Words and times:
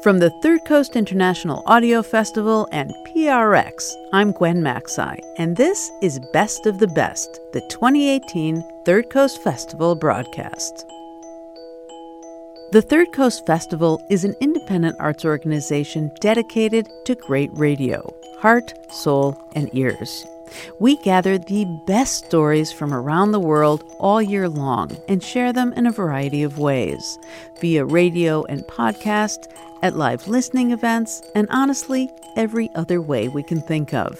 From 0.00 0.20
the 0.20 0.30
Third 0.42 0.64
Coast 0.64 0.94
International 0.94 1.64
Audio 1.66 2.04
Festival 2.04 2.68
and 2.70 2.94
PRX, 3.04 3.92
I'm 4.12 4.30
Gwen 4.30 4.62
Macsai, 4.62 5.18
and 5.38 5.56
this 5.56 5.90
is 6.00 6.20
Best 6.32 6.66
of 6.66 6.78
the 6.78 6.86
Best, 6.86 7.40
the 7.52 7.62
2018 7.62 8.62
Third 8.86 9.10
Coast 9.10 9.42
Festival 9.42 9.96
broadcast. 9.96 10.86
The 12.70 12.80
Third 12.80 13.10
Coast 13.12 13.44
Festival 13.44 14.00
is 14.08 14.24
an 14.24 14.36
independent 14.40 14.94
arts 15.00 15.24
organization 15.24 16.12
dedicated 16.20 16.88
to 17.04 17.16
great 17.16 17.50
radio, 17.54 18.08
heart, 18.38 18.72
soul, 18.92 19.36
and 19.56 19.68
ears. 19.72 20.24
We 20.78 20.96
gather 20.98 21.38
the 21.38 21.66
best 21.86 22.24
stories 22.24 22.72
from 22.72 22.94
around 22.94 23.32
the 23.32 23.40
world 23.40 23.84
all 23.98 24.22
year 24.22 24.48
long 24.48 24.96
and 25.08 25.22
share 25.22 25.52
them 25.52 25.72
in 25.74 25.86
a 25.86 25.92
variety 25.92 26.42
of 26.42 26.58
ways 26.58 27.18
via 27.60 27.84
radio 27.84 28.44
and 28.44 28.62
podcast, 28.62 29.48
at 29.82 29.96
live 29.96 30.26
listening 30.28 30.72
events, 30.72 31.22
and 31.34 31.46
honestly, 31.50 32.08
every 32.36 32.70
other 32.74 33.00
way 33.00 33.28
we 33.28 33.42
can 33.42 33.60
think 33.60 33.92
of. 33.92 34.18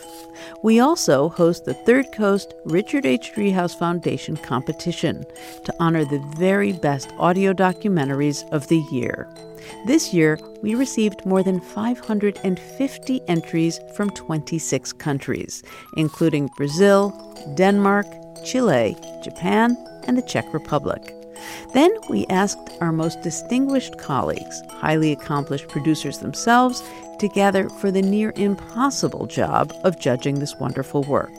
We 0.63 0.81
also 0.81 1.29
host 1.29 1.65
the 1.65 1.75
Third 1.75 2.13
Coast 2.13 2.55
Richard 2.65 3.07
H. 3.07 3.33
Driehaus 3.35 3.79
Foundation 3.79 4.37
competition 4.37 5.25
to 5.65 5.75
honor 5.81 6.05
the 6.05 6.25
very 6.37 6.73
best 6.73 7.13
audio 7.19 7.53
documentaries 7.53 8.49
of 8.53 8.69
the 8.69 8.85
year. 8.91 9.29
This 9.87 10.15
year, 10.15 10.39
we 10.63 10.75
received 10.75 11.27
more 11.27 11.43
than 11.43 11.61
550 11.61 13.21
entries 13.29 13.81
from 13.95 14.11
26 14.11 14.93
countries, 14.95 15.63
including 15.97 16.49
Brazil, 16.57 17.13
Denmark, 17.55 18.07
Chile, 18.45 18.97
Japan, 19.23 19.77
and 20.05 20.17
the 20.17 20.23
Czech 20.23 20.53
Republic. 20.53 21.18
Then 21.75 21.93
we 22.09 22.27
asked 22.27 22.79
our 22.81 22.93
most 22.93 23.23
distinguished 23.23 23.99
colleagues, 23.99 24.63
highly 24.71 25.13
accomplished 25.13 25.69
producers 25.69 26.19
themselves, 26.19 26.83
to 27.19 27.29
gather 27.29 27.69
for 27.69 27.91
the 27.91 28.03
near 28.03 28.33
impossible 28.37 29.27
job 29.27 29.73
of 29.85 30.01
judging 30.01 30.39
this 30.39 30.55
wonderful 30.57 31.03
work. 31.05 31.33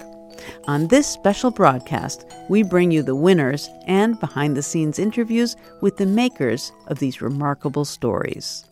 On 0.67 0.87
this 0.87 1.07
special 1.07 1.51
broadcast, 1.51 2.25
we 2.49 2.63
bring 2.63 2.91
you 2.91 3.03
the 3.03 3.15
winners 3.15 3.69
and 3.87 4.19
behind 4.19 4.55
the 4.55 4.63
scenes 4.63 4.99
interviews 4.99 5.55
with 5.81 5.97
the 5.97 6.05
makers 6.05 6.71
of 6.87 6.99
these 6.99 7.21
remarkable 7.21 7.85
stories. 7.85 8.65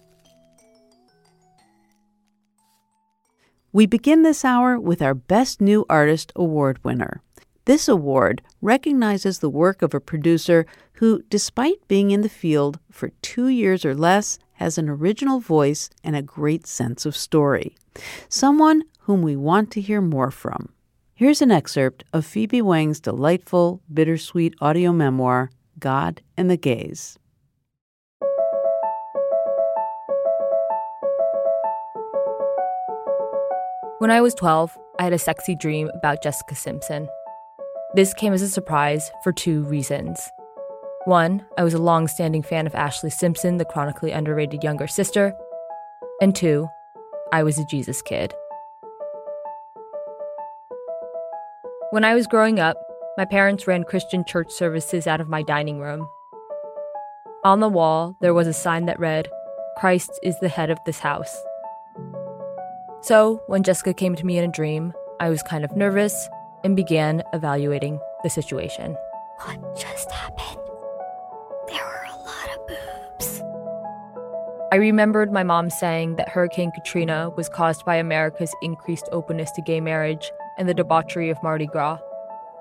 We 3.74 3.86
begin 3.86 4.24
this 4.24 4.44
hour 4.44 4.80
with 4.80 5.02
our 5.02 5.14
Best 5.14 5.62
New 5.62 5.86
Artist 5.90 6.32
Award 6.36 6.84
winner. 6.84 7.22
This 7.66 7.88
award 7.88 8.42
recognizes 8.62 9.40
the 9.40 9.50
work 9.50 9.82
of 9.82 9.94
a 9.94 10.00
producer 10.00 10.66
who, 10.98 11.22
despite 11.30 11.88
being 11.88 12.12
in 12.12 12.22
the 12.22 12.30
field 12.30 12.80
for 12.92 13.10
two 13.22 13.48
years 13.48 13.86
or 13.86 13.96
less, 13.96 14.40
has 14.54 14.78
an 14.78 14.90
original 14.90 15.40
voice 15.40 15.90
and 16.04 16.16
a 16.16 16.22
great 16.22 16.66
sense 16.66 17.06
of 17.06 17.16
story. 17.16 17.76
Someone 18.28 18.84
whom 19.02 19.22
we 19.22 19.36
want 19.36 19.72
to 19.72 19.82
hear 19.82 20.02
more 20.02 20.32
from. 20.32 20.70
Here's 21.14 21.42
an 21.42 21.52
excerpt 21.52 22.04
of 22.14 22.26
Phoebe 22.26 22.62
Wang's 22.62 23.00
delightful, 23.00 23.82
bittersweet 23.94 24.56
audio 24.60 24.92
memoir, 24.92 25.52
God 25.80 26.22
and 26.36 26.50
the 26.50 26.58
Gays. 26.58 27.18
When 34.00 34.12
I 34.12 34.22
was 34.22 34.36
12, 34.36 34.78
I 35.00 35.04
had 35.04 35.14
a 35.14 35.20
sexy 35.20 35.56
dream 35.56 35.90
about 35.94 36.22
Jessica 36.22 36.56
Simpson. 36.56 37.08
This 37.96 38.14
came 38.14 38.34
as 38.34 38.42
a 38.42 38.50
surprise 38.50 39.10
for 39.24 39.32
two 39.32 39.64
reasons. 39.64 40.32
One, 41.08 41.46
I 41.58 41.64
was 41.64 41.74
a 41.74 41.82
long 41.82 42.10
standing 42.10 42.44
fan 42.44 42.68
of 42.68 42.74
Ashlee 42.74 43.14
Simpson, 43.14 43.56
the 43.56 43.64
chronically 43.64 44.12
underrated 44.12 44.62
younger 44.62 44.88
sister. 44.88 45.34
And 46.22 46.36
two, 46.36 46.68
I 47.32 47.44
was 47.44 47.58
a 47.58 47.64
Jesus 47.64 48.02
kid. 48.02 48.34
When 51.92 52.04
I 52.04 52.14
was 52.14 52.28
growing 52.28 52.60
up, 52.60 52.76
my 53.18 53.24
parents 53.24 53.68
ran 53.68 53.86
Christian 53.86 54.26
church 54.26 54.52
services 54.52 55.08
out 55.08 55.22
of 55.22 55.30
my 55.30 55.44
dining 55.44 55.80
room. 55.80 56.10
On 57.46 57.62
the 57.62 57.70
wall, 57.70 58.18
there 58.20 58.34
was 58.34 58.46
a 58.48 58.52
sign 58.52 58.86
that 58.88 59.00
read, 59.00 59.30
Christ 59.78 60.12
is 60.24 60.38
the 60.42 60.50
head 60.50 60.70
of 60.70 60.80
this 60.86 61.00
house. 61.00 61.42
So, 63.00 63.42
when 63.48 63.64
Jessica 63.64 63.94
came 63.94 64.16
to 64.16 64.26
me 64.26 64.38
in 64.38 64.44
a 64.44 64.52
dream, 64.52 64.92
I 65.22 65.30
was 65.30 65.42
kind 65.42 65.64
of 65.64 65.74
nervous 65.74 66.28
and 66.66 66.76
began 66.76 67.24
evaluating 67.32 67.98
the 68.24 68.30
situation. 68.30 68.98
What 69.46 69.78
just 69.78 70.12
happened? 70.12 70.47
I 74.70 74.76
remembered 74.76 75.32
my 75.32 75.44
mom 75.44 75.70
saying 75.70 76.18
that 76.18 76.28
Hurricane 76.28 76.72
Katrina 76.72 77.30
was 77.38 77.48
caused 77.48 77.86
by 77.86 77.96
America's 77.96 78.54
increased 78.62 79.08
openness 79.14 79.50
to 79.52 79.62
gay 79.62 79.80
marriage 79.80 80.30
and 80.58 80.68
the 80.68 80.74
debauchery 80.74 81.30
of 81.30 81.42
Mardi 81.42 81.68
Gras. 81.68 82.00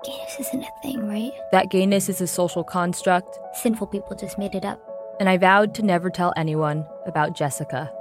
Gayness 0.05 0.39
isn't 0.39 0.63
a 0.63 0.71
thing, 0.81 1.05
right? 1.05 1.33
That 1.51 1.69
gayness 1.69 2.07
is 2.07 2.21
a 2.21 2.27
social 2.27 2.63
construct. 2.63 3.37
Sinful 3.55 3.87
people 3.87 4.15
just 4.15 4.37
made 4.37 4.55
it 4.55 4.63
up. 4.63 4.79
And 5.19 5.27
I 5.27 5.37
vowed 5.37 5.75
to 5.75 5.83
never 5.83 6.09
tell 6.09 6.33
anyone 6.37 6.85
about 7.05 7.35
Jessica. 7.35 7.91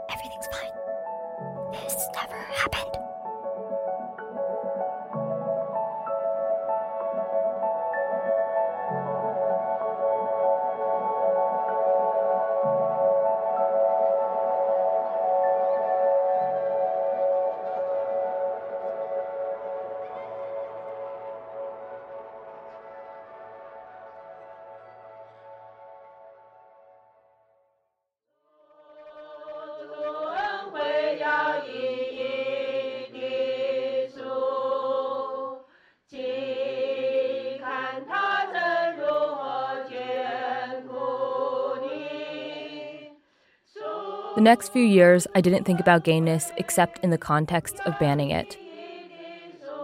Next 44.46 44.68
few 44.68 44.84
years, 44.84 45.26
I 45.34 45.40
didn't 45.40 45.64
think 45.64 45.80
about 45.80 46.04
gayness 46.04 46.52
except 46.56 47.02
in 47.02 47.10
the 47.10 47.18
context 47.18 47.80
of 47.80 47.98
banning 47.98 48.30
it. 48.30 48.56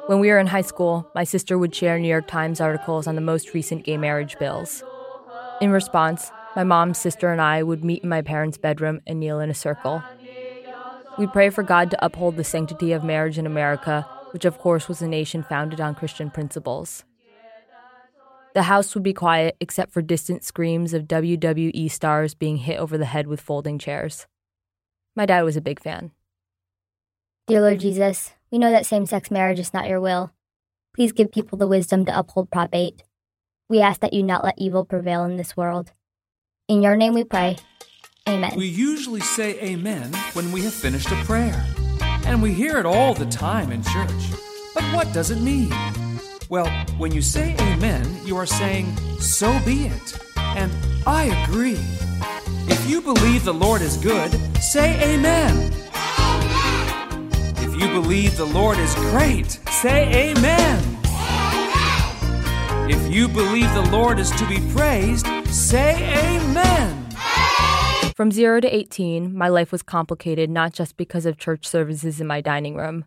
When 0.07 0.21
we 0.21 0.29
were 0.29 0.39
in 0.39 0.47
high 0.47 0.63
school, 0.63 1.11
my 1.17 1.25
sister 1.25 1.59
would 1.59 1.75
share 1.75 1.99
New 1.99 2.07
York 2.07 2.29
Times 2.29 2.61
articles 2.61 3.09
on 3.09 3.17
the 3.17 3.21
most 3.21 3.55
recent 3.55 3.83
gay 3.85 3.97
marriage 3.97 4.39
bills. 4.39 4.85
In 5.61 5.73
response, 5.73 6.31
my 6.55 6.63
mom, 6.63 6.95
sister, 6.95 7.33
and 7.33 7.41
I 7.41 7.65
would 7.65 7.83
meet 7.83 8.05
in 8.05 8.09
my 8.09 8.23
parents' 8.23 8.57
bedroom 8.57 9.01
and 9.05 9.19
kneel 9.19 9.41
in 9.41 9.51
a 9.51 9.55
circle. 9.55 10.01
We'd 11.19 11.33
pray 11.33 11.51
for 11.51 11.65
God 11.65 11.91
to 11.91 12.05
uphold 12.05 12.37
the 12.37 12.45
sanctity 12.45 12.93
of 12.93 13.03
marriage 13.03 13.39
in 13.39 13.47
America, 13.47 14.07
which 14.31 14.45
of 14.45 14.59
course 14.59 14.87
was 14.87 15.03
a 15.03 15.09
nation 15.09 15.43
founded 15.43 15.81
on 15.81 15.97
Christian 15.97 16.31
principles. 16.31 17.05
The 18.55 18.63
house 18.63 18.95
would 18.95 19.03
be 19.03 19.13
quiet 19.13 19.57
except 19.59 19.91
for 19.93 20.03
distant 20.03 20.45
screams 20.45 20.95
of 20.95 21.09
WWE 21.09 21.91
stars 21.91 22.35
being 22.35 22.59
hit 22.59 22.79
over 22.79 22.97
the 22.97 23.07
head 23.07 23.27
with 23.27 23.41
folding 23.41 23.79
chairs. 23.81 24.27
My 25.15 25.27
dad 25.27 25.43
was 25.43 25.57
a 25.57 25.61
big 25.61 25.81
fan. 25.81 26.11
Dear 27.47 27.61
Lord 27.61 27.81
Jesus, 27.81 28.33
we 28.51 28.59
know 28.59 28.71
that 28.71 28.87
same 28.87 29.05
sex 29.05 29.31
marriage 29.31 29.59
is 29.59 29.75
not 29.75 29.89
your 29.89 30.01
will. 30.01 30.33
Please 30.95 31.13
give 31.13 31.33
people 31.33 31.59
the 31.59 31.67
wisdom 31.67 32.05
to 32.07 32.19
uphold 32.19 32.51
Prop 32.51 32.71
8. 32.73 33.03
We 33.69 33.81
ask 33.81 34.01
that 34.01 34.13
you 34.13 34.23
not 34.23 34.45
let 34.45 34.55
evil 34.59 34.85
prevail 34.85 35.25
in 35.25 35.37
this 35.37 35.57
world. 35.57 35.93
In 36.69 36.83
your 36.83 36.97
name 36.97 37.15
we 37.15 37.25
pray. 37.25 37.57
Amen. 38.29 38.53
We 38.57 38.67
usually 38.67 39.21
say 39.21 39.59
amen 39.61 40.13
when 40.35 40.53
we 40.53 40.63
have 40.63 40.73
finished 40.75 41.11
a 41.11 41.17
prayer. 41.25 41.67
And 42.25 42.43
we 42.43 42.55
hear 42.55 42.79
it 42.79 42.87
all 42.87 43.15
the 43.15 43.27
time 43.27 43.73
in 43.73 43.83
church. 43.83 44.31
But 44.75 44.85
what 44.95 45.13
does 45.13 45.31
it 45.31 45.41
mean? 45.41 45.73
Well, 46.49 46.69
when 46.99 47.13
you 47.13 47.21
say 47.21 47.55
amen, 47.59 48.07
you 48.25 48.37
are 48.37 48.47
saying, 48.47 48.97
so 49.19 49.59
be 49.65 49.87
it. 49.87 50.19
And 50.37 50.73
I 51.07 51.25
agree. 51.45 51.81
If 52.93 52.97
you 52.97 53.15
believe 53.15 53.45
the 53.45 53.55
Lord 53.55 53.81
is 53.81 53.97
good, 53.97 54.31
say 54.63 55.15
amen. 55.15 55.73
If 57.57 57.81
you 57.81 57.89
believe 57.89 58.37
the 58.37 58.45
Lord 58.45 58.77
is 58.77 58.95
great, 58.97 59.51
say 59.71 60.31
amen. 60.31 60.99
If 62.91 63.11
you 63.11 63.29
believe 63.29 63.73
the 63.73 63.89
Lord 63.91 64.19
is 64.19 64.31
to 64.33 64.47
be 64.47 64.61
praised, 64.75 65.27
say 65.47 66.37
amen. 66.37 67.09
From 68.15 68.31
0 68.31 68.61
to 68.61 68.69
18, 68.69 69.35
my 69.35 69.49
life 69.49 69.73
was 69.73 69.83
complicated 69.83 70.51
not 70.51 70.75
just 70.75 70.99
because 70.99 71.25
of 71.25 71.39
church 71.39 71.67
services 71.67 72.21
in 72.21 72.27
my 72.27 72.43
dining 72.43 72.77
room. 72.77 73.07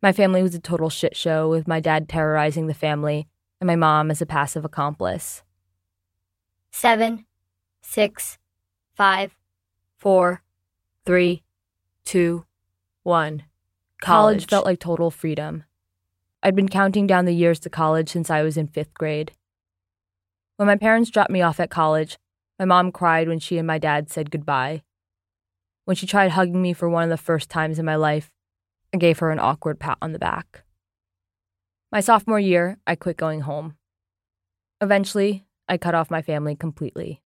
My 0.00 0.12
family 0.12 0.42
was 0.42 0.54
a 0.54 0.58
total 0.58 0.88
shit 0.88 1.14
show, 1.14 1.50
with 1.50 1.68
my 1.68 1.80
dad 1.80 2.08
terrorizing 2.08 2.66
the 2.66 2.72
family 2.72 3.28
and 3.60 3.66
my 3.66 3.76
mom 3.76 4.10
as 4.10 4.22
a 4.22 4.26
passive 4.26 4.64
accomplice. 4.64 5.42
Seven, 6.70 7.26
six, 7.82 8.38
five, 8.94 9.34
Four, 10.02 10.42
three, 11.06 11.44
two, 12.04 12.44
one. 13.04 13.44
College 14.00 14.48
felt 14.48 14.66
like 14.66 14.80
total 14.80 15.12
freedom. 15.12 15.62
I'd 16.42 16.56
been 16.56 16.68
counting 16.68 17.06
down 17.06 17.24
the 17.24 17.32
years 17.32 17.60
to 17.60 17.70
college 17.70 18.08
since 18.08 18.30
I 18.30 18.42
was 18.42 18.56
in 18.56 18.66
fifth 18.66 18.94
grade. 18.94 19.30
When 20.56 20.66
my 20.66 20.74
parents 20.74 21.08
dropped 21.08 21.30
me 21.30 21.40
off 21.40 21.60
at 21.60 21.70
college, 21.70 22.18
my 22.58 22.64
mom 22.64 22.90
cried 22.90 23.28
when 23.28 23.38
she 23.38 23.58
and 23.58 23.66
my 23.68 23.78
dad 23.78 24.10
said 24.10 24.32
goodbye. 24.32 24.82
When 25.84 25.94
she 25.94 26.08
tried 26.08 26.32
hugging 26.32 26.60
me 26.60 26.72
for 26.72 26.88
one 26.88 27.04
of 27.04 27.10
the 27.10 27.16
first 27.16 27.48
times 27.48 27.78
in 27.78 27.84
my 27.84 27.94
life, 27.94 28.32
I 28.92 28.96
gave 28.96 29.20
her 29.20 29.30
an 29.30 29.38
awkward 29.38 29.78
pat 29.78 29.98
on 30.02 30.10
the 30.10 30.18
back. 30.18 30.64
My 31.92 32.00
sophomore 32.00 32.40
year, 32.40 32.76
I 32.88 32.96
quit 32.96 33.16
going 33.16 33.42
home. 33.42 33.76
Eventually, 34.80 35.44
I 35.68 35.78
cut 35.78 35.94
off 35.94 36.10
my 36.10 36.22
family 36.22 36.56
completely. 36.56 37.22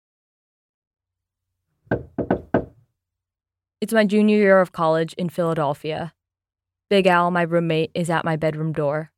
It's 3.81 3.94
my 3.94 4.06
junior 4.06 4.38
year 4.38 4.62
of 4.62 4.72
college 4.72 5.13
in 5.13 5.27
Philadelphia. 5.27 6.13
Big 6.89 7.07
Al, 7.07 7.30
my 7.30 7.42
roommate, 7.42 7.92
is 7.94 8.10
at 8.10 8.24
my 8.24 8.38
bedroom 8.38 8.72
door. 8.72 9.12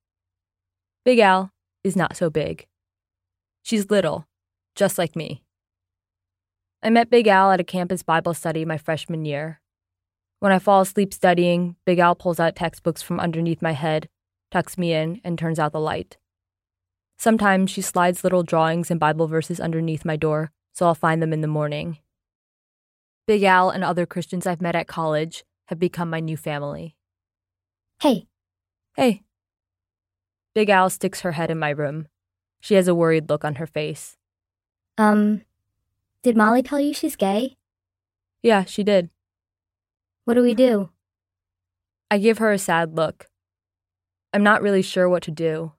Big 1.05 1.19
Al 1.19 1.51
is 1.83 1.95
not 1.95 2.17
so 2.17 2.29
big. 2.31 2.65
She's 3.61 3.91
little, 3.91 4.27
just 4.73 4.97
like 4.97 5.15
me. 5.15 5.43
I 6.81 6.89
met 6.89 7.11
Big 7.11 7.27
Al 7.27 7.51
at 7.51 7.59
a 7.59 7.63
campus 7.63 8.01
Bible 8.01 8.33
study 8.33 8.65
my 8.65 8.77
freshman 8.77 9.25
year. 9.25 9.61
When 10.39 10.51
I 10.51 10.59
fall 10.59 10.81
asleep 10.81 11.13
studying, 11.13 11.75
Big 11.85 11.99
Al 11.99 12.15
pulls 12.15 12.39
out 12.39 12.55
textbooks 12.55 13.01
from 13.03 13.19
underneath 13.19 13.61
my 13.61 13.73
head, 13.73 14.09
tucks 14.49 14.77
me 14.77 14.93
in, 14.93 15.21
and 15.23 15.37
turns 15.37 15.59
out 15.59 15.71
the 15.71 15.79
light. 15.79 16.17
Sometimes 17.19 17.69
she 17.69 17.81
slides 17.81 18.23
little 18.23 18.43
drawings 18.43 18.89
and 18.89 18.99
Bible 18.99 19.27
verses 19.27 19.59
underneath 19.59 20.03
my 20.03 20.15
door, 20.15 20.51
so 20.73 20.87
I'll 20.87 20.95
find 20.95 21.21
them 21.21 21.33
in 21.33 21.41
the 21.41 21.47
morning. 21.47 21.99
Big 23.27 23.43
Al 23.43 23.69
and 23.69 23.83
other 23.83 24.05
Christians 24.05 24.47
I've 24.47 24.61
met 24.61 24.75
at 24.75 24.87
college 24.87 25.43
have 25.65 25.77
become 25.79 26.09
my 26.09 26.19
new 26.21 26.37
family. 26.37 26.95
Hey, 28.01 28.27
Hey. 28.95 29.21
Big 30.55 30.69
Al 30.71 30.89
sticks 30.89 31.21
her 31.21 31.33
head 31.33 31.51
in 31.51 31.59
my 31.59 31.69
room. 31.69 32.07
She 32.61 32.73
has 32.75 32.87
a 32.87 32.95
worried 32.95 33.29
look 33.29 33.45
on 33.45 33.55
her 33.55 33.67
face. 33.67 34.17
um, 34.97 35.41
did 36.23 36.35
Molly 36.35 36.63
tell 36.63 36.79
you 36.79 36.93
she's 36.93 37.15
gay? 37.15 37.55
Yeah, 38.41 38.63
she 38.63 38.83
did. 38.83 39.09
What 40.25 40.33
do 40.33 40.41
we 40.41 40.55
do? 40.55 40.89
I 42.09 42.17
give 42.17 42.39
her 42.39 42.51
a 42.51 42.57
sad 42.57 42.95
look. 42.95 43.27
I'm 44.33 44.41
not 44.43 44.61
really 44.63 44.81
sure 44.81 45.07
what 45.07 45.23
to 45.23 45.31
do. 45.31 45.73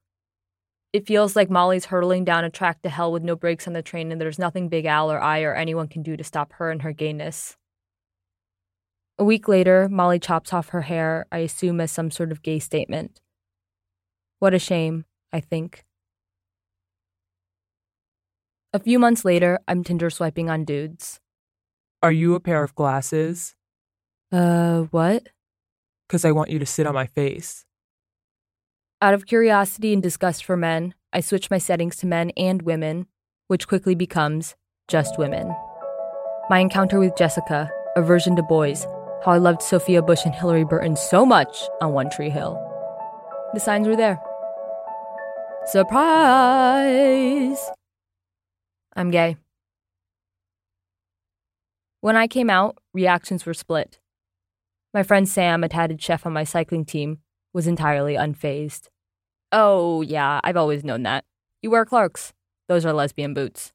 It 0.92 1.06
feels 1.06 1.36
like 1.36 1.50
Molly's 1.50 1.86
hurtling 1.86 2.24
down 2.24 2.44
a 2.44 2.50
track 2.50 2.80
to 2.82 2.88
hell 2.88 3.12
with 3.12 3.22
no 3.22 3.36
brakes 3.36 3.66
on 3.66 3.74
the 3.74 3.82
train, 3.82 4.10
and 4.10 4.20
there's 4.20 4.38
nothing 4.38 4.68
Big 4.68 4.86
Al 4.86 5.12
or 5.12 5.20
I 5.20 5.42
or 5.42 5.54
anyone 5.54 5.88
can 5.88 6.02
do 6.02 6.16
to 6.16 6.24
stop 6.24 6.54
her 6.54 6.70
and 6.70 6.80
her 6.82 6.92
gayness. 6.92 7.56
A 9.18 9.24
week 9.24 9.48
later, 9.48 9.88
Molly 9.90 10.18
chops 10.18 10.52
off 10.52 10.70
her 10.70 10.82
hair, 10.82 11.26
I 11.30 11.38
assume 11.38 11.80
as 11.80 11.90
some 11.90 12.10
sort 12.10 12.32
of 12.32 12.42
gay 12.42 12.58
statement. 12.58 13.20
What 14.38 14.54
a 14.54 14.58
shame, 14.58 15.04
I 15.32 15.40
think. 15.40 15.84
A 18.72 18.78
few 18.78 18.98
months 18.98 19.24
later, 19.24 19.58
I'm 19.66 19.82
Tinder 19.82 20.08
swiping 20.08 20.48
on 20.48 20.64
dudes. 20.64 21.20
Are 22.02 22.12
you 22.12 22.34
a 22.34 22.40
pair 22.40 22.62
of 22.62 22.74
glasses? 22.74 23.56
Uh, 24.30 24.82
what? 24.82 25.28
Because 26.06 26.24
I 26.24 26.32
want 26.32 26.50
you 26.50 26.58
to 26.60 26.66
sit 26.66 26.86
on 26.86 26.94
my 26.94 27.06
face. 27.06 27.66
Out 29.00 29.14
of 29.14 29.26
curiosity 29.26 29.92
and 29.92 30.02
disgust 30.02 30.44
for 30.44 30.56
men, 30.56 30.92
I 31.12 31.20
switch 31.20 31.52
my 31.52 31.58
settings 31.58 31.94
to 31.98 32.06
men 32.08 32.30
and 32.36 32.62
women, 32.62 33.06
which 33.46 33.68
quickly 33.68 33.94
becomes 33.94 34.56
just 34.88 35.16
women. 35.16 35.54
My 36.50 36.58
encounter 36.58 36.98
with 36.98 37.14
Jessica, 37.16 37.70
aversion 37.94 38.34
to 38.34 38.42
boys, 38.42 38.88
how 39.24 39.30
I 39.30 39.38
loved 39.38 39.62
Sophia 39.62 40.02
Bush 40.02 40.24
and 40.24 40.34
Hilarie 40.34 40.68
Burton 40.68 40.96
so 40.96 41.24
much 41.24 41.68
on 41.80 41.92
One 41.92 42.10
Tree 42.10 42.28
Hill. 42.28 42.58
The 43.54 43.60
signs 43.60 43.86
were 43.86 43.94
there. 43.94 44.20
Surprise! 45.66 47.60
I'm 48.96 49.12
gay. 49.12 49.36
When 52.00 52.16
I 52.16 52.26
came 52.26 52.50
out, 52.50 52.78
reactions 52.92 53.46
were 53.46 53.54
split. 53.54 54.00
My 54.92 55.04
friend 55.04 55.28
Sam, 55.28 55.62
a 55.62 55.68
tatted 55.68 56.02
chef 56.02 56.26
on 56.26 56.32
my 56.32 56.42
cycling 56.42 56.84
team, 56.84 57.20
was 57.52 57.66
entirely 57.66 58.14
unfazed. 58.14 58.88
Oh, 59.52 60.02
yeah, 60.02 60.40
I've 60.44 60.56
always 60.56 60.84
known 60.84 61.02
that. 61.04 61.24
You 61.62 61.70
wear 61.70 61.84
Clarks. 61.84 62.32
Those 62.68 62.84
are 62.84 62.92
lesbian 62.92 63.34
boots. 63.34 63.72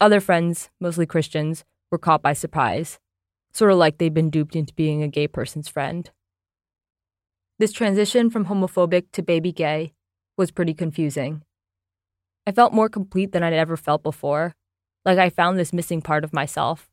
Other 0.00 0.20
friends, 0.20 0.70
mostly 0.80 1.06
Christians, 1.06 1.64
were 1.90 1.98
caught 1.98 2.22
by 2.22 2.32
surprise, 2.32 2.98
sort 3.52 3.70
of 3.70 3.78
like 3.78 3.98
they'd 3.98 4.14
been 4.14 4.30
duped 4.30 4.56
into 4.56 4.74
being 4.74 5.02
a 5.02 5.08
gay 5.08 5.28
person's 5.28 5.68
friend. 5.68 6.10
This 7.58 7.72
transition 7.72 8.30
from 8.30 8.46
homophobic 8.46 9.12
to 9.12 9.22
baby 9.22 9.52
gay 9.52 9.92
was 10.36 10.50
pretty 10.50 10.74
confusing. 10.74 11.42
I 12.46 12.52
felt 12.52 12.72
more 12.72 12.88
complete 12.88 13.30
than 13.30 13.44
I'd 13.44 13.52
ever 13.52 13.76
felt 13.76 14.02
before, 14.02 14.56
like 15.04 15.18
I 15.18 15.30
found 15.30 15.58
this 15.58 15.72
missing 15.72 16.02
part 16.02 16.24
of 16.24 16.32
myself. 16.32 16.88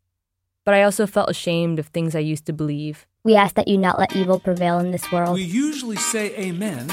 But 0.66 0.76
I 0.76 0.84
also 0.84 1.08
felt 1.08 1.30
ashamed 1.30 1.80
of 1.80 1.88
things 1.88 2.16
I 2.16 2.20
used 2.20 2.46
to 2.46 2.54
believe. 2.54 3.08
We 3.24 3.36
ask 3.36 3.56
that 3.56 3.68
you 3.68 3.78
not 3.78 4.00
let 4.00 4.16
evil 4.16 4.40
prevail 4.40 4.80
in 4.80 4.92
this 4.92 5.12
world. 5.12 5.34
We 5.36 5.44
usually 5.44 5.98
say 5.98 6.36
amen. 6.38 6.90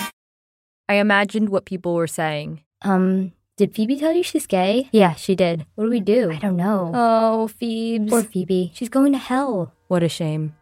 I 0.88 0.94
imagined 0.94 1.48
what 1.48 1.64
people 1.64 1.94
were 1.94 2.06
saying. 2.06 2.62
Um, 2.82 3.32
did 3.56 3.74
Phoebe 3.74 3.98
tell 3.98 4.12
you 4.12 4.22
she's 4.22 4.46
gay? 4.46 4.88
Yeah, 4.92 5.14
she 5.14 5.34
did. 5.34 5.66
What 5.76 5.84
do 5.84 5.90
we 5.90 6.00
do? 6.00 6.30
I 6.30 6.36
don't 6.36 6.56
know. 6.56 6.92
Oh, 6.94 7.48
Phoebes. 7.48 8.10
Poor 8.10 8.22
Phoebe. 8.22 8.72
She's 8.74 8.88
going 8.88 9.12
to 9.12 9.18
hell. 9.18 9.72
What 9.88 10.02
a 10.02 10.08
shame. 10.08 10.54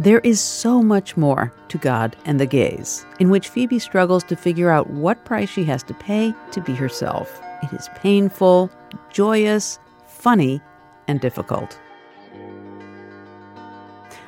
There 0.00 0.18
is 0.20 0.40
so 0.40 0.82
much 0.82 1.16
more 1.16 1.52
to 1.68 1.78
God 1.78 2.16
and 2.24 2.40
the 2.40 2.46
gays, 2.46 3.06
in 3.20 3.30
which 3.30 3.48
Phoebe 3.48 3.78
struggles 3.78 4.24
to 4.24 4.34
figure 4.34 4.70
out 4.70 4.90
what 4.90 5.24
price 5.24 5.48
she 5.48 5.62
has 5.64 5.84
to 5.84 5.94
pay 5.94 6.34
to 6.50 6.60
be 6.60 6.74
herself. 6.74 7.40
It 7.62 7.72
is 7.72 7.88
painful, 7.94 8.70
joyous, 9.12 9.78
funny, 10.08 10.60
and 11.08 11.20
difficult. 11.20 11.78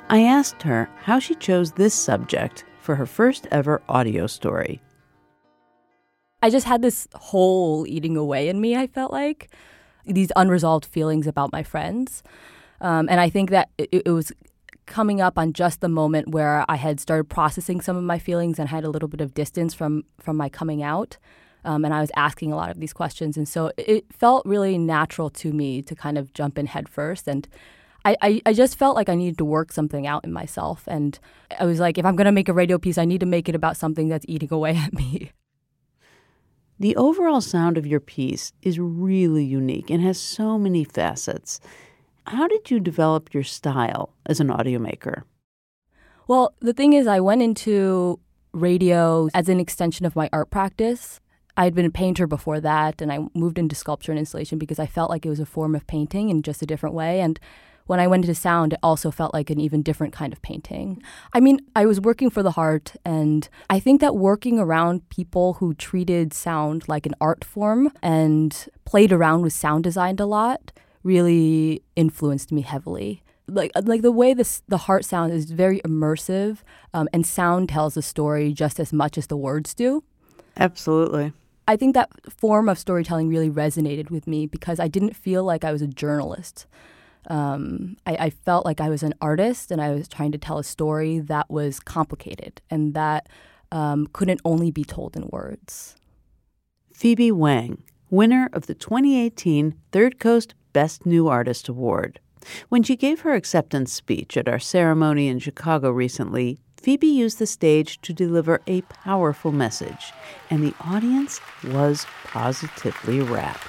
I 0.08 0.22
asked 0.22 0.62
her 0.62 0.88
how 0.98 1.18
she 1.18 1.34
chose 1.34 1.72
this 1.72 1.94
subject 1.94 2.64
for 2.80 2.94
her 2.94 3.06
first 3.06 3.48
ever 3.50 3.82
audio 3.88 4.26
story. 4.26 4.80
I 6.42 6.50
just 6.50 6.66
had 6.66 6.82
this 6.82 7.08
hole 7.14 7.86
eating 7.88 8.16
away 8.16 8.48
in 8.48 8.60
me, 8.60 8.76
I 8.76 8.86
felt 8.86 9.10
like. 9.10 9.50
These 10.04 10.30
unresolved 10.36 10.86
feelings 10.86 11.26
about 11.26 11.50
my 11.50 11.64
friends. 11.64 12.22
Um, 12.80 13.08
and 13.10 13.20
I 13.20 13.28
think 13.28 13.50
that 13.50 13.70
it, 13.78 13.88
it 14.06 14.10
was 14.10 14.32
coming 14.86 15.20
up 15.20 15.36
on 15.36 15.52
just 15.52 15.80
the 15.80 15.88
moment 15.88 16.28
where 16.28 16.64
I 16.68 16.76
had 16.76 17.00
started 17.00 17.24
processing 17.24 17.80
some 17.80 17.96
of 17.96 18.04
my 18.04 18.20
feelings 18.20 18.58
and 18.58 18.68
had 18.68 18.84
a 18.84 18.90
little 18.90 19.08
bit 19.08 19.20
of 19.20 19.34
distance 19.34 19.74
from 19.74 20.04
from 20.18 20.36
my 20.36 20.48
coming 20.48 20.82
out. 20.82 21.18
Um, 21.66 21.84
and 21.84 21.92
I 21.92 22.00
was 22.00 22.10
asking 22.16 22.52
a 22.52 22.56
lot 22.56 22.70
of 22.70 22.80
these 22.80 22.92
questions, 22.92 23.36
and 23.36 23.48
so 23.48 23.72
it 23.76 24.06
felt 24.12 24.46
really 24.46 24.78
natural 24.78 25.28
to 25.30 25.52
me 25.52 25.82
to 25.82 25.94
kind 25.94 26.16
of 26.16 26.32
jump 26.32 26.56
in 26.56 26.66
head 26.66 26.88
first. 26.88 27.28
And 27.28 27.46
I, 28.06 28.16
I, 28.22 28.42
I 28.46 28.52
just 28.52 28.78
felt 28.78 28.94
like 28.94 29.08
I 29.08 29.16
needed 29.16 29.36
to 29.38 29.44
work 29.44 29.72
something 29.72 30.06
out 30.06 30.24
in 30.24 30.32
myself. 30.32 30.84
And 30.86 31.18
I 31.58 31.64
was 31.64 31.80
like, 31.80 31.98
if 31.98 32.04
I'm 32.04 32.14
going 32.14 32.26
to 32.26 32.32
make 32.32 32.48
a 32.48 32.52
radio 32.52 32.78
piece, 32.78 32.98
I 32.98 33.04
need 33.04 33.18
to 33.18 33.26
make 33.26 33.48
it 33.48 33.56
about 33.56 33.76
something 33.76 34.08
that's 34.08 34.24
eating 34.28 34.52
away 34.52 34.76
at 34.76 34.94
me. 34.94 35.32
The 36.78 36.94
overall 36.94 37.40
sound 37.40 37.76
of 37.76 37.86
your 37.86 37.98
piece 38.00 38.52
is 38.62 38.78
really 38.78 39.44
unique 39.44 39.90
and 39.90 40.02
has 40.02 40.20
so 40.20 40.56
many 40.56 40.84
facets. 40.84 41.58
How 42.26 42.46
did 42.46 42.70
you 42.70 42.78
develop 42.78 43.34
your 43.34 43.42
style 43.42 44.14
as 44.26 44.38
an 44.38 44.50
audio 44.50 44.78
maker? 44.78 45.24
Well, 46.28 46.54
the 46.60 46.72
thing 46.72 46.92
is, 46.92 47.06
I 47.06 47.18
went 47.18 47.42
into 47.42 48.20
radio 48.52 49.28
as 49.34 49.48
an 49.48 49.58
extension 49.58 50.06
of 50.06 50.14
my 50.14 50.28
art 50.32 50.50
practice. 50.50 51.20
I 51.56 51.64
had 51.64 51.74
been 51.74 51.86
a 51.86 51.90
painter 51.90 52.26
before 52.26 52.60
that, 52.60 53.00
and 53.00 53.12
I 53.12 53.20
moved 53.34 53.58
into 53.58 53.74
sculpture 53.74 54.12
and 54.12 54.18
installation 54.18 54.58
because 54.58 54.78
I 54.78 54.86
felt 54.86 55.10
like 55.10 55.24
it 55.24 55.30
was 55.30 55.40
a 55.40 55.46
form 55.46 55.74
of 55.74 55.86
painting 55.86 56.28
in 56.28 56.42
just 56.42 56.62
a 56.62 56.66
different 56.66 56.94
way. 56.94 57.20
And 57.20 57.40
when 57.86 58.00
I 58.00 58.06
went 58.06 58.24
into 58.24 58.34
sound, 58.34 58.72
it 58.74 58.80
also 58.82 59.10
felt 59.10 59.32
like 59.32 59.48
an 59.48 59.60
even 59.60 59.82
different 59.82 60.12
kind 60.12 60.32
of 60.32 60.42
painting. 60.42 61.02
I 61.32 61.40
mean, 61.40 61.60
I 61.74 61.86
was 61.86 62.00
working 62.00 62.30
for 62.30 62.42
the 62.42 62.50
heart, 62.50 62.94
and 63.04 63.48
I 63.70 63.80
think 63.80 64.00
that 64.00 64.16
working 64.16 64.58
around 64.58 65.08
people 65.08 65.54
who 65.54 65.72
treated 65.74 66.34
sound 66.34 66.88
like 66.88 67.06
an 67.06 67.14
art 67.20 67.44
form 67.44 67.92
and 68.02 68.68
played 68.84 69.12
around 69.12 69.42
with 69.42 69.52
sound 69.52 69.84
design 69.84 70.16
a 70.18 70.26
lot 70.26 70.72
really 71.02 71.82
influenced 71.94 72.50
me 72.50 72.62
heavily. 72.62 73.22
Like, 73.48 73.70
like 73.80 74.02
the 74.02 74.10
way 74.10 74.34
this 74.34 74.62
the 74.66 74.78
heart 74.78 75.04
sound 75.04 75.32
is 75.32 75.52
very 75.52 75.80
immersive, 75.80 76.58
um, 76.92 77.08
and 77.12 77.24
sound 77.24 77.68
tells 77.68 77.96
a 77.96 78.02
story 78.02 78.52
just 78.52 78.80
as 78.80 78.92
much 78.92 79.16
as 79.16 79.28
the 79.28 79.36
words 79.36 79.72
do. 79.72 80.02
Absolutely. 80.56 81.32
I 81.68 81.76
think 81.76 81.94
that 81.94 82.10
form 82.30 82.68
of 82.68 82.78
storytelling 82.78 83.28
really 83.28 83.50
resonated 83.50 84.10
with 84.10 84.26
me 84.26 84.46
because 84.46 84.78
I 84.78 84.88
didn't 84.88 85.16
feel 85.16 85.44
like 85.44 85.64
I 85.64 85.72
was 85.72 85.82
a 85.82 85.88
journalist. 85.88 86.66
Um, 87.28 87.96
I, 88.06 88.16
I, 88.26 88.30
felt 88.30 88.64
like 88.64 88.80
I 88.80 88.88
was 88.88 89.02
an 89.02 89.12
artist 89.20 89.72
and 89.72 89.80
I 89.80 89.90
was 89.90 90.06
trying 90.06 90.30
to 90.30 90.38
tell 90.38 90.58
a 90.58 90.64
story 90.64 91.18
that 91.18 91.50
was 91.50 91.80
complicated 91.80 92.62
and 92.70 92.94
that 92.94 93.28
um, 93.72 94.06
couldn't 94.12 94.40
only 94.44 94.70
be 94.70 94.84
told 94.84 95.16
in 95.16 95.26
words. 95.32 95.96
Phoebe 96.92 97.32
Wang, 97.32 97.82
winner 98.10 98.48
of 98.52 98.66
the 98.66 98.74
2018 98.74 99.74
Third 99.90 100.20
Coast 100.20 100.54
Best 100.72 101.04
New 101.04 101.26
Artist 101.26 101.68
Award. 101.68 102.20
When 102.68 102.84
she 102.84 102.94
gave 102.94 103.20
her 103.20 103.34
acceptance 103.34 103.92
speech 103.92 104.36
at 104.36 104.48
our 104.48 104.60
ceremony 104.60 105.26
in 105.26 105.40
Chicago 105.40 105.90
recently, 105.90 106.60
Phoebe 106.76 107.06
used 107.06 107.38
the 107.38 107.46
stage 107.46 108.00
to 108.02 108.12
deliver 108.12 108.60
a 108.66 108.82
powerful 108.82 109.50
message, 109.50 110.12
and 110.50 110.62
the 110.62 110.74
audience 110.80 111.40
was 111.64 112.06
positively 112.24 113.20
rapt. 113.20 113.66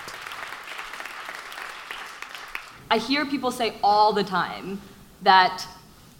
I 2.92 3.00
hear 3.00 3.26
people 3.26 3.52
say 3.52 3.76
all 3.84 4.14
the 4.14 4.24
time 4.24 4.80
that 5.24 5.66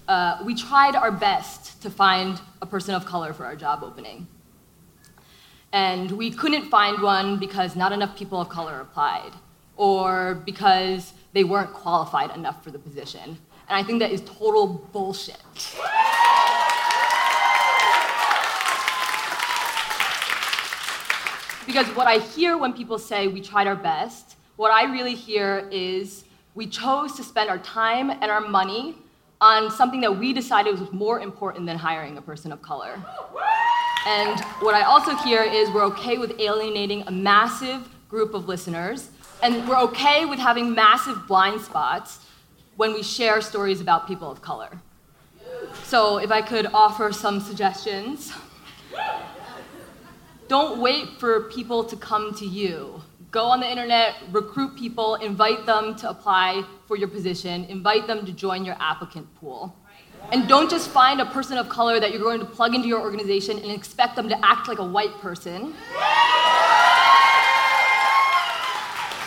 uh, 0.08 0.40
we 0.44 0.56
tried 0.56 0.96
our 0.96 1.12
best 1.12 1.82
to 1.82 1.90
find 1.90 2.42
a 2.62 2.66
person 2.66 2.96
of 2.96 3.06
color 3.06 3.32
for 3.34 3.46
our 3.46 3.56
job 3.56 3.84
opening. 3.84 4.28
And 5.72 6.12
we 6.12 6.32
couldn't 6.32 6.70
find 6.70 7.02
one 7.02 7.38
because 7.38 7.76
not 7.76 7.92
enough 7.92 8.18
people 8.18 8.42
of 8.42 8.50
color 8.50 8.80
applied, 8.80 9.32
or 9.76 10.36
because 10.46 11.14
they 11.34 11.44
weren't 11.44 11.74
qualified 11.74 12.36
enough 12.36 12.64
for 12.64 12.72
the 12.72 12.80
position. 12.80 13.38
And 13.70 13.78
I 13.78 13.84
think 13.84 14.00
that 14.00 14.12
is 14.12 14.22
total 14.22 14.68
bullshit. 14.92 15.38
Because 21.68 21.86
what 21.98 22.08
I 22.08 22.20
hear 22.20 22.58
when 22.58 22.72
people 22.72 22.98
say 22.98 23.28
we 23.28 23.42
tried 23.42 23.68
our 23.68 23.76
best, 23.76 24.38
what 24.56 24.72
I 24.72 24.86
really 24.86 25.14
hear 25.14 25.68
is 25.70 26.24
we 26.56 26.66
chose 26.66 27.14
to 27.18 27.24
spend 27.24 27.50
our 27.50 27.58
time 27.58 28.10
and 28.10 28.32
our 28.32 28.40
money 28.40 28.96
on 29.42 29.70
something 29.70 30.00
that 30.00 30.18
we 30.18 30.32
decided 30.32 30.80
was 30.80 30.92
more 30.94 31.20
important 31.20 31.66
than 31.66 31.78
hiring 31.78 32.18
a 32.18 32.22
person 32.22 32.54
of 32.54 32.62
color. 32.62 32.98
And 34.08 34.40
what 34.62 34.76
I 34.76 34.84
also 34.84 35.14
hear 35.18 35.44
is 35.44 35.70
we're 35.70 35.84
okay 35.88 36.18
with 36.18 36.40
alienating 36.40 37.04
a 37.06 37.12
massive 37.12 37.90
group 38.08 38.34
of 38.34 38.48
listeners, 38.48 39.10
and 39.44 39.68
we're 39.68 39.80
okay 39.82 40.24
with 40.24 40.40
having 40.40 40.74
massive 40.74 41.28
blind 41.28 41.60
spots 41.60 42.26
when 42.78 42.94
we 42.94 43.04
share 43.04 43.42
stories 43.42 43.82
about 43.82 44.08
people 44.08 44.32
of 44.32 44.42
color. 44.42 44.70
So, 45.84 46.18
if 46.18 46.32
I 46.32 46.42
could 46.42 46.68
offer 46.68 47.12
some 47.12 47.42
suggestions, 47.42 48.32
don't 50.48 50.80
wait 50.80 51.20
for 51.20 51.44
people 51.50 51.84
to 51.84 51.96
come 51.96 52.34
to 52.36 52.46
you 52.46 53.02
go 53.32 53.46
on 53.46 53.60
the 53.60 53.70
internet, 53.70 54.16
recruit 54.32 54.76
people, 54.76 55.16
invite 55.16 55.66
them 55.66 55.96
to 55.96 56.10
apply 56.10 56.64
for 56.88 56.96
your 56.96 57.08
position, 57.08 57.66
invite 57.66 58.08
them 58.08 58.26
to 58.26 58.32
join 58.32 58.64
your 58.64 58.76
applicant 58.80 59.28
pool. 59.36 59.76
And 60.32 60.48
don't 60.48 60.70
just 60.70 60.90
find 60.90 61.22
a 61.22 61.26
person 61.26 61.58
of 61.58 61.70
color 61.70 62.00
that 62.00 62.12
you're 62.12 62.22
going 62.22 62.40
to 62.40 62.46
plug 62.46 62.74
into 62.74 62.88
your 62.88 63.00
organization 63.02 63.60
and 63.60 63.72
expect 63.72 64.16
them 64.16 64.30
to 64.30 64.46
act 64.46 64.68
like 64.68 64.80
a 64.80 64.84
white 64.84 65.14
person 65.20 65.74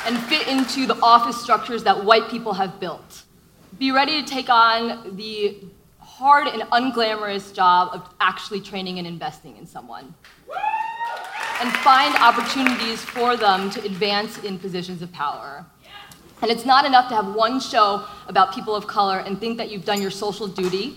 and 0.06 0.18
fit 0.24 0.48
into 0.48 0.86
the 0.86 0.98
office 1.02 1.40
structures 1.40 1.84
that 1.84 2.04
white 2.04 2.28
people 2.28 2.52
have 2.54 2.80
built. 2.80 3.22
Be 3.78 3.92
ready 3.92 4.22
to 4.22 4.28
take 4.28 4.48
on 4.48 5.16
the 5.16 5.62
hard 6.00 6.48
and 6.48 6.62
unglamorous 6.72 7.54
job 7.54 7.90
of 7.94 8.14
actually 8.20 8.60
training 8.60 8.98
and 8.98 9.06
investing 9.06 9.56
in 9.56 9.66
someone 9.66 10.14
and 11.60 11.70
find 11.78 12.14
opportunities 12.16 13.04
for 13.04 13.36
them 13.36 13.70
to 13.70 13.84
advance 13.84 14.38
in 14.38 14.58
positions 14.58 15.02
of 15.02 15.12
power. 15.12 15.64
And 16.42 16.50
it's 16.50 16.64
not 16.64 16.86
enough 16.86 17.08
to 17.10 17.14
have 17.14 17.34
one 17.34 17.60
show 17.60 18.06
about 18.26 18.54
people 18.54 18.74
of 18.74 18.86
color 18.86 19.18
and 19.18 19.38
think 19.38 19.58
that 19.58 19.70
you've 19.70 19.84
done 19.84 20.00
your 20.00 20.10
social 20.10 20.48
duty. 20.48 20.96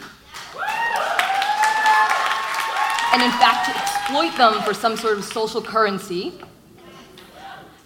And 3.12 3.22
in 3.22 3.32
fact, 3.32 3.66
to 3.70 3.78
exploit 3.78 4.38
them 4.38 4.62
for 4.64 4.74
some 4.74 4.96
sort 4.96 5.18
of 5.18 5.26
social 5.26 5.62
currency. 5.62 6.34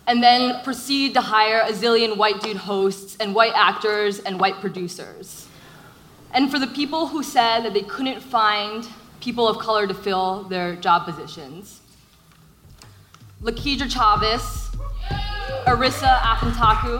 And 0.05 0.21
then 0.21 0.63
proceed 0.63 1.15
to 1.15 1.21
hire 1.21 1.61
a 1.61 1.73
zillion 1.73 2.15
white 2.15 2.41
dude 2.41 2.57
hosts 2.57 3.17
and 3.19 3.33
white 3.35 3.53
actors 3.55 4.19
and 4.19 4.39
white 4.39 4.61
producers. 4.61 5.47
And 6.31 6.51
for 6.51 6.59
the 6.59 6.67
people 6.67 7.07
who 7.07 7.23
said 7.23 7.61
that 7.61 7.73
they 7.73 7.81
couldn't 7.81 8.21
find 8.21 8.87
people 9.19 9.47
of 9.47 9.57
color 9.57 9.87
to 9.87 9.93
fill 9.93 10.43
their 10.43 10.75
job 10.75 11.05
positions, 11.05 11.81
Lakedra 13.41 13.87
Chavez, 13.87 14.71
Arissa 15.67 16.19
Afantaku, 16.25 16.97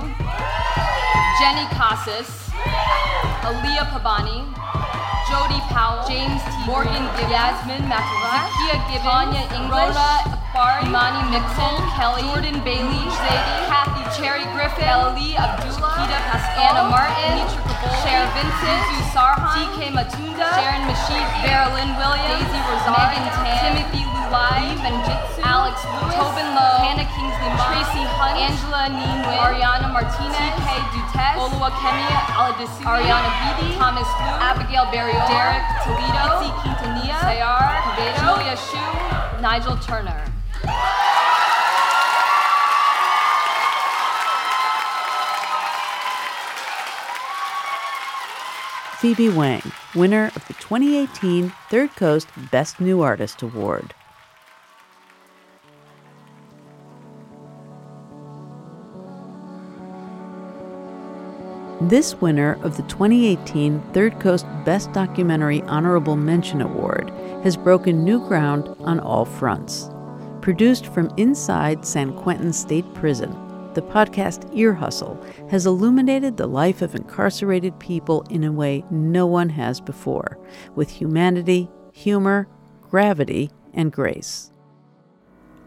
Jenny 1.40 1.66
Casas, 1.74 2.30
Aliya 3.42 3.90
Pabani, 3.90 4.46
Jody 5.26 5.60
Powell, 5.74 6.06
James 6.08 6.42
T. 6.46 6.66
Morgan 6.70 7.10
Yasmin 7.26 7.82
McElroy, 7.90 8.38
Zakia 8.38 8.78
Gibbon, 8.86 9.34
Tanya 9.34 9.44
English, 9.58 9.98
Rhoda 9.98 10.30
Akbari, 10.30 10.86
Imani 10.86 11.22
Nixon, 11.34 11.76
Kelly, 11.98 12.22
Jordan 12.30 12.64
Bailey, 12.64 13.04
Zadie, 13.18 13.66
Kathy 13.66 13.97
Cherry 14.16 14.48
Griffin, 14.56 14.88
Ali 14.88 15.36
Abdullah, 15.36 16.00
Kita 16.00 16.20
Pascal, 16.32 16.64
Anna 16.64 16.84
Martin, 16.88 17.44
Nitra 17.44 17.60
Kabul, 17.68 17.92
Cher 18.08 18.24
Vincent, 18.32 18.80
Sue 18.88 19.04
Sarhan, 19.12 19.52
DK 19.52 19.92
Matunda, 19.92 20.48
Sharon 20.56 20.84
Mashihi, 20.88 21.28
Vera 21.44 21.68
Lynn 21.76 21.92
Williams, 22.00 22.40
Daisy 22.40 22.60
Rosari, 22.72 23.20
Megan 23.20 23.36
Tan, 23.36 23.60
Timothy 23.68 24.04
Lulai, 24.08 24.64
Benjitsu, 24.80 25.44
Alex 25.44 25.84
Lewis, 25.92 26.16
Tobin 26.16 26.48
Low, 26.56 26.76
Hannah 26.88 27.10
Kingsley 27.12 27.52
Tracy 27.68 28.04
Hunt, 28.16 28.40
Angela 28.40 28.88
Neenwin, 28.96 29.40
Ariana 29.44 29.92
Martinez, 29.92 30.40
TK 30.56 30.72
Dutes, 30.96 31.36
Oluwakemi 31.44 32.08
Aladisu, 32.32 32.88
Ariana 32.88 33.32
Beatty, 33.44 33.76
Thomas 33.76 34.08
Liu, 34.24 34.40
Abigail 34.40 34.88
Barrio, 34.88 35.20
Derek 35.28 35.68
Toledo, 35.84 36.24
Itzi 36.32 36.50
Quintanilla, 36.64 37.20
Sayar 37.28 37.84
Quevedo, 37.84 38.24
Julia 38.24 38.56
Shu, 38.56 38.80
Nigel 39.44 39.76
Turner. 39.84 40.24
Phoebe 49.00 49.30
Wang, 49.30 49.62
winner 49.94 50.32
of 50.36 50.48
the 50.48 50.56
2018 50.56 51.54
Third 51.70 51.96
Coast 51.96 52.28
Best 52.50 52.80
New 52.82 53.02
Artist 53.02 53.44
Award. 53.44 53.94
This 61.80 62.16
winner 62.16 62.58
of 62.64 62.76
the 62.76 62.82
2018 62.88 63.80
Third 63.94 64.20
Coast 64.20 64.48
Best 64.66 64.92
Documentary 64.94 65.62
Honorable 65.62 66.16
Mention 66.16 66.64
Award 66.64 67.12
has 67.44 67.56
broken 67.56 68.04
new 68.04 68.20
ground 68.28 68.68
on 68.80 69.00
all 69.00 69.26
fronts. 69.26 69.92
Produced 70.42 70.88
from 70.88 71.12
inside 71.18 71.86
San 71.86 72.16
Quentin 72.16 72.52
State 72.52 72.92
Prison, 72.96 73.32
the 73.78 73.84
podcast 73.84 74.50
Ear 74.56 74.74
Hustle 74.74 75.24
has 75.52 75.68
illuminated 75.68 76.36
the 76.36 76.48
life 76.48 76.82
of 76.82 76.96
incarcerated 76.96 77.78
people 77.78 78.24
in 78.28 78.44
a 78.44 78.52
way 78.52 78.84
no 78.90 79.28
one 79.28 79.50
has 79.50 79.80
before, 79.80 80.40
with 80.74 80.90
humanity, 80.90 81.70
humor, 81.94 82.48
gravity, 82.90 83.52
and 83.76 83.92
grace. 83.92 84.52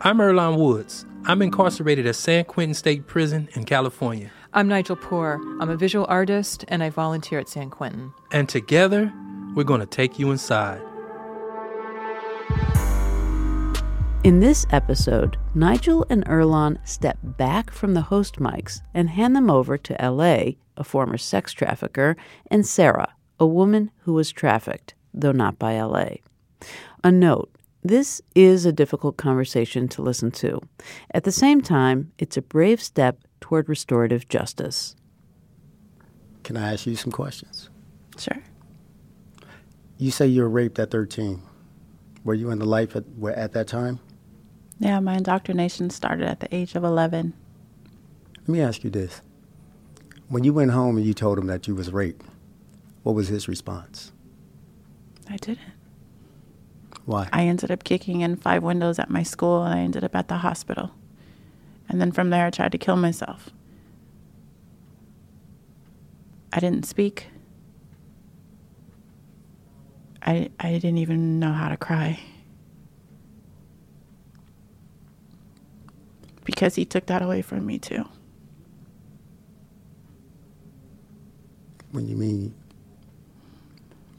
I'm 0.00 0.18
Earlonne 0.18 0.58
Woods. 0.58 1.06
I'm 1.26 1.40
incarcerated 1.40 2.04
at 2.04 2.16
San 2.16 2.46
Quentin 2.46 2.74
State 2.74 3.06
Prison 3.06 3.48
in 3.54 3.62
California. 3.62 4.32
I'm 4.52 4.66
Nigel 4.66 4.96
Poor. 4.96 5.40
I'm 5.60 5.70
a 5.70 5.76
visual 5.76 6.06
artist 6.08 6.64
and 6.66 6.82
I 6.82 6.90
volunteer 6.90 7.38
at 7.38 7.48
San 7.48 7.70
Quentin. 7.70 8.12
And 8.32 8.48
together, 8.48 9.12
we're 9.54 9.62
going 9.62 9.82
to 9.82 9.86
take 9.86 10.18
you 10.18 10.32
inside. 10.32 10.82
In 14.22 14.40
this 14.40 14.66
episode, 14.68 15.38
Nigel 15.54 16.04
and 16.10 16.26
Earlonne 16.26 16.86
step 16.86 17.16
back 17.22 17.70
from 17.70 17.94
the 17.94 18.02
host 18.02 18.36
mics 18.36 18.82
and 18.92 19.08
hand 19.08 19.34
them 19.34 19.48
over 19.48 19.78
to 19.78 19.96
LA, 19.98 20.56
a 20.76 20.84
former 20.84 21.16
sex 21.16 21.54
trafficker, 21.54 22.18
and 22.50 22.66
Sarah, 22.66 23.14
a 23.38 23.46
woman 23.46 23.90
who 24.00 24.12
was 24.12 24.30
trafficked, 24.30 24.92
though 25.14 25.32
not 25.32 25.58
by 25.58 25.80
LA. 25.80 26.16
A 27.02 27.10
note 27.10 27.50
this 27.82 28.20
is 28.34 28.66
a 28.66 28.74
difficult 28.74 29.16
conversation 29.16 29.88
to 29.88 30.02
listen 30.02 30.30
to. 30.32 30.60
At 31.14 31.24
the 31.24 31.32
same 31.32 31.62
time, 31.62 32.12
it's 32.18 32.36
a 32.36 32.42
brave 32.42 32.82
step 32.82 33.24
toward 33.40 33.70
restorative 33.70 34.28
justice. 34.28 34.96
Can 36.42 36.58
I 36.58 36.74
ask 36.74 36.84
you 36.84 36.94
some 36.94 37.10
questions? 37.10 37.70
Sure. 38.18 38.42
You 39.96 40.10
say 40.10 40.26
you 40.26 40.42
were 40.42 40.50
raped 40.50 40.78
at 40.78 40.90
13. 40.90 41.40
Were 42.22 42.34
you 42.34 42.50
in 42.50 42.58
the 42.58 42.66
life 42.66 42.94
at, 42.94 43.04
at 43.34 43.52
that 43.52 43.66
time? 43.66 43.98
Yeah, 44.80 44.98
my 45.00 45.16
indoctrination 45.16 45.90
started 45.90 46.26
at 46.26 46.40
the 46.40 46.52
age 46.54 46.74
of 46.74 46.84
11. 46.84 47.34
Let 48.38 48.48
me 48.48 48.62
ask 48.62 48.82
you 48.82 48.88
this. 48.88 49.20
When 50.28 50.42
you 50.42 50.54
went 50.54 50.70
home 50.70 50.96
and 50.96 51.06
you 51.06 51.12
told 51.12 51.38
him 51.38 51.46
that 51.48 51.68
you 51.68 51.74
was 51.74 51.92
raped, 51.92 52.24
what 53.02 53.14
was 53.14 53.28
his 53.28 53.46
response? 53.46 54.12
I 55.28 55.36
didn't. 55.36 55.60
Why? 57.04 57.28
I 57.30 57.44
ended 57.44 57.70
up 57.70 57.84
kicking 57.84 58.22
in 58.22 58.36
five 58.36 58.62
windows 58.62 58.98
at 58.98 59.10
my 59.10 59.22
school 59.22 59.64
and 59.64 59.74
I 59.74 59.82
ended 59.82 60.02
up 60.02 60.16
at 60.16 60.28
the 60.28 60.38
hospital. 60.38 60.92
And 61.88 62.00
then 62.00 62.10
from 62.10 62.30
there, 62.30 62.46
I 62.46 62.50
tried 62.50 62.72
to 62.72 62.78
kill 62.78 62.96
myself. 62.96 63.50
I 66.52 66.60
didn't 66.60 66.86
speak. 66.86 67.26
I, 70.22 70.50
I 70.58 70.72
didn't 70.72 70.98
even 70.98 71.38
know 71.38 71.52
how 71.52 71.68
to 71.68 71.76
cry. 71.76 72.20
Because 76.50 76.74
he 76.74 76.84
took 76.84 77.06
that 77.06 77.22
away 77.22 77.42
from 77.42 77.64
me, 77.64 77.78
too. 77.78 78.04
When 81.92 82.08
you 82.08 82.16
mean 82.16 82.56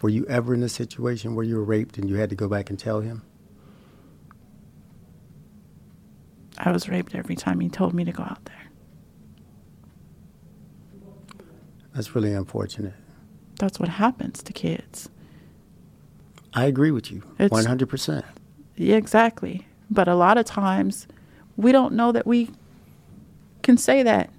were 0.02 0.08
you 0.08 0.26
ever 0.28 0.54
in 0.54 0.64
a 0.64 0.70
situation 0.70 1.36
where 1.36 1.44
you 1.44 1.58
were 1.58 1.64
raped 1.64 1.98
and 1.98 2.10
you 2.10 2.16
had 2.16 2.30
to 2.30 2.36
go 2.38 2.48
back 2.48 2.70
and 2.70 2.80
tell 2.80 3.02
him? 3.02 3.22
I 6.58 6.72
was 6.72 6.88
raped 6.88 7.16
every 7.16 7.36
time 7.36 7.60
he 7.60 7.68
told 7.68 7.94
me 7.94 8.06
to 8.06 8.14
go 8.14 8.24
out 8.24 8.44
there. 8.46 8.56
That's 11.94 12.16
really 12.16 12.32
unfortunate. 12.32 12.94
That's 13.60 13.78
what 13.78 13.90
happens 13.90 14.42
to 14.44 14.54
kids. 14.54 15.10
I 16.54 16.64
agree 16.66 16.92
with 16.92 17.12
you. 17.12 17.24
It's, 17.38 17.54
100%. 17.54 18.24
Yeah, 18.78 18.96
exactly. 18.96 19.68
But 19.90 20.08
a 20.08 20.16
lot 20.16 20.38
of 20.38 20.46
times 20.46 21.08
we 21.58 21.72
don't 21.72 21.94
know 21.94 22.12
that 22.12 22.26
we 22.26 22.50
can 23.62 23.78
say 23.78 24.04
that. 24.04 24.30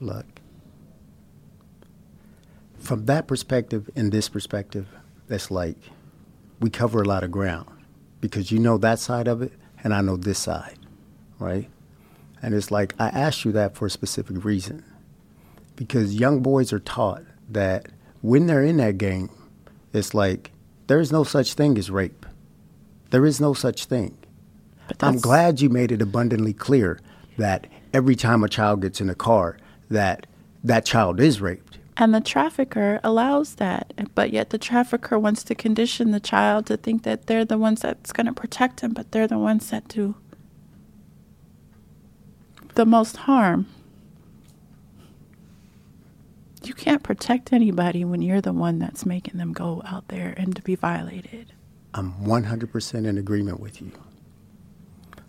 Look, 0.00 0.26
from 2.78 3.06
that 3.06 3.26
perspective 3.26 3.88
and 3.96 4.12
this 4.12 4.28
perspective, 4.28 4.86
that's 5.26 5.50
like 5.50 5.76
we 6.60 6.70
cover 6.70 7.02
a 7.02 7.04
lot 7.04 7.24
of 7.24 7.30
ground 7.30 7.68
because 8.20 8.52
you 8.52 8.58
know 8.58 8.78
that 8.78 8.98
side 8.98 9.28
of 9.28 9.42
it 9.42 9.52
and 9.82 9.94
I 9.94 10.00
know 10.00 10.16
this 10.16 10.38
side, 10.38 10.78
right? 11.38 11.68
And 12.42 12.54
it's 12.54 12.70
like 12.70 12.94
I 12.98 13.08
asked 13.08 13.44
you 13.44 13.52
that 13.52 13.74
for 13.74 13.86
a 13.86 13.90
specific 13.90 14.44
reason 14.44 14.84
because 15.76 16.14
young 16.14 16.40
boys 16.40 16.72
are 16.72 16.80
taught 16.80 17.22
that 17.48 17.88
when 18.22 18.46
they're 18.46 18.64
in 18.64 18.78
that 18.78 18.98
game, 18.98 19.30
it's 19.92 20.12
like 20.12 20.50
there 20.86 21.00
is 21.00 21.12
no 21.12 21.24
such 21.24 21.54
thing 21.54 21.78
as 21.78 21.90
rape. 21.90 22.25
There 23.10 23.26
is 23.26 23.40
no 23.40 23.54
such 23.54 23.86
thing. 23.86 24.16
I'm 25.00 25.18
glad 25.18 25.60
you 25.60 25.68
made 25.68 25.92
it 25.92 26.02
abundantly 26.02 26.52
clear 26.52 27.00
that 27.38 27.66
every 27.92 28.16
time 28.16 28.44
a 28.44 28.48
child 28.48 28.82
gets 28.82 29.00
in 29.00 29.10
a 29.10 29.14
car, 29.14 29.58
that 29.90 30.26
that 30.62 30.84
child 30.84 31.20
is 31.20 31.40
raped. 31.40 31.78
And 31.96 32.14
the 32.14 32.20
trafficker 32.20 33.00
allows 33.02 33.54
that, 33.54 33.92
but 34.14 34.30
yet 34.30 34.50
the 34.50 34.58
trafficker 34.58 35.18
wants 35.18 35.42
to 35.44 35.54
condition 35.54 36.10
the 36.10 36.20
child 36.20 36.66
to 36.66 36.76
think 36.76 37.04
that 37.04 37.26
they're 37.26 37.44
the 37.44 37.56
ones 37.56 37.80
that's 37.80 38.12
going 38.12 38.26
to 38.26 38.32
protect 38.34 38.80
him, 38.80 38.92
but 38.92 39.12
they're 39.12 39.28
the 39.28 39.38
ones 39.38 39.70
that 39.70 39.88
do 39.88 40.14
the 42.74 42.84
most 42.84 43.16
harm. 43.16 43.66
You 46.62 46.74
can't 46.74 47.02
protect 47.02 47.52
anybody 47.52 48.04
when 48.04 48.20
you're 48.20 48.42
the 48.42 48.52
one 48.52 48.78
that's 48.78 49.06
making 49.06 49.38
them 49.38 49.52
go 49.52 49.82
out 49.86 50.08
there 50.08 50.34
and 50.36 50.54
to 50.56 50.62
be 50.62 50.74
violated. 50.74 51.52
I'm 51.96 52.12
100% 52.26 53.06
in 53.06 53.16
agreement 53.16 53.58
with 53.58 53.80
you. 53.80 53.90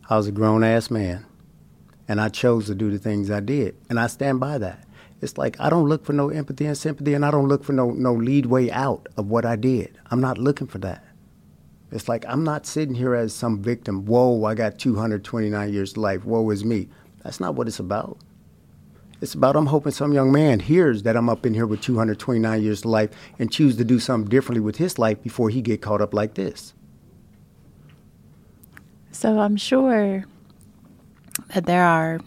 I 0.10 0.17
was 0.17 0.27
a 0.27 0.34
grown 0.34 0.65
ass 0.65 0.91
man, 0.91 1.25
and 2.10 2.19
I 2.19 2.27
chose 2.27 2.65
to 2.65 2.75
do 2.75 2.91
the 2.91 2.99
things 2.99 3.32
I 3.32 3.39
did, 3.39 3.77
and 3.89 3.97
I 3.97 4.08
stand 4.08 4.41
by 4.41 4.58
that. 4.58 4.86
It's 5.21 5.38
like 5.38 5.58
I 5.62 5.69
don't 5.69 5.88
look 5.88 6.03
for 6.06 6.12
no 6.12 6.30
empathy 6.30 6.65
and 6.65 6.77
sympathy, 6.77 7.13
and 7.13 7.25
I 7.25 7.32
don't 7.32 7.47
look 7.47 7.63
for 7.63 7.71
no 7.71 7.91
no 7.91 8.13
lead 8.13 8.47
way 8.47 8.69
out 8.69 9.08
of 9.15 9.27
what 9.27 9.45
I 9.45 9.56
did. 9.56 9.97
I'm 10.12 10.19
not 10.19 10.38
looking 10.38 10.67
for 10.67 10.77
that. 10.80 11.06
It's 11.89 12.10
like 12.10 12.25
I'm 12.27 12.43
not 12.43 12.65
sitting 12.65 12.95
here 12.95 13.15
as 13.15 13.34
some 13.34 13.62
victim. 13.62 14.06
Whoa, 14.06 14.43
I 14.43 14.53
got 14.53 14.77
229 14.77 15.71
years 15.71 15.93
to 15.93 16.01
life. 16.01 16.25
Woe 16.25 16.49
is 16.49 16.65
me. 16.65 16.89
That's 17.23 17.39
not 17.39 17.56
what 17.56 17.69
it's 17.69 17.80
about. 17.80 18.17
It's 19.19 19.34
about 19.34 19.56
I'm 19.56 19.65
hoping 19.67 19.91
some 19.91 20.13
young 20.13 20.32
man 20.32 20.60
hears 20.60 21.01
that 21.03 21.17
I'm 21.17 21.27
up 21.27 21.45
in 21.45 21.56
here 21.56 21.65
with 21.65 21.82
229 21.82 22.62
years 22.62 22.82
to 22.82 22.89
life 22.89 23.10
and 23.39 23.51
choose 23.51 23.75
to 23.77 23.84
do 23.84 23.99
something 23.99 24.30
differently 24.30 24.62
with 24.62 24.75
his 24.75 24.99
life 24.99 25.21
before 25.23 25.49
he 25.49 25.62
get 25.62 25.82
caught 25.82 26.01
up 26.01 26.13
like 26.13 26.36
this. 26.36 26.73
So 29.12 29.39
I'm 29.39 29.58
sure 29.58 30.25
that 31.53 31.65
there 31.65 31.84
are 31.84 32.19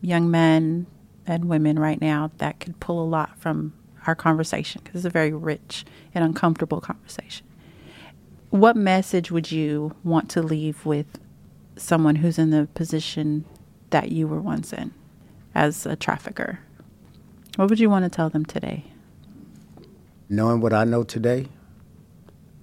young 0.00 0.30
men 0.30 0.86
and 1.26 1.46
women 1.46 1.78
right 1.78 2.00
now 2.00 2.30
that 2.38 2.60
could 2.60 2.78
pull 2.78 3.02
a 3.02 3.06
lot 3.06 3.36
from 3.38 3.72
our 4.06 4.14
conversation 4.14 4.82
because 4.84 5.00
it's 5.00 5.06
a 5.06 5.10
very 5.10 5.32
rich 5.32 5.84
and 6.14 6.24
uncomfortable 6.24 6.80
conversation. 6.80 7.44
What 8.50 8.76
message 8.76 9.32
would 9.32 9.50
you 9.50 9.96
want 10.04 10.30
to 10.30 10.42
leave 10.42 10.86
with 10.86 11.06
someone 11.76 12.16
who's 12.16 12.38
in 12.38 12.50
the 12.50 12.68
position 12.74 13.44
that 13.90 14.12
you 14.12 14.28
were 14.28 14.40
once 14.40 14.72
in 14.72 14.94
as 15.54 15.86
a 15.86 15.96
trafficker? 15.96 16.60
What 17.56 17.68
would 17.68 17.80
you 17.80 17.90
want 17.90 18.04
to 18.04 18.08
tell 18.08 18.30
them 18.30 18.44
today? 18.44 18.84
Knowing 20.28 20.60
what 20.60 20.72
I 20.72 20.84
know 20.84 21.02
today, 21.02 21.48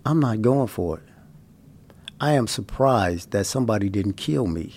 I'm 0.06 0.20
not 0.20 0.42
going 0.42 0.68
for 0.68 0.98
it. 0.98 1.04
I 2.20 2.32
am 2.34 2.48
surprised 2.48 3.32
that 3.32 3.46
somebody 3.46 3.90
didn't 3.90 4.14
kill 4.14 4.48
me, 4.48 4.74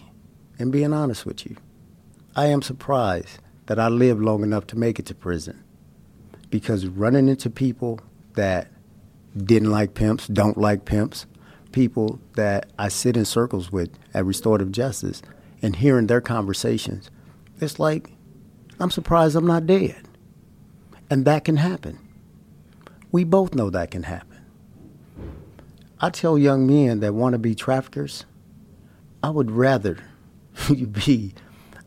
and 0.58 0.70
being 0.70 0.92
honest 0.92 1.26
with 1.26 1.46
you. 1.46 1.56
I 2.36 2.46
am 2.46 2.62
surprised 2.62 3.38
that 3.66 3.78
I 3.78 3.88
lived 3.88 4.20
long 4.20 4.42
enough 4.42 4.66
to 4.68 4.78
make 4.78 4.98
it 4.98 5.06
to 5.06 5.14
prison. 5.14 5.62
Because 6.50 6.86
running 6.86 7.28
into 7.28 7.48
people 7.48 8.00
that 8.34 8.68
didn't 9.36 9.70
like 9.70 9.94
pimps, 9.94 10.26
don't 10.26 10.58
like 10.58 10.84
pimps, 10.84 11.26
people 11.72 12.20
that 12.34 12.70
I 12.78 12.88
sit 12.88 13.16
in 13.16 13.24
circles 13.24 13.72
with 13.72 13.90
at 14.12 14.26
Restorative 14.26 14.70
Justice 14.70 15.22
and 15.62 15.76
hearing 15.76 16.06
their 16.06 16.20
conversations, 16.20 17.10
it's 17.62 17.78
like 17.78 18.10
I'm 18.80 18.90
surprised 18.90 19.36
I'm 19.36 19.46
not 19.46 19.66
dead. 19.66 20.08
And 21.10 21.24
that 21.24 21.44
can 21.44 21.56
happen. 21.56 21.98
We 23.10 23.24
both 23.24 23.54
know 23.54 23.70
that 23.70 23.90
can 23.90 24.04
happen. 24.04 24.40
I 26.00 26.10
tell 26.10 26.38
young 26.38 26.66
men 26.66 27.00
that 27.00 27.14
want 27.14 27.34
to 27.34 27.38
be 27.38 27.54
traffickers, 27.54 28.24
I 29.22 29.30
would 29.30 29.50
rather 29.50 29.98
you 30.68 30.86
be 30.86 31.34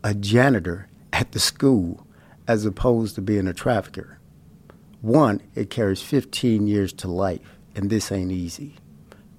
a 0.03 0.13
janitor 0.13 0.87
at 1.11 1.31
the 1.31 1.39
school 1.39 2.05
as 2.47 2.65
opposed 2.65 3.15
to 3.15 3.21
being 3.21 3.47
a 3.47 3.53
trafficker. 3.53 4.19
One, 5.01 5.41
it 5.53 5.69
carries 5.69 6.01
15 6.01 6.67
years 6.67 6.93
to 6.93 7.07
life, 7.07 7.59
and 7.75 7.89
this 7.89 8.11
ain't 8.11 8.31
easy. 8.31 8.75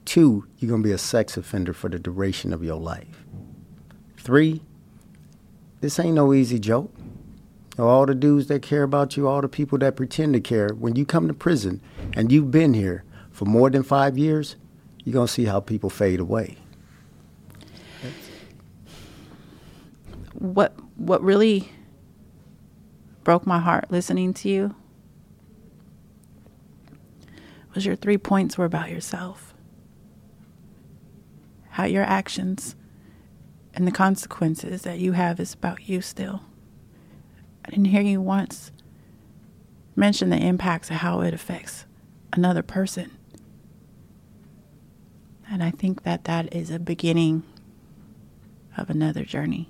Two, 0.04 0.46
you're 0.58 0.68
going 0.68 0.82
to 0.82 0.88
be 0.88 0.92
a 0.92 0.98
sex 0.98 1.36
offender 1.36 1.72
for 1.72 1.88
the 1.88 1.98
duration 1.98 2.52
of 2.52 2.62
your 2.62 2.78
life. 2.78 3.24
Three, 4.18 4.62
this 5.80 5.98
ain't 5.98 6.14
no 6.14 6.32
easy 6.32 6.58
joke. 6.58 6.92
All 7.78 8.06
the 8.06 8.14
dudes 8.14 8.46
that 8.46 8.62
care 8.62 8.82
about 8.82 9.16
you, 9.16 9.28
all 9.28 9.42
the 9.42 9.48
people 9.48 9.76
that 9.78 9.96
pretend 9.96 10.32
to 10.34 10.40
care, 10.40 10.70
when 10.70 10.96
you 10.96 11.04
come 11.04 11.28
to 11.28 11.34
prison 11.34 11.82
and 12.14 12.32
you've 12.32 12.50
been 12.50 12.72
here 12.72 13.04
for 13.30 13.44
more 13.44 13.68
than 13.68 13.82
five 13.82 14.16
years, 14.16 14.56
you're 15.04 15.12
going 15.12 15.26
to 15.26 15.32
see 15.32 15.44
how 15.44 15.60
people 15.60 15.90
fade 15.90 16.20
away. 16.20 16.56
What 20.32 20.74
what 20.96 21.22
really 21.22 21.70
broke 23.24 23.46
my 23.46 23.58
heart 23.58 23.90
listening 23.90 24.32
to 24.34 24.48
you 24.48 24.74
was 27.74 27.84
your 27.84 27.96
three 27.96 28.18
points 28.18 28.56
were 28.56 28.64
about 28.64 28.90
yourself. 28.90 29.54
How 31.70 31.84
your 31.84 32.04
actions 32.04 32.74
And 33.76 33.86
the 33.86 33.92
consequences 33.92 34.82
that 34.82 34.98
you 34.98 35.12
have 35.12 35.38
is 35.38 35.52
about 35.52 35.86
you 35.86 36.00
still. 36.00 36.40
I 37.64 37.68
didn't 37.70 37.84
hear 37.86 38.00
you 38.00 38.22
once 38.22 38.72
mention 39.94 40.30
the 40.30 40.38
impacts 40.38 40.88
of 40.90 40.96
how 40.96 41.20
it 41.20 41.34
affects 41.34 41.84
another 42.32 42.62
person. 42.62 43.10
And 45.50 45.62
I 45.62 45.70
think 45.70 46.04
that 46.04 46.24
that 46.24 46.54
is 46.54 46.70
a 46.70 46.78
beginning 46.78 47.42
of 48.78 48.88
another 48.88 49.24
journey. 49.24 49.68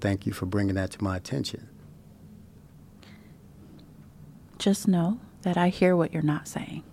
Thank 0.00 0.24
you 0.26 0.32
for 0.32 0.46
bringing 0.46 0.76
that 0.76 0.92
to 0.92 1.04
my 1.04 1.16
attention. 1.16 1.68
Just 4.58 4.86
know 4.86 5.18
that 5.42 5.56
I 5.56 5.68
hear 5.68 5.96
what 5.96 6.12
you're 6.12 6.22
not 6.22 6.46
saying. 6.46 6.84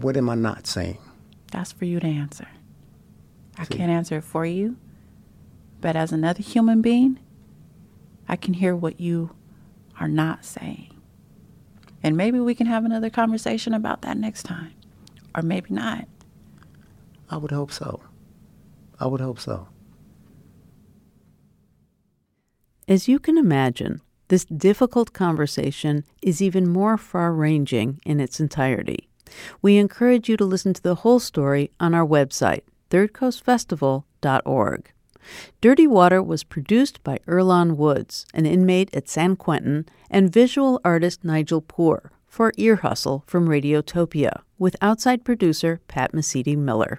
What 0.00 0.16
am 0.16 0.28
I 0.28 0.34
not 0.34 0.66
saying? 0.66 0.98
That's 1.50 1.72
for 1.72 1.84
you 1.84 2.00
to 2.00 2.06
answer. 2.06 2.48
I 3.58 3.66
can't 3.66 3.90
answer 3.90 4.16
it 4.16 4.24
for 4.24 4.46
you, 4.46 4.76
but 5.80 5.94
as 5.94 6.12
another 6.12 6.42
human 6.42 6.80
being, 6.80 7.18
I 8.28 8.36
can 8.36 8.54
hear 8.54 8.74
what 8.74 8.98
you 9.00 9.36
are 10.00 10.08
not 10.08 10.44
saying. 10.44 10.88
And 12.02 12.16
maybe 12.16 12.40
we 12.40 12.54
can 12.54 12.66
have 12.66 12.84
another 12.84 13.10
conversation 13.10 13.74
about 13.74 14.02
that 14.02 14.16
next 14.16 14.44
time, 14.44 14.72
or 15.36 15.42
maybe 15.42 15.68
not. 15.70 16.08
I 17.28 17.36
would 17.36 17.50
hope 17.50 17.70
so. 17.70 18.00
I 18.98 19.06
would 19.06 19.20
hope 19.20 19.38
so. 19.38 19.68
As 22.88 23.06
you 23.06 23.18
can 23.18 23.38
imagine, 23.38 24.00
this 24.28 24.44
difficult 24.44 25.12
conversation 25.12 26.04
is 26.22 26.42
even 26.42 26.68
more 26.68 26.96
far 26.96 27.32
ranging 27.32 28.00
in 28.04 28.18
its 28.18 28.40
entirety. 28.40 29.08
We 29.60 29.76
encourage 29.76 30.28
you 30.28 30.36
to 30.36 30.44
listen 30.44 30.74
to 30.74 30.82
the 30.82 30.96
whole 30.96 31.20
story 31.20 31.70
on 31.80 31.94
our 31.94 32.06
website, 32.06 32.62
thirdcoastfestival.org. 32.90 34.92
Dirty 35.60 35.86
Water 35.86 36.22
was 36.22 36.44
produced 36.44 37.02
by 37.04 37.18
Earlonne 37.26 37.76
Woods, 37.76 38.26
an 38.34 38.46
inmate 38.46 38.94
at 38.94 39.08
San 39.08 39.36
Quentin, 39.36 39.86
and 40.10 40.32
visual 40.32 40.80
artist 40.84 41.24
Nigel 41.24 41.60
Poor 41.60 42.10
for 42.26 42.52
Ear 42.56 42.76
Hustle 42.76 43.24
from 43.26 43.48
Radiotopia, 43.48 44.42
with 44.58 44.76
outside 44.80 45.24
producer 45.24 45.80
Pat 45.86 46.12
Mesiti 46.12 46.56
Miller. 46.56 46.98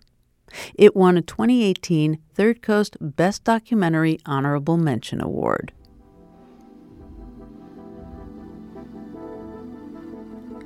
It 0.76 0.96
won 0.96 1.18
a 1.18 1.22
2018 1.22 2.20
Third 2.34 2.62
Coast 2.62 2.98
Best 3.02 3.44
Documentary 3.44 4.20
Honorable 4.26 4.78
Mention 4.78 5.22
Award. 5.22 5.74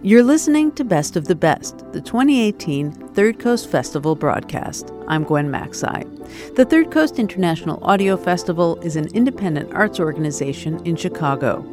You're 0.03 0.21
listening 0.21 0.73
to 0.73 0.83
Best 0.83 1.15
of 1.15 1.25
the 1.25 1.35
Best, 1.35 1.79
the 1.91 1.99
2018 1.99 2.91
Third 3.15 3.39
Coast 3.39 3.67
Festival 3.67 4.15
broadcast. 4.15 4.91
I'm 5.07 5.23
Gwen 5.23 5.49
Macsai. 5.49 6.55
The 6.55 6.65
Third 6.65 6.91
Coast 6.91 7.17
International 7.17 7.83
Audio 7.83 8.15
Festival 8.15 8.79
is 8.81 8.95
an 8.95 9.07
independent 9.15 9.73
arts 9.73 9.99
organization 9.99 10.79
in 10.85 10.97
Chicago. 10.97 11.63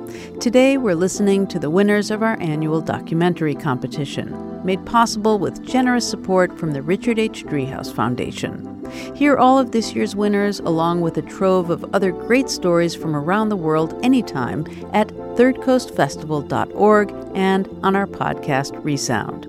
Today, 0.40 0.78
we're 0.78 0.94
listening 0.94 1.46
to 1.48 1.58
the 1.58 1.68
winners 1.68 2.10
of 2.10 2.22
our 2.22 2.40
annual 2.40 2.80
documentary 2.80 3.54
competition, 3.54 4.64
made 4.64 4.86
possible 4.86 5.38
with 5.38 5.62
generous 5.62 6.08
support 6.08 6.58
from 6.58 6.72
the 6.72 6.80
Richard 6.80 7.18
H. 7.18 7.44
Driehaus 7.44 7.94
Foundation. 7.94 8.73
Hear 9.14 9.36
all 9.36 9.58
of 9.58 9.72
this 9.72 9.94
year's 9.94 10.16
winners, 10.16 10.60
along 10.60 11.00
with 11.00 11.18
a 11.18 11.22
trove 11.22 11.70
of 11.70 11.84
other 11.94 12.12
great 12.12 12.48
stories 12.48 12.94
from 12.94 13.14
around 13.14 13.48
the 13.48 13.56
world, 13.56 13.98
anytime 14.04 14.66
at 14.92 15.08
thirdcoastfestival.org 15.08 17.14
and 17.34 17.68
on 17.82 17.96
our 17.96 18.06
podcast 18.06 18.82
Resound. 18.84 19.48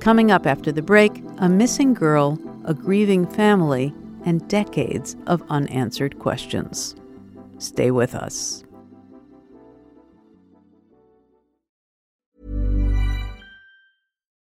Coming 0.00 0.30
up 0.30 0.46
after 0.46 0.72
the 0.72 0.82
break, 0.82 1.22
a 1.38 1.48
missing 1.48 1.94
girl, 1.94 2.38
a 2.64 2.74
grieving 2.74 3.26
family, 3.26 3.94
and 4.24 4.46
decades 4.48 5.16
of 5.26 5.42
unanswered 5.48 6.18
questions. 6.18 6.94
Stay 7.58 7.90
with 7.90 8.14
us. 8.14 8.64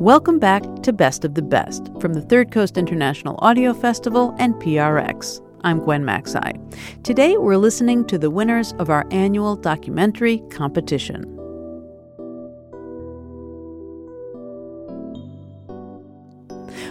Welcome 0.00 0.38
back 0.38 0.62
to 0.84 0.94
Best 0.94 1.26
of 1.26 1.34
the 1.34 1.42
Best 1.42 1.90
from 2.00 2.14
the 2.14 2.22
Third 2.22 2.50
Coast 2.50 2.78
International 2.78 3.38
Audio 3.42 3.74
Festival 3.74 4.34
and 4.38 4.54
PRX. 4.54 5.46
I'm 5.62 5.78
Gwen 5.78 6.04
Macsai. 6.04 6.56
Today 7.02 7.36
we're 7.36 7.58
listening 7.58 8.06
to 8.06 8.16
the 8.16 8.30
winners 8.30 8.72
of 8.78 8.88
our 8.88 9.06
annual 9.10 9.56
documentary 9.56 10.38
competition. 10.48 11.24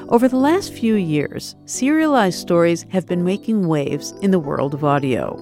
Over 0.09 0.27
the 0.27 0.37
last 0.37 0.71
few 0.71 0.93
years, 0.93 1.55
serialized 1.65 2.37
stories 2.37 2.85
have 2.91 3.07
been 3.07 3.23
making 3.23 3.67
waves 3.67 4.11
in 4.21 4.29
the 4.29 4.37
world 4.37 4.75
of 4.75 4.83
audio. 4.83 5.35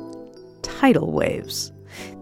Tidal 0.61 1.11
waves. 1.11 1.73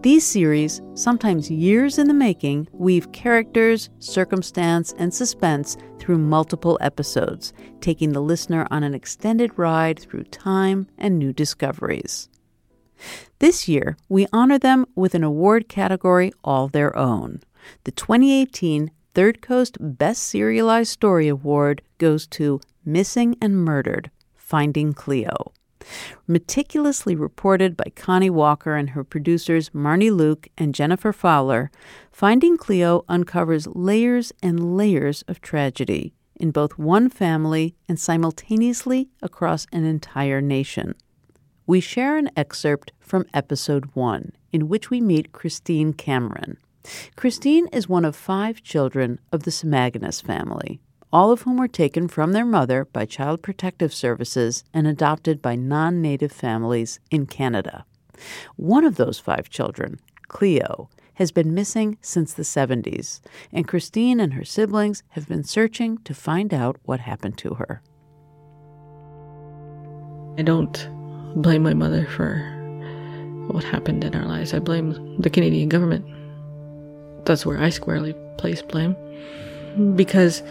These 0.02 0.24
series, 0.24 0.80
sometimes 0.94 1.50
years 1.50 1.98
in 1.98 2.08
the 2.08 2.14
making, 2.14 2.68
weave 2.72 3.12
characters, 3.12 3.90
circumstance, 3.98 4.94
and 4.98 5.12
suspense 5.12 5.76
through 5.98 6.18
multiple 6.18 6.78
episodes, 6.80 7.52
taking 7.80 8.12
the 8.12 8.20
listener 8.20 8.66
on 8.70 8.82
an 8.82 8.94
extended 8.94 9.50
ride 9.58 9.98
through 9.98 10.24
time 10.24 10.86
and 10.96 11.18
new 11.18 11.32
discoveries. 11.32 12.28
This 13.38 13.68
year, 13.68 13.96
we 14.08 14.26
honor 14.32 14.58
them 14.58 14.86
with 14.94 15.14
an 15.14 15.24
award 15.24 15.68
category 15.68 16.32
all 16.42 16.68
their 16.68 16.96
own. 16.96 17.40
The 17.84 17.92
2018 17.92 18.90
Third 19.14 19.40
Coast 19.40 19.78
Best 19.80 20.22
Serialized 20.22 20.90
Story 20.90 21.28
Award 21.28 21.82
goes 21.98 22.26
to 22.28 22.60
Missing 22.84 23.36
and 23.40 23.56
Murdered 23.56 24.10
Finding 24.34 24.92
Cleo. 24.92 25.52
Meticulously 26.26 27.14
reported 27.14 27.76
by 27.76 27.90
Connie 27.94 28.30
Walker 28.30 28.74
and 28.74 28.90
her 28.90 29.04
producers 29.04 29.70
Marnie 29.70 30.14
Luke 30.14 30.48
and 30.58 30.74
Jennifer 30.74 31.12
Fowler, 31.12 31.70
Finding 32.12 32.56
Cleo 32.56 33.04
uncovers 33.08 33.66
layers 33.68 34.32
and 34.42 34.76
layers 34.76 35.22
of 35.28 35.40
tragedy 35.40 36.14
in 36.38 36.50
both 36.50 36.78
one 36.78 37.08
family 37.08 37.74
and 37.88 37.98
simultaneously 37.98 39.08
across 39.22 39.66
an 39.72 39.84
entire 39.84 40.40
nation. 40.40 40.94
We 41.66 41.80
share 41.80 42.16
an 42.16 42.30
excerpt 42.36 42.92
from 43.00 43.26
episode 43.34 43.86
one, 43.94 44.32
in 44.52 44.68
which 44.68 44.90
we 44.90 45.00
meet 45.00 45.32
Christine 45.32 45.92
Cameron. 45.92 46.58
Christine 47.16 47.66
is 47.72 47.88
one 47.88 48.04
of 48.04 48.14
five 48.14 48.62
children 48.62 49.18
of 49.32 49.42
the 49.42 49.50
Semaganis 49.50 50.22
family, 50.22 50.80
all 51.12 51.30
of 51.30 51.42
whom 51.42 51.56
were 51.56 51.68
taken 51.68 52.08
from 52.08 52.32
their 52.32 52.44
mother 52.44 52.84
by 52.84 53.04
Child 53.04 53.42
Protective 53.42 53.92
Services 53.92 54.64
and 54.72 54.86
adopted 54.86 55.40
by 55.40 55.56
non 55.56 56.02
native 56.02 56.32
families 56.32 57.00
in 57.10 57.26
Canada. 57.26 57.84
One 58.56 58.84
of 58.84 58.96
those 58.96 59.18
five 59.18 59.48
children, 59.50 60.00
Cleo, 60.28 60.88
has 61.14 61.32
been 61.32 61.54
missing 61.54 61.96
since 62.00 62.32
the 62.32 62.42
70s, 62.42 63.20
and 63.52 63.68
Christine 63.68 64.20
and 64.20 64.34
her 64.34 64.44
siblings 64.44 65.02
have 65.10 65.28
been 65.28 65.44
searching 65.44 65.98
to 65.98 66.14
find 66.14 66.52
out 66.52 66.76
what 66.84 67.00
happened 67.00 67.38
to 67.38 67.54
her. 67.54 67.82
I 70.38 70.42
don't 70.42 70.88
blame 71.40 71.62
my 71.62 71.74
mother 71.74 72.06
for 72.06 72.38
what 73.48 73.64
happened 73.64 74.04
in 74.04 74.14
our 74.14 74.26
lives. 74.26 74.52
I 74.52 74.58
blame 74.58 75.20
the 75.20 75.30
Canadian 75.30 75.68
government 75.68 76.04
that's 77.26 77.44
where 77.44 77.58
I 77.58 77.70
squarely 77.70 78.14
place 78.38 78.62
blame. 78.62 78.96
Because 79.94 80.42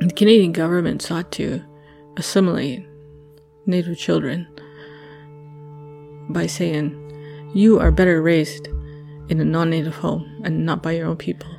the 0.00 0.14
Canadian 0.14 0.52
government 0.52 1.02
sought 1.02 1.30
to 1.32 1.62
assimilate 2.16 2.86
Native 3.66 3.98
children 3.98 4.46
by 6.30 6.46
saying, 6.46 6.96
you 7.54 7.78
are 7.78 7.90
better 7.90 8.22
raised 8.22 8.68
in 9.28 9.40
a 9.40 9.44
non 9.44 9.70
native 9.70 9.96
home 9.96 10.40
and 10.44 10.64
not 10.64 10.82
by 10.82 10.92
your 10.92 11.06
own 11.06 11.16
people. 11.16 11.54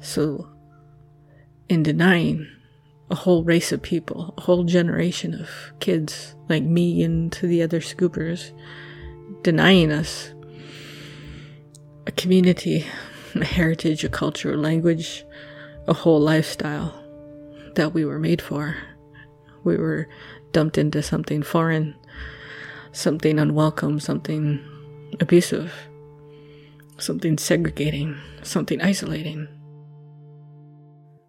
So, 0.00 0.48
in 1.68 1.82
denying 1.82 2.46
a 3.10 3.14
whole 3.14 3.44
race 3.44 3.70
of 3.70 3.82
people, 3.82 4.34
a 4.36 4.40
whole 4.40 4.64
generation 4.64 5.34
of 5.34 5.48
kids 5.78 6.34
like 6.48 6.64
me 6.64 7.02
and 7.02 7.30
to 7.32 7.46
the 7.46 7.62
other 7.62 7.80
scoopers, 7.80 8.50
denying 9.42 9.92
us 9.92 10.32
a 12.06 12.12
community, 12.12 12.84
a 13.34 13.44
heritage, 13.44 14.02
a 14.02 14.08
culture, 14.08 14.54
a 14.54 14.56
language, 14.56 15.24
a 15.86 15.94
whole 15.94 16.20
lifestyle 16.20 16.99
that 17.74 17.94
we 17.94 18.04
were 18.04 18.18
made 18.18 18.42
for. 18.42 18.76
We 19.64 19.76
were 19.76 20.08
dumped 20.52 20.78
into 20.78 21.02
something 21.02 21.42
foreign, 21.42 21.94
something 22.92 23.38
unwelcome, 23.38 24.00
something 24.00 24.64
abusive, 25.20 25.72
something 26.98 27.38
segregating, 27.38 28.16
something 28.42 28.80
isolating. 28.80 29.48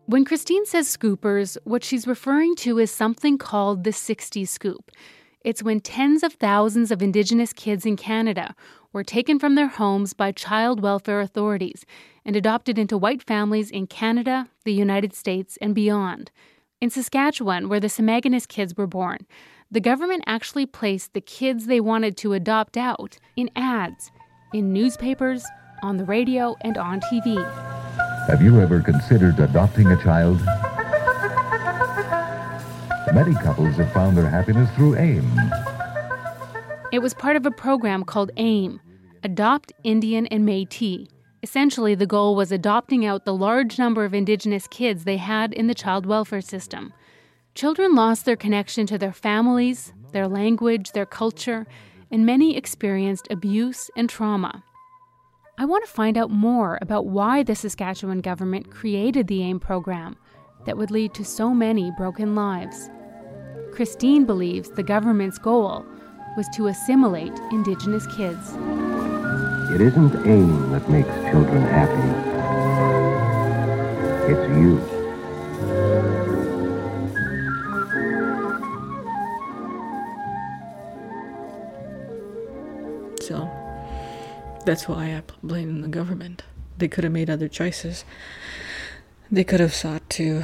When 0.06 0.26
Christine 0.26 0.66
says 0.66 0.88
scoopers, 0.88 1.58
what 1.64 1.84
she's 1.84 2.08
referring 2.08 2.56
to 2.58 2.80
is 2.80 2.92
something 2.92 3.38
called 3.38 3.84
the 3.84 3.94
60 3.94 4.46
scoop. 4.46 4.92
It's 5.44 5.64
when 5.64 5.80
tens 5.80 6.22
of 6.22 6.34
thousands 6.34 6.92
of 6.92 7.02
Indigenous 7.02 7.54
kids 7.54 7.86
in 7.86 7.96
Canada 7.96 8.56
were 8.94 9.04
taken 9.04 9.40
from 9.40 9.56
their 9.56 9.70
homes 9.70 10.14
by 10.14 10.32
child 10.32 10.82
welfare 10.82 11.22
authorities 11.22 11.86
and 12.26 12.36
adopted 12.36 12.78
into 12.78 12.98
white 12.98 13.24
families 13.24 13.72
in 13.72 13.88
Canada, 13.88 14.48
the 14.64 14.74
United 14.74 15.14
States, 15.14 15.58
and 15.62 15.74
beyond. 15.74 16.32
In 16.80 16.90
Saskatchewan, 16.90 17.70
where 17.70 17.80
the 17.80 17.88
Semaganis 17.88 18.48
kids 18.48 18.76
were 18.76 18.88
born, 18.88 19.26
the 19.70 19.80
government 19.80 20.24
actually 20.26 20.66
placed 20.66 21.14
the 21.14 21.22
kids 21.22 21.66
they 21.66 21.80
wanted 21.80 22.18
to 22.18 22.34
adopt 22.34 22.76
out 22.76 23.18
in 23.36 23.50
ads, 23.56 24.12
in 24.54 24.74
newspapers, 24.74 25.46
on 25.82 25.98
the 25.98 26.06
radio, 26.06 26.56
and 26.62 26.78
on 26.78 27.00
TV. 27.02 27.38
Have 28.28 28.42
you 28.42 28.60
ever 28.60 28.82
considered 28.82 29.40
adopting 29.40 29.88
a 29.88 30.02
child? 30.04 30.40
Many 33.14 33.34
couples 33.36 33.76
have 33.76 33.92
found 33.92 34.18
their 34.18 34.30
happiness 34.30 34.70
through 34.76 34.96
AIM. 34.98 35.26
It 36.92 37.00
was 37.00 37.14
part 37.14 37.36
of 37.36 37.46
a 37.46 37.52
program 37.52 38.04
called 38.04 38.32
AIM 38.38 38.80
Adopt 39.24 39.72
Indian 39.84 40.28
and 40.28 40.46
Metis. 40.46 41.08
Essentially, 41.44 41.96
the 41.96 42.06
goal 42.06 42.36
was 42.36 42.52
adopting 42.52 43.06
out 43.06 43.26
the 43.26 43.34
large 43.34 43.80
number 43.80 44.06
of 44.06 44.14
Indigenous 44.14 44.68
kids 44.68 45.04
they 45.04 45.18
had 45.18 45.54
in 45.54 45.68
the 45.68 45.74
child 45.74 46.06
welfare 46.06 46.42
system. 46.42 46.94
Children 47.56 47.96
lost 47.96 48.26
their 48.26 48.36
connection 48.36 48.86
to 48.86 48.98
their 48.98 49.12
families, 49.12 49.92
their 50.12 50.28
language, 50.28 50.92
their 50.92 51.06
culture, 51.06 51.66
and 52.12 52.26
many 52.26 52.56
experienced 52.56 53.28
abuse 53.32 53.90
and 53.96 54.08
trauma. 54.08 54.64
I 55.58 55.66
want 55.66 55.84
to 55.86 55.92
find 55.92 56.18
out 56.18 56.30
more 56.30 56.78
about 56.82 57.08
why 57.08 57.44
the 57.44 57.56
Saskatchewan 57.56 58.22
government 58.22 58.70
created 58.70 59.28
the 59.28 59.42
AIM 59.42 59.60
program 59.60 60.18
that 60.66 60.78
would 60.78 60.92
lead 60.92 61.14
to 61.16 61.26
so 61.26 61.54
many 61.54 61.92
broken 61.98 62.36
lives. 62.36 62.90
Christine 63.72 64.26
believes 64.26 64.70
the 64.70 64.84
government's 64.84 65.40
goal 65.40 65.86
was 66.38 66.48
to 66.56 66.68
assimilate 66.68 67.34
Indigenous 67.52 68.06
kids. 68.16 69.21
It 69.74 69.80
isn't 69.80 70.28
AIM 70.28 70.72
that 70.72 70.90
makes 70.90 71.08
children 71.32 71.62
happy. 71.62 72.32
It's 74.30 74.48
you. 74.60 74.82
So 83.22 83.50
that's 84.66 84.90
why 84.90 85.16
I 85.16 85.24
blame 85.42 85.82
the 85.82 85.88
government. 85.88 86.44
They 86.78 86.90
could 86.90 87.06
have 87.06 87.14
made 87.14 87.30
other 87.30 87.48
choices. 87.48 88.04
They 89.32 89.46
could 89.46 89.62
have 89.62 89.74
sought 89.74 90.10
to, 90.12 90.44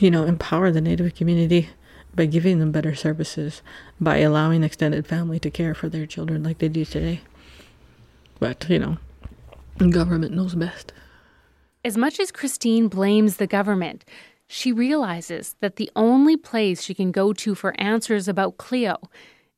you 0.00 0.10
know, 0.10 0.24
empower 0.24 0.72
the 0.72 0.80
Native 0.80 1.14
community 1.14 1.70
by 2.12 2.26
giving 2.26 2.58
them 2.58 2.72
better 2.72 2.96
services, 2.96 3.62
by 4.00 4.18
allowing 4.18 4.64
extended 4.64 5.06
family 5.06 5.38
to 5.38 5.50
care 5.50 5.74
for 5.74 5.88
their 5.88 6.06
children 6.06 6.42
like 6.42 6.58
they 6.58 6.68
do 6.68 6.84
today. 6.84 7.20
But, 8.38 8.68
you 8.68 8.78
know, 8.78 8.98
government 9.90 10.34
knows 10.34 10.54
best. 10.54 10.92
As 11.84 11.96
much 11.96 12.18
as 12.18 12.32
Christine 12.32 12.88
blames 12.88 13.36
the 13.36 13.46
government, 13.46 14.04
she 14.48 14.72
realizes 14.72 15.56
that 15.60 15.76
the 15.76 15.90
only 15.96 16.36
place 16.36 16.82
she 16.82 16.94
can 16.94 17.12
go 17.12 17.32
to 17.32 17.54
for 17.54 17.78
answers 17.80 18.28
about 18.28 18.58
Cleo 18.58 18.96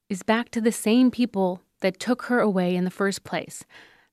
is 0.09 0.23
back 0.23 0.51
to 0.51 0.61
the 0.61 0.73
same 0.73 1.11
people 1.11 1.63
that 1.81 2.01
took 2.01 2.23
her 2.23 2.41
away 2.41 2.75
in 2.75 2.85
the 2.85 2.91
first 2.91 3.25
place 3.25 3.65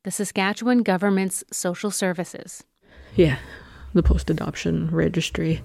the 0.04 0.12
Saskatchewan 0.12 0.84
government's 0.84 1.44
social 1.52 1.90
services. 1.90 2.64
Yeah, 3.16 3.38
the 3.96 4.04
post 4.04 4.30
adoption 4.30 4.88
registry, 4.92 5.64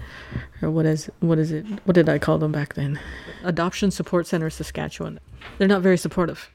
or 0.63 0.71
what 0.71 0.87
is 0.87 1.11
what 1.21 1.39
is 1.39 1.53
it? 1.53 1.67
What 1.85 1.95
did 1.95 2.09
I 2.09 2.19
call 2.19 2.39
them 2.39 2.51
back 2.51 2.73
then? 2.73 2.99
Adoption 3.45 3.91
Support 3.91 4.27
Center 4.27 4.49
Saskatchewan. 4.49 5.21
They're 5.59 5.69
not 5.69 5.83
very 5.83 5.99
supportive. 5.99 6.49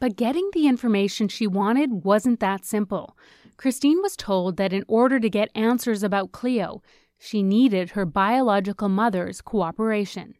But 0.00 0.16
getting 0.16 0.50
the 0.52 0.66
information 0.66 1.28
she 1.28 1.46
wanted 1.46 2.04
wasn't 2.04 2.40
that 2.40 2.64
simple. 2.64 3.16
Christine 3.56 4.00
was 4.02 4.16
told 4.16 4.56
that 4.56 4.72
in 4.72 4.84
order 4.88 5.20
to 5.20 5.28
get 5.28 5.50
answers 5.54 6.02
about 6.02 6.32
Cleo, 6.32 6.82
she 7.18 7.42
needed 7.42 7.90
her 7.90 8.06
biological 8.06 8.88
mother's 8.88 9.42
cooperation. 9.42 10.34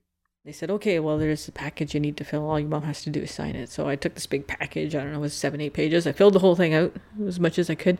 They 0.46 0.53
said, 0.53 0.70
okay, 0.70 0.99
well, 0.99 1.18
there's 1.18 1.46
a 1.46 1.53
package 1.53 1.92
you 1.92 2.01
need 2.01 2.16
to 2.16 2.25
fill. 2.25 2.49
All 2.49 2.59
your 2.59 2.70
mom 2.70 2.85
has 2.85 3.03
to 3.03 3.11
do 3.11 3.20
is 3.20 3.31
sign 3.31 3.55
it. 3.55 3.68
So 3.68 3.87
I 3.87 3.96
took 3.96 4.14
this 4.14 4.27
big 4.27 4.46
package. 4.46 4.94
I 4.94 5.03
don't 5.03 5.12
know, 5.12 5.18
it 5.18 5.20
was 5.20 5.35
seven, 5.35 5.61
eight 5.61 5.75
pages. 5.75 6.07
I 6.07 6.12
filled 6.12 6.33
the 6.33 6.38
whole 6.38 6.57
thing 6.57 6.73
out 6.73 6.96
as 7.27 7.38
much 7.38 7.59
as 7.59 7.68
I 7.68 7.75
could. 7.75 7.99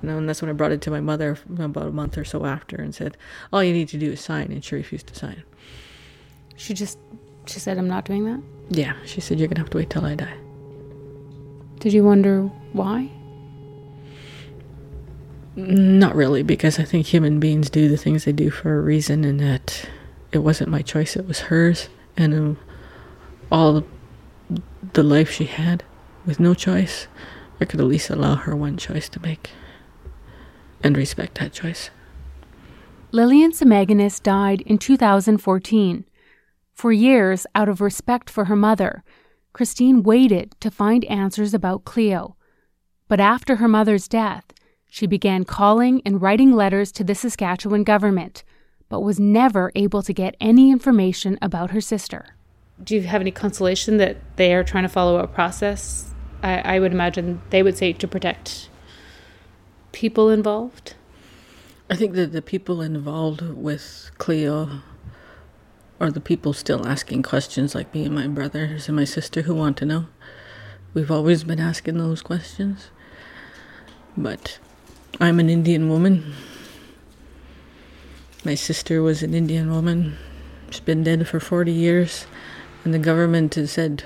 And 0.00 0.10
then 0.10 0.26
that's 0.26 0.42
when 0.42 0.50
I 0.50 0.54
brought 0.54 0.72
it 0.72 0.80
to 0.82 0.90
my 0.90 1.00
mother 1.00 1.38
about 1.56 1.86
a 1.86 1.92
month 1.92 2.18
or 2.18 2.24
so 2.24 2.44
after 2.44 2.74
and 2.74 2.92
said, 2.92 3.16
all 3.52 3.62
you 3.62 3.72
need 3.72 3.88
to 3.90 3.98
do 3.98 4.10
is 4.10 4.20
sign. 4.20 4.50
And 4.50 4.64
she 4.64 4.74
refused 4.74 5.06
to 5.06 5.14
sign. 5.14 5.44
She 6.56 6.74
just, 6.74 6.98
she 7.46 7.60
said, 7.60 7.78
I'm 7.78 7.86
not 7.86 8.04
doing 8.04 8.24
that? 8.24 8.42
Yeah. 8.76 8.94
She 9.04 9.20
said, 9.20 9.38
you're 9.38 9.46
going 9.46 9.54
to 9.54 9.62
have 9.62 9.70
to 9.70 9.78
wait 9.78 9.90
till 9.90 10.04
I 10.04 10.16
die. 10.16 10.36
Did 11.80 11.92
you 11.92 12.04
wonder 12.04 12.42
why? 12.72 13.10
Not 15.56 16.14
really, 16.14 16.42
because 16.42 16.78
I 16.78 16.84
think 16.84 17.06
human 17.06 17.40
beings 17.40 17.70
do 17.70 17.88
the 17.88 17.96
things 17.96 18.24
they 18.24 18.32
do 18.32 18.50
for 18.50 18.78
a 18.78 18.82
reason 18.82 19.24
and 19.24 19.40
that 19.40 19.88
it 20.32 20.38
wasn't 20.38 20.70
my 20.70 20.82
choice, 20.82 21.16
it 21.16 21.26
was 21.26 21.40
hers. 21.40 21.88
And 22.16 22.34
um, 22.34 22.58
all 23.50 23.84
the 24.92 25.02
life 25.02 25.30
she 25.30 25.44
had 25.44 25.82
with 26.26 26.40
no 26.40 26.54
choice, 26.54 27.08
I 27.60 27.64
could 27.64 27.80
at 27.80 27.86
least 27.86 28.10
allow 28.10 28.34
her 28.34 28.54
one 28.54 28.76
choice 28.76 29.08
to 29.10 29.22
make 29.22 29.50
and 30.82 30.96
respect 30.96 31.38
that 31.38 31.52
choice. 31.52 31.90
Lillian 33.12 33.52
Semaganis 33.52 34.22
died 34.22 34.60
in 34.62 34.78
2014. 34.78 36.04
For 36.74 36.92
years, 36.92 37.46
out 37.54 37.70
of 37.70 37.80
respect 37.80 38.28
for 38.28 38.44
her 38.44 38.56
mother, 38.56 39.02
Christine 39.56 40.02
waited 40.02 40.54
to 40.60 40.70
find 40.70 41.02
answers 41.06 41.54
about 41.54 41.86
Cleo. 41.86 42.36
But 43.08 43.20
after 43.20 43.56
her 43.56 43.66
mother's 43.66 44.06
death, 44.06 44.44
she 44.86 45.06
began 45.06 45.44
calling 45.44 46.02
and 46.04 46.20
writing 46.20 46.52
letters 46.52 46.92
to 46.92 47.02
the 47.02 47.14
Saskatchewan 47.14 47.82
government 47.82 48.44
but 48.90 49.00
was 49.00 49.18
never 49.18 49.72
able 49.74 50.02
to 50.02 50.12
get 50.12 50.36
any 50.42 50.70
information 50.70 51.38
about 51.40 51.70
her 51.70 51.80
sister. 51.80 52.36
Do 52.84 52.96
you 52.96 53.00
have 53.04 53.22
any 53.22 53.30
consolation 53.30 53.96
that 53.96 54.18
they 54.36 54.52
are 54.52 54.62
trying 54.62 54.84
to 54.84 54.90
follow 54.90 55.20
a 55.20 55.26
process? 55.26 56.12
I, 56.42 56.76
I 56.76 56.78
would 56.78 56.92
imagine 56.92 57.40
they 57.48 57.62
would 57.62 57.78
say 57.78 57.94
to 57.94 58.06
protect 58.06 58.68
people 59.92 60.28
involved. 60.28 60.96
I 61.88 61.96
think 61.96 62.12
that 62.12 62.32
the 62.32 62.42
people 62.42 62.82
involved 62.82 63.40
with 63.40 64.10
Cleo 64.18 64.82
are 66.00 66.10
the 66.10 66.20
people 66.20 66.52
still 66.52 66.86
asking 66.86 67.22
questions, 67.22 67.74
like 67.74 67.92
me 67.94 68.04
and 68.04 68.14
my 68.14 68.26
brothers 68.26 68.88
and 68.88 68.96
my 68.96 69.04
sister 69.04 69.42
who 69.42 69.54
want 69.54 69.76
to 69.78 69.86
know. 69.86 70.06
We've 70.94 71.10
always 71.10 71.44
been 71.44 71.60
asking 71.60 71.98
those 71.98 72.22
questions. 72.22 72.90
But 74.16 74.58
I'm 75.20 75.40
an 75.40 75.50
Indian 75.50 75.88
woman 75.88 76.34
my 78.46 78.54
sister 78.54 79.02
was 79.02 79.24
an 79.24 79.34
Indian 79.34 79.72
woman. 79.72 80.16
She's 80.70 80.78
been 80.78 81.02
dead 81.02 81.26
for 81.26 81.40
40 81.40 81.72
years. 81.72 82.28
And 82.84 82.94
the 82.94 82.98
government 83.00 83.56
has 83.56 83.72
said, 83.72 84.04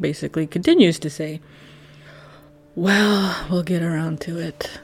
basically 0.00 0.46
continues 0.46 1.00
to 1.00 1.10
say, 1.10 1.40
well, 2.76 3.44
we'll 3.50 3.64
get 3.64 3.82
around 3.82 4.20
to 4.20 4.38
it. 4.38 4.78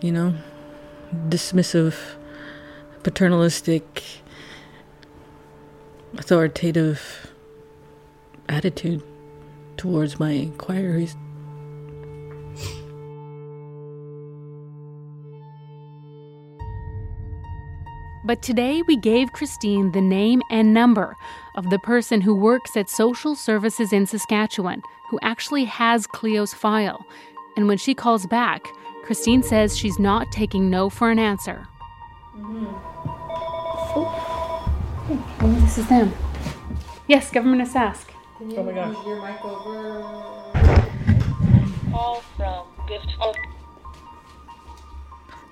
You 0.00 0.10
know, 0.10 0.34
dismissive, 1.28 1.94
paternalistic, 3.04 4.02
authoritative 6.18 7.32
attitude 8.48 9.02
towards 9.76 10.20
my 10.20 10.30
inquiries. 10.30 11.16
But 18.24 18.40
today 18.40 18.82
we 18.86 18.96
gave 18.96 19.32
Christine 19.32 19.90
the 19.90 20.00
name 20.00 20.42
and 20.48 20.72
number 20.72 21.16
of 21.56 21.70
the 21.70 21.78
person 21.80 22.20
who 22.20 22.36
works 22.36 22.76
at 22.76 22.88
social 22.88 23.34
services 23.34 23.92
in 23.92 24.06
Saskatchewan, 24.06 24.80
who 25.10 25.18
actually 25.22 25.64
has 25.64 26.06
Cleo's 26.06 26.54
file. 26.54 27.04
And 27.56 27.66
when 27.66 27.78
she 27.78 27.94
calls 27.94 28.26
back, 28.26 28.64
Christine 29.02 29.42
says 29.42 29.76
she's 29.76 29.98
not 29.98 30.30
taking 30.30 30.70
no 30.70 30.88
for 30.88 31.10
an 31.10 31.18
answer. 31.18 31.66
Mm-hmm. 32.36 32.91
Oh, 35.14 35.60
this 35.60 35.76
is 35.76 35.86
them. 35.88 36.10
Yes, 37.06 37.30
Government 37.30 37.60
of 37.60 37.68
Sask. 37.68 38.06
Oh 38.40 38.62
my 38.62 38.72
gosh. 38.72 38.96
Your 39.06 39.20
mic 39.20 39.44
over. 39.44 40.02
Call 41.90 42.20
from 42.36 42.66
Gift. 42.88 43.08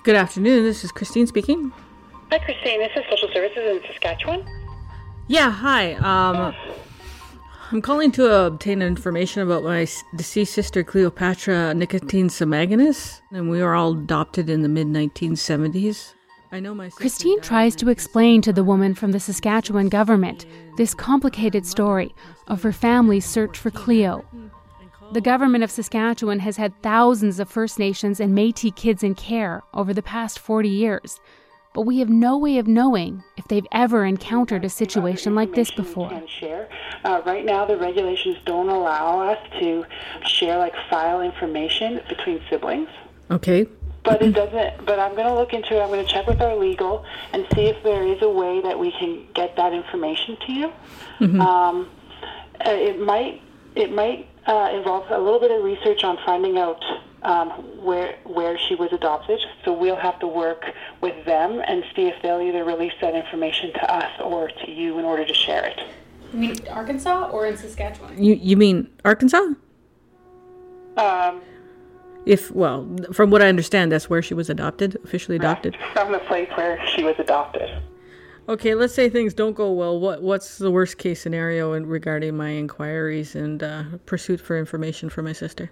Good 0.03 0.15
afternoon. 0.15 0.63
This 0.63 0.83
is 0.83 0.91
Christine 0.91 1.27
speaking. 1.27 1.71
Hi, 2.31 2.39
Christine. 2.39 2.79
This 2.79 2.91
is 2.95 3.03
Social 3.07 3.29
Services 3.31 3.57
in 3.57 3.81
Saskatchewan. 3.85 4.47
Yeah, 5.27 5.51
hi. 5.51 5.93
Um, 5.93 6.55
I'm 7.71 7.83
calling 7.83 8.11
to 8.13 8.45
obtain 8.47 8.81
information 8.81 9.43
about 9.43 9.63
my 9.63 9.87
deceased 10.15 10.53
sister 10.53 10.83
Cleopatra 10.83 11.75
Nicotine 11.75 12.29
Semaganis, 12.29 13.21
and 13.31 13.49
we 13.49 13.61
were 13.61 13.75
all 13.75 13.93
adopted 13.93 14.49
in 14.49 14.63
the 14.63 14.69
mid 14.69 14.87
1970s. 14.87 16.15
I 16.53 16.59
know 16.59 16.75
my 16.75 16.89
sister 16.89 17.01
Christine 17.01 17.41
tries 17.41 17.75
to 17.77 17.87
explain 17.87 18.41
to 18.41 18.51
the 18.51 18.63
woman 18.63 18.93
from 18.93 19.13
the 19.13 19.21
Saskatchewan 19.21 19.87
government 19.87 20.45
this 20.75 20.93
complicated 20.93 21.65
story 21.65 22.13
of 22.47 22.61
her 22.63 22.73
family's 22.73 23.25
search 23.25 23.57
for 23.57 23.71
Cleo. 23.71 24.25
The 25.13 25.21
government 25.21 25.63
of 25.63 25.71
Saskatchewan 25.71 26.39
has 26.39 26.57
had 26.57 26.73
thousands 26.81 27.39
of 27.39 27.49
First 27.49 27.79
Nations 27.79 28.19
and 28.19 28.35
Metis 28.35 28.73
kids 28.75 29.01
in 29.01 29.15
care 29.15 29.63
over 29.73 29.93
the 29.93 30.01
past 30.01 30.39
40 30.39 30.67
years, 30.67 31.21
but 31.73 31.83
we 31.83 31.99
have 31.99 32.09
no 32.09 32.37
way 32.37 32.57
of 32.57 32.67
knowing 32.67 33.23
if 33.37 33.47
they've 33.47 33.67
ever 33.71 34.03
encountered 34.03 34.65
a 34.65 34.69
situation 34.69 35.35
like 35.35 35.53
this 35.53 35.71
before. 35.71 36.11
Share. 36.27 36.67
Uh, 37.05 37.21
right 37.25 37.45
now, 37.45 37.65
the 37.65 37.77
regulations 37.77 38.37
don't 38.45 38.69
allow 38.69 39.21
us 39.21 39.39
to 39.61 39.85
share 40.25 40.57
like 40.57 40.73
file 40.89 41.21
information 41.21 42.01
between 42.09 42.41
siblings. 42.49 42.89
Okay. 43.29 43.67
But 44.03 44.21
it 44.21 44.31
doesn't. 44.31 44.85
But 44.85 44.99
I'm 44.99 45.11
going 45.15 45.27
to 45.27 45.33
look 45.35 45.53
into 45.53 45.75
it. 45.77 45.79
I'm 45.81 45.89
going 45.89 46.05
to 46.05 46.11
check 46.11 46.25
with 46.27 46.41
our 46.41 46.55
legal 46.55 47.05
and 47.33 47.45
see 47.53 47.67
if 47.67 47.81
there 47.83 48.03
is 48.03 48.21
a 48.21 48.29
way 48.29 48.59
that 48.61 48.77
we 48.79 48.91
can 48.91 49.27
get 49.35 49.55
that 49.57 49.73
information 49.73 50.37
to 50.47 50.51
you. 50.51 50.73
Mhm. 51.19 51.39
Um, 51.39 51.89
uh, 52.65 52.69
it 52.71 52.99
might. 52.99 53.41
It 53.75 53.91
might 53.93 54.27
uh, 54.47 54.71
involve 54.73 55.09
a 55.11 55.19
little 55.19 55.39
bit 55.39 55.51
of 55.51 55.63
research 55.63 56.03
on 56.03 56.17
finding 56.25 56.57
out 56.57 56.83
um, 57.23 57.49
where 57.83 58.15
where 58.25 58.57
she 58.57 58.75
was 58.75 58.91
adopted. 58.91 59.39
So 59.63 59.71
we'll 59.71 59.95
have 59.95 60.19
to 60.19 60.27
work 60.27 60.65
with 61.01 61.23
them 61.25 61.61
and 61.67 61.83
see 61.95 62.07
if 62.07 62.15
they'll 62.23 62.41
either 62.41 62.63
release 62.63 62.93
that 63.01 63.13
information 63.15 63.71
to 63.73 63.93
us 63.93 64.11
or 64.23 64.49
to 64.49 64.71
you 64.71 64.97
in 64.99 65.05
order 65.05 65.25
to 65.25 65.33
share 65.33 65.65
it. 65.65 65.79
You 66.33 66.39
mean 66.39 66.55
Arkansas 66.69 67.29
or 67.29 67.45
in 67.45 67.55
Saskatchewan? 67.57 68.21
You 68.21 68.33
you 68.33 68.57
mean 68.57 68.89
Arkansas? 69.05 69.53
Um, 70.97 71.41
If 72.25 72.51
well, 72.51 72.87
from 73.11 73.31
what 73.31 73.41
I 73.41 73.47
understand, 73.47 73.91
that's 73.91 74.09
where 74.09 74.21
she 74.21 74.33
was 74.33 74.49
adopted, 74.49 74.97
officially 75.03 75.35
adopted. 75.37 75.75
from 75.93 76.11
the 76.11 76.19
place 76.19 76.49
where 76.55 76.79
she 76.89 77.03
was 77.03 77.15
adopted. 77.17 77.81
Okay, 78.47 78.75
let's 78.75 78.93
say 78.93 79.09
things 79.09 79.33
don't 79.33 79.53
go 79.53 79.71
well. 79.71 79.99
What 79.99 80.21
what's 80.21 80.57
the 80.57 80.71
worst 80.71 80.97
case 80.97 81.21
scenario 81.21 81.73
in 81.73 81.85
regarding 81.85 82.35
my 82.37 82.49
inquiries 82.49 83.35
and 83.35 83.63
uh, 83.63 83.83
pursuit 84.05 84.39
for 84.39 84.57
information 84.57 85.09
for 85.09 85.21
my 85.21 85.33
sister? 85.33 85.71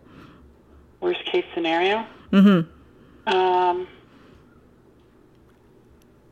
Worst 1.02 1.24
case 1.26 1.46
scenario. 1.54 2.06
Mm-hmm. 2.32 3.34
Um, 3.34 3.88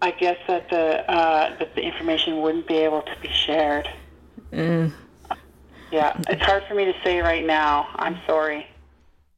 I 0.01 0.12
guess 0.12 0.38
that 0.47 0.69
the 0.69 1.10
uh, 1.12 1.58
that 1.58 1.75
the 1.75 1.82
information 1.82 2.41
wouldn't 2.41 2.67
be 2.67 2.77
able 2.77 3.01
to 3.01 3.15
be 3.21 3.30
shared. 3.30 3.88
Uh, 4.53 4.89
Yeah, 5.91 6.19
it's 6.27 6.41
hard 6.41 6.63
for 6.67 6.75
me 6.75 6.86
to 6.86 6.93
say 7.03 7.21
right 7.21 7.45
now. 7.45 7.88
I'm 7.95 8.19
sorry. 8.27 8.67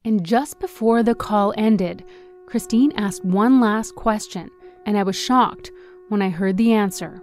And 0.06 0.26
just 0.26 0.60
before 0.60 1.04
the 1.04 1.16
call 1.16 1.54
ended, 1.58 2.06
Christine 2.48 2.92
asked 2.94 3.24
one 3.26 3.60
last 3.60 3.96
question, 3.96 4.50
and 4.86 4.98
I 4.98 5.04
was 5.04 5.16
shocked 5.16 5.72
when 6.08 6.22
I 6.22 6.30
heard 6.30 6.58
the 6.58 6.74
answer. 6.74 7.22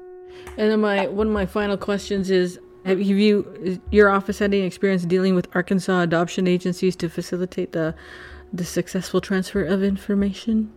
And 0.58 0.70
then 0.70 0.80
my 0.80 1.06
one 1.08 1.28
of 1.28 1.32
my 1.32 1.46
final 1.46 1.76
questions 1.78 2.30
is: 2.30 2.60
Have 2.84 3.00
you 3.00 3.50
is 3.62 3.80
your 3.90 4.10
office 4.10 4.38
had 4.38 4.52
any 4.52 4.62
experience 4.64 5.04
dealing 5.06 5.34
with 5.34 5.48
Arkansas 5.54 6.02
adoption 6.02 6.46
agencies 6.46 6.94
to 6.96 7.08
facilitate 7.08 7.72
the 7.72 7.94
the 8.52 8.64
successful 8.64 9.20
transfer 9.20 9.64
of 9.64 9.82
information? 9.82 10.70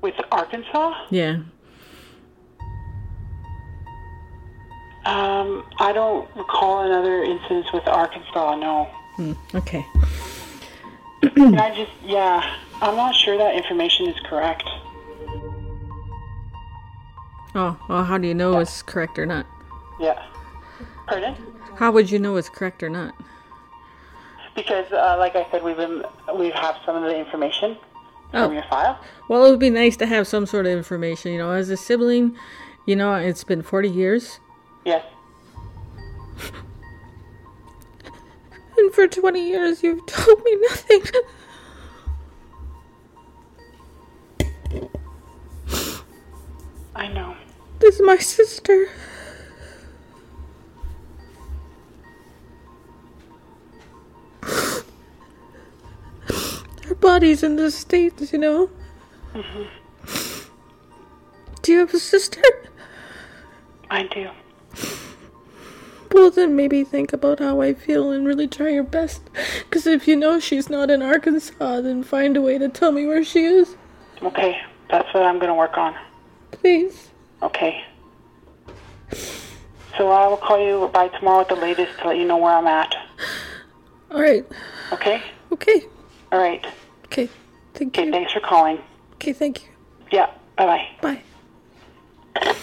With 0.00 0.14
Arkansas, 0.30 0.94
Yeah. 1.10 1.40
um, 5.04 5.64
I 5.78 5.92
don't 5.92 6.28
recall 6.36 6.84
another 6.86 7.22
instance 7.24 7.66
with 7.72 7.86
Arkansas. 7.86 8.54
No. 8.56 8.88
Hmm, 9.20 9.32
okay. 9.54 9.84
I 11.22 11.74
just, 11.76 11.92
yeah, 12.02 12.56
I'm 12.80 12.96
not 12.96 13.14
sure 13.14 13.36
that 13.36 13.54
information 13.54 14.06
is 14.06 14.18
correct. 14.24 14.64
Oh, 17.54 17.78
well, 17.86 18.02
how 18.02 18.16
do 18.16 18.26
you 18.26 18.32
know 18.32 18.58
it's 18.60 18.80
correct 18.80 19.18
or 19.18 19.26
not? 19.26 19.44
Yeah. 20.00 20.24
Pardon? 21.06 21.36
How 21.76 21.92
would 21.92 22.10
you 22.10 22.18
know 22.18 22.36
it's 22.36 22.48
correct 22.48 22.82
or 22.82 22.88
not? 22.88 23.14
Because, 24.54 24.90
uh, 24.90 25.16
like 25.18 25.36
I 25.36 25.46
said, 25.50 25.62
we've 25.62 25.76
been 25.76 26.02
we 26.34 26.48
have 26.52 26.76
some 26.86 26.96
of 26.96 27.02
the 27.02 27.14
information 27.14 27.76
from 28.30 28.54
your 28.54 28.64
file. 28.70 28.98
Well, 29.28 29.44
it 29.44 29.50
would 29.50 29.60
be 29.60 29.68
nice 29.68 29.98
to 29.98 30.06
have 30.06 30.26
some 30.26 30.46
sort 30.46 30.64
of 30.64 30.72
information. 30.72 31.32
You 31.32 31.38
know, 31.40 31.50
as 31.50 31.68
a 31.68 31.76
sibling, 31.76 32.38
you 32.86 32.96
know, 32.96 33.16
it's 33.16 33.44
been 33.44 33.60
40 33.60 33.90
years. 33.90 34.40
Yes. 34.86 35.04
And 38.80 38.94
for 38.94 39.06
20 39.06 39.46
years, 39.46 39.82
you've 39.82 40.06
told 40.06 40.42
me 40.42 40.56
nothing. 40.70 41.02
I 46.94 47.08
know. 47.08 47.36
This 47.78 47.96
is 47.96 48.00
my 48.00 48.16
sister. 48.16 48.88
Her 54.40 54.82
body's 56.98 57.42
in 57.42 57.56
the 57.56 57.70
States, 57.70 58.32
you 58.32 58.38
know. 58.38 58.70
hmm 59.34 59.64
Do 61.60 61.72
you 61.72 61.80
have 61.80 61.92
a 61.92 62.00
sister? 62.00 62.40
I 63.90 64.04
do. 64.04 64.30
Well, 66.20 66.30
then 66.30 66.54
maybe 66.54 66.84
think 66.84 67.14
about 67.14 67.38
how 67.38 67.62
I 67.62 67.72
feel 67.72 68.10
and 68.10 68.26
really 68.26 68.46
try 68.46 68.68
your 68.68 68.82
best. 68.82 69.22
Because 69.60 69.86
if 69.86 70.06
you 70.06 70.14
know 70.14 70.38
she's 70.38 70.68
not 70.68 70.90
in 70.90 71.00
Arkansas, 71.00 71.80
then 71.80 72.02
find 72.02 72.36
a 72.36 72.42
way 72.42 72.58
to 72.58 72.68
tell 72.68 72.92
me 72.92 73.06
where 73.06 73.24
she 73.24 73.44
is. 73.44 73.74
Okay, 74.22 74.60
that's 74.90 75.14
what 75.14 75.22
I'm 75.22 75.36
going 75.38 75.48
to 75.48 75.54
work 75.54 75.78
on. 75.78 75.96
Please. 76.50 77.08
Okay. 77.42 77.82
So 79.96 80.10
I 80.10 80.28
will 80.28 80.36
call 80.36 80.62
you 80.62 80.90
by 80.92 81.08
tomorrow 81.08 81.40
at 81.40 81.48
the 81.48 81.54
latest 81.56 81.98
to 82.00 82.08
let 82.08 82.18
you 82.18 82.26
know 82.26 82.36
where 82.36 82.52
I'm 82.52 82.66
at. 82.66 82.94
All 84.10 84.20
right. 84.20 84.44
Okay? 84.92 85.22
Okay. 85.52 85.86
All 86.32 86.38
right. 86.38 86.66
Okay. 87.06 87.30
Thank 87.72 87.96
okay, 87.96 88.10
thanks 88.10 88.34
for 88.34 88.40
calling. 88.40 88.78
Okay, 89.14 89.32
thank 89.32 89.62
you. 89.62 89.70
Yeah, 90.12 90.30
bye-bye. 90.58 90.86
Bye. 91.00 92.54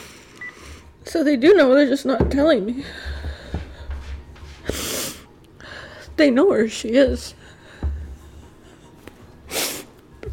So 1.06 1.24
they 1.24 1.38
do 1.38 1.56
know, 1.56 1.74
they're 1.74 1.88
just 1.88 2.06
not 2.06 2.30
telling 2.30 2.66
me. 2.66 2.84
They 6.18 6.32
know 6.32 6.46
where 6.46 6.68
she 6.68 6.90
is. 6.90 7.36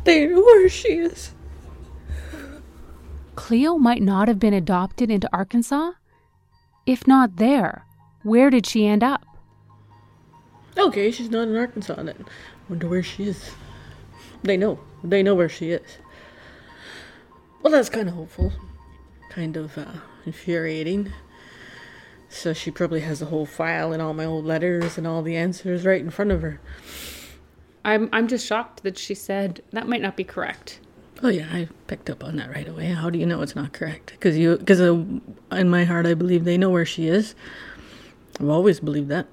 They 0.05 0.27
know 0.27 0.40
where 0.40 0.68
she 0.68 0.88
is. 0.88 1.31
Cleo 3.37 3.77
might 3.77 4.03
not 4.03 4.29
have 4.29 4.38
been 4.38 4.55
adopted 4.55 5.11
into 5.11 5.29
Arkansas? 5.33 5.93
If 6.87 7.07
not 7.07 7.37
there, 7.37 7.85
where 8.22 8.51
did 8.51 8.66
she 8.66 8.87
end 8.87 9.03
up? 9.03 9.24
Okay, 10.76 11.11
she's 11.11 11.30
not 11.30 11.49
in 11.49 11.57
Arkansas 11.57 12.03
then. 12.03 12.24
Wonder 12.68 12.89
where 12.89 13.03
she 13.03 13.24
is. 13.24 13.51
They 14.43 14.57
know. 14.57 14.78
They 15.03 15.22
know 15.22 15.35
where 15.35 15.49
she 15.49 15.70
is. 15.70 15.99
Well, 17.62 17.72
that's 17.72 17.89
kind 17.89 18.09
of 18.09 18.14
hopeful. 18.14 18.53
Kind 19.30 19.57
of 19.57 19.76
uh, 19.78 19.93
infuriating. 20.26 21.12
So 22.35 22.53
she 22.53 22.72
probably 22.72 23.01
has 23.01 23.20
the 23.20 23.26
whole 23.26 23.47
file 23.47 23.93
and 23.93 24.03
all 24.03 24.12
my 24.12 24.24
old 24.24 24.45
letters 24.45 24.99
and 24.99 25.07
all 25.07 25.22
the 25.22 25.37
answers 25.37 25.87
right 25.87 26.01
in 26.01 26.11
front 26.11 26.32
of 26.32 26.43
her. 26.43 26.61
I'm 27.85 28.09
I'm 28.12 28.26
just 28.26 28.45
shocked 28.45 28.82
that 28.82 28.99
she 28.99 29.14
said 29.14 29.62
that 29.70 29.87
might 29.87 30.03
not 30.03 30.16
be 30.16 30.24
correct. 30.24 30.80
Oh 31.22 31.28
yeah, 31.28 31.49
I 31.53 31.68
picked 31.87 32.11
up 32.11 32.24
on 32.24 32.35
that 32.37 32.51
right 32.51 32.66
away. 32.68 32.87
How 32.87 33.09
do 33.09 33.20
you 33.20 33.24
know 33.24 33.41
it's 33.41 33.55
not 33.55 33.72
correct? 33.72 34.11
Because 34.11 34.37
you, 34.37 34.57
because 34.57 34.80
uh, 34.80 35.05
in 35.53 35.70
my 35.70 35.85
heart, 35.85 36.07
I 36.07 36.14
believe 36.14 36.45
they 36.45 36.59
know 36.59 36.70
where 36.70 36.85
she 36.85 37.07
is. 37.07 37.37
I've 38.41 38.49
always 38.49 38.80
believed 38.80 39.11
that. 39.11 39.28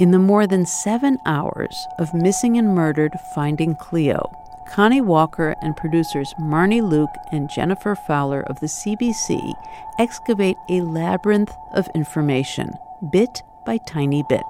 In 0.00 0.12
the 0.12 0.18
more 0.18 0.46
than 0.46 0.64
seven 0.64 1.18
hours 1.26 1.76
of 1.98 2.12
missing 2.14 2.56
and 2.56 2.74
murdered 2.74 3.12
Finding 3.34 3.76
Cleo, 3.76 4.32
Connie 4.74 5.00
Walker 5.00 5.54
and 5.62 5.76
producers 5.76 6.34
Marnie 6.34 6.82
Luke 6.82 7.14
and 7.30 7.48
Jennifer 7.48 7.94
Fowler 7.94 8.40
of 8.40 8.58
the 8.58 8.66
CBC 8.66 9.54
excavate 10.00 10.56
a 10.68 10.80
labyrinth 10.80 11.54
of 11.76 11.86
information, 11.94 12.72
bit 13.12 13.44
by 13.64 13.78
tiny 13.86 14.24
bit. 14.28 14.42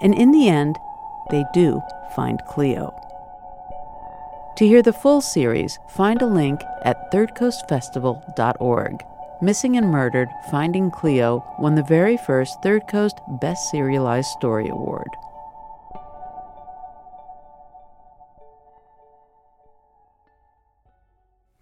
And 0.00 0.14
in 0.14 0.30
the 0.30 0.48
end, 0.48 0.78
they 1.32 1.44
do 1.52 1.82
find 2.14 2.40
Cleo. 2.46 2.94
To 4.58 4.64
hear 4.64 4.80
the 4.80 4.92
full 4.92 5.20
series, 5.20 5.80
find 5.88 6.22
a 6.22 6.26
link 6.26 6.60
at 6.84 7.10
thirdcoastfestival.org. 7.10 9.04
Missing 9.42 9.76
and 9.76 9.90
Murdered 9.90 10.28
Finding 10.52 10.92
Cleo 10.92 11.44
won 11.58 11.74
the 11.74 11.82
very 11.82 12.16
first 12.16 12.62
Third 12.62 12.86
Coast 12.86 13.18
Best 13.26 13.72
Serialized 13.72 14.28
Story 14.28 14.68
Award. 14.68 15.08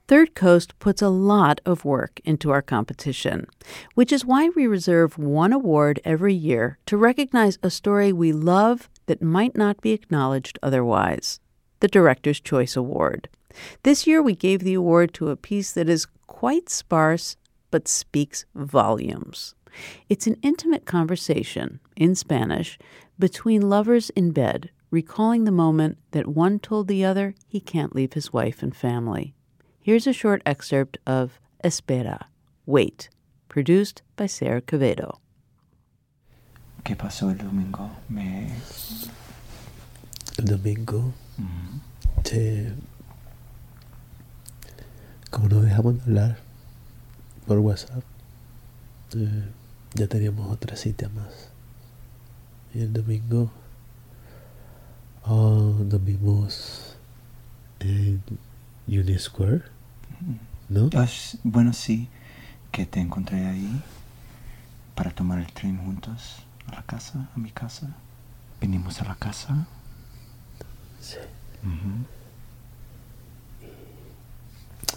Third 0.08 0.36
Coast 0.36 0.78
puts 0.78 1.02
a 1.02 1.08
lot 1.08 1.60
of 1.66 1.84
work 1.84 2.20
into 2.24 2.52
our 2.52 2.62
competition, 2.62 3.48
which 3.94 4.12
is 4.12 4.24
why 4.24 4.50
we 4.50 4.68
reserve 4.68 5.18
one 5.18 5.52
award 5.52 5.98
every 6.04 6.32
year 6.32 6.78
to 6.86 6.96
recognize 6.96 7.58
a 7.60 7.70
story 7.70 8.12
we 8.12 8.32
love 8.32 8.88
that 9.06 9.20
might 9.20 9.56
not 9.56 9.80
be 9.80 9.90
acknowledged 9.90 10.60
otherwise 10.62 11.40
the 11.80 11.88
Director's 11.88 12.40
Choice 12.40 12.76
Award. 12.76 13.28
This 13.82 14.06
year 14.06 14.22
we 14.22 14.36
gave 14.36 14.60
the 14.60 14.74
award 14.74 15.12
to 15.14 15.30
a 15.30 15.36
piece 15.36 15.72
that 15.72 15.88
is 15.88 16.06
quite 16.28 16.68
sparse 16.68 17.36
but 17.72 17.88
speaks 17.88 18.44
volumes. 18.54 19.56
It's 20.08 20.28
an 20.28 20.36
intimate 20.40 20.86
conversation, 20.86 21.80
in 21.96 22.14
Spanish, 22.14 22.78
between 23.18 23.68
lovers 23.68 24.10
in 24.10 24.30
bed, 24.30 24.70
recalling 24.90 25.44
the 25.44 25.50
moment 25.50 25.98
that 26.12 26.28
one 26.28 26.60
told 26.60 26.86
the 26.86 27.04
other 27.04 27.34
he 27.48 27.58
can't 27.58 27.94
leave 27.94 28.12
his 28.12 28.32
wife 28.32 28.62
and 28.62 28.74
family. 28.74 29.35
Here's 29.86 30.08
a 30.08 30.12
short 30.12 30.42
excerpt 30.44 30.98
of 31.06 31.38
Espera, 31.62 32.24
Wait, 32.66 33.08
produced 33.48 34.02
by 34.16 34.26
Sarah 34.26 34.60
Quevedo. 34.60 35.20
¿Qué 36.82 36.96
pasó 36.96 37.30
el 37.30 37.38
domingo? 37.38 37.92
Me... 38.08 38.50
El 40.38 40.44
domingo, 40.44 41.12
te... 42.24 42.72
como 45.30 45.50
no 45.50 45.60
dejamos 45.60 45.98
de 45.98 46.02
hablar 46.02 46.38
por 47.46 47.60
WhatsApp, 47.60 48.02
eh, 49.14 49.44
ya 49.94 50.08
teníamos 50.08 50.50
otra 50.50 50.74
cita 50.74 51.08
más. 51.10 51.50
Y 52.74 52.80
el 52.80 52.92
domingo 52.92 53.52
oh, 55.26 55.76
nos 55.88 56.04
vimos 56.04 56.96
en 57.78 58.20
Union 58.88 59.20
Square. 59.20 59.75
¿No? 60.68 60.90
bueno, 61.44 61.72
sí, 61.72 62.08
que 62.72 62.86
te 62.86 63.00
encontré 63.00 63.46
ahí 63.46 63.82
para 64.94 65.10
tomar 65.10 65.38
el 65.38 65.52
tren 65.52 65.78
juntos 65.78 66.42
a 66.66 66.74
la 66.74 66.82
casa, 66.82 67.28
a 67.34 67.38
mi 67.38 67.50
casa. 67.50 67.88
Vinimos 68.60 69.00
a 69.00 69.04
la 69.04 69.14
casa. 69.14 69.66
Sí. 71.00 71.16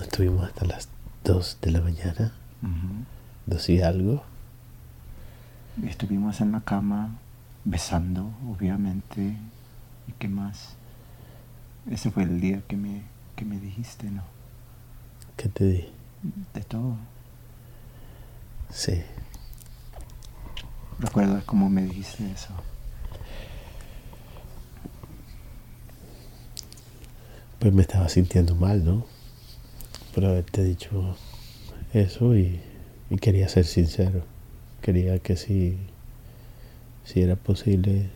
Estuvimos 0.01 0.47
hasta 0.47 0.65
las 0.65 0.89
2 1.23 1.57
de 1.61 1.71
la 1.71 1.81
mañana. 1.81 2.31
Dos 3.45 3.69
y 3.69 3.81
algo. 3.81 4.23
Estuvimos 5.85 6.41
en 6.41 6.51
la 6.51 6.61
cama, 6.61 7.15
besando, 7.65 8.31
obviamente. 8.47 9.37
¿Y 10.07 10.11
qué 10.17 10.27
más? 10.27 10.75
Ese 11.89 12.11
fue 12.11 12.23
el 12.23 12.41
día 12.41 12.61
que 12.67 12.77
me, 12.77 13.03
que 13.35 13.45
me 13.45 13.59
dijiste, 13.59 14.09
¿no? 14.09 14.23
¿Qué 15.39 15.47
te 15.47 15.63
di? 15.63 15.85
De 16.53 16.61
todo. 16.63 16.97
Sí. 18.69 19.01
¿Recuerdas 20.99 21.45
cómo 21.45 21.69
me 21.69 21.83
dijiste 21.83 22.29
eso? 22.29 22.49
Pues 27.57 27.73
me 27.73 27.83
estaba 27.83 28.09
sintiendo 28.09 28.53
mal, 28.53 28.83
¿no? 28.83 29.05
Por 30.13 30.25
haberte 30.25 30.61
dicho 30.61 31.15
eso 31.93 32.35
y, 32.35 32.59
y 33.09 33.15
quería 33.15 33.47
ser 33.47 33.63
sincero. 33.63 34.25
Quería 34.81 35.19
que 35.19 35.37
si, 35.37 35.77
si 37.05 37.21
era 37.21 37.37
posible 37.37 38.09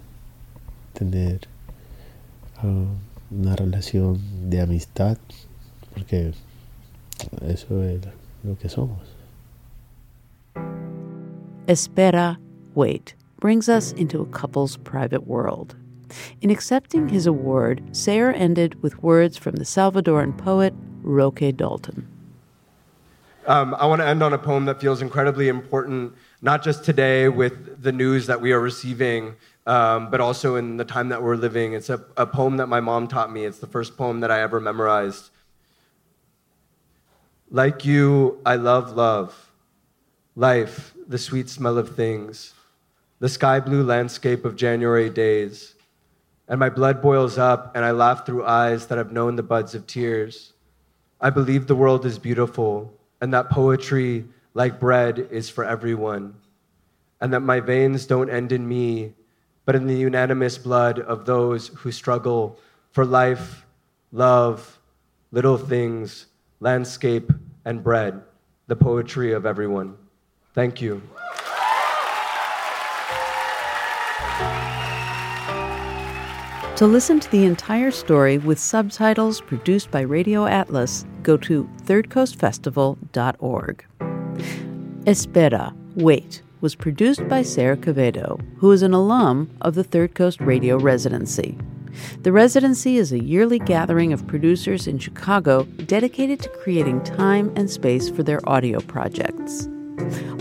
tener 0.92 1.48
uh, 2.64 3.34
una 3.34 3.56
relación 3.56 4.50
de 4.50 4.60
amistad, 4.60 5.18
porque 5.94 6.34
eso 7.42 7.82
es 7.82 8.02
lo 8.44 8.56
que 8.56 8.70
somos. 8.70 9.00
Espera, 11.68 12.38
wait, 12.76 13.16
brings 13.40 13.70
us 13.70 13.94
into 13.94 14.22
a 14.22 14.26
couple's 14.26 14.78
private 14.78 15.28
world. 15.28 15.76
In 16.42 16.50
accepting 16.50 17.10
his 17.10 17.26
award, 17.26 17.82
Sayer 17.92 18.32
ended 18.32 18.82
with 18.84 19.02
words 19.02 19.38
from 19.38 19.56
the 19.56 19.64
Salvadoran 19.64 20.38
poet 20.38 20.74
Roque 21.02 21.56
Dalton. 21.56 22.08
Um, 23.46 23.76
I 23.76 23.86
want 23.86 24.02
to 24.02 24.08
end 24.08 24.24
on 24.24 24.32
a 24.32 24.38
poem 24.38 24.66
that 24.66 24.80
feels 24.80 25.02
incredibly 25.02 25.50
important, 25.50 26.14
not 26.42 26.64
just 26.64 26.86
today 26.86 27.28
with 27.28 27.82
the 27.82 27.92
news 27.92 28.28
that 28.28 28.40
we 28.40 28.54
are 28.54 28.60
receiving, 28.60 29.36
um, 29.66 30.10
but 30.10 30.22
also 30.22 30.56
in 30.56 30.78
the 30.78 30.86
time 30.86 31.10
that 31.10 31.22
we're 31.22 31.36
living. 31.36 31.74
It's 31.74 31.90
a, 31.90 32.04
a 32.16 32.26
poem 32.26 32.58
that 32.58 32.68
my 32.68 32.80
mom 32.80 33.08
taught 33.08 33.32
me. 33.34 33.44
It's 33.44 33.60
the 33.60 33.68
first 33.68 33.98
poem 33.98 34.22
that 34.22 34.32
I 34.32 34.42
ever 34.42 34.62
memorized. 34.62 35.30
Like 37.56 37.86
you, 37.86 38.40
I 38.48 38.56
love 38.56 38.94
love, 38.94 39.52
life, 40.36 40.96
the 41.08 41.20
sweet 41.20 41.48
smell 41.50 41.78
of 41.78 41.96
things, 41.96 42.56
the 43.20 43.30
sky 43.30 43.60
blue 43.60 43.84
landscape 43.84 44.44
of 44.44 44.56
January 44.56 45.08
days. 45.12 45.76
And 46.48 46.60
my 46.60 46.70
blood 46.70 47.00
boils 47.00 47.38
up, 47.38 47.76
and 47.76 47.86
I 47.86 47.92
laugh 47.92 48.26
through 48.26 48.44
eyes 48.44 48.88
that 48.88 48.98
have 48.98 49.12
known 49.12 49.36
the 49.36 49.44
buds 49.44 49.76
of 49.76 49.86
tears. 49.86 50.54
I 51.22 51.30
believe 51.30 51.68
the 51.68 51.76
world 51.76 52.08
is 52.08 52.18
beautiful, 52.18 52.92
and 53.22 53.32
that 53.36 53.52
poetry, 53.52 54.26
like 54.56 54.80
bread, 54.80 55.28
is 55.30 55.48
for 55.48 55.64
everyone. 55.64 56.34
And 57.22 57.32
that 57.34 57.42
my 57.42 57.60
veins 57.60 58.08
don't 58.08 58.32
end 58.32 58.52
in 58.52 58.68
me, 58.68 59.14
but 59.66 59.76
in 59.76 59.86
the 59.86 59.94
unanimous 59.94 60.58
blood 60.58 60.98
of 61.02 61.28
those 61.28 61.68
who 61.68 61.92
struggle 61.92 62.58
for 62.90 63.06
life, 63.06 63.64
love, 64.12 64.80
little 65.32 65.60
things 65.60 66.26
landscape, 66.64 67.32
and 67.66 67.84
bread, 67.84 68.22
the 68.68 68.76
poetry 68.76 69.34
of 69.34 69.46
everyone. 69.46 69.96
Thank 70.54 70.82
you. 70.82 71.02
To 76.78 76.88
listen 76.88 77.20
to 77.20 77.30
the 77.30 77.46
entire 77.46 77.92
story 77.92 78.40
with 78.40 78.58
subtitles 78.58 79.42
produced 79.42 79.92
by 79.92 80.02
Radio 80.02 80.48
Atlas, 80.48 81.06
go 81.22 81.38
to 81.38 81.70
thirdcoastfestival.org. 81.84 83.86
Espera, 85.06 85.76
Wait 85.96 86.42
was 86.62 86.76
produced 86.76 87.28
by 87.28 87.42
Sarah 87.42 87.76
Quevedo, 87.76 88.40
who 88.58 88.72
is 88.72 88.84
an 88.84 88.94
alum 88.94 89.50
of 89.62 89.76
the 89.76 89.84
Third 89.84 90.16
Coast 90.16 90.40
Radio 90.40 90.78
Residency. 90.78 91.58
The 92.22 92.32
residency 92.32 92.98
is 92.98 93.12
a 93.12 93.24
yearly 93.24 93.60
gathering 93.60 94.14
of 94.14 94.26
producers 94.28 94.88
in 94.88 95.00
Chicago 95.00 95.64
dedicated 95.86 96.40
to 96.42 96.50
creating 96.50 97.04
time 97.04 97.52
and 97.56 97.70
space 97.70 98.10
for 98.10 98.24
their 98.24 98.48
audio 98.50 98.80
projects. 98.82 99.68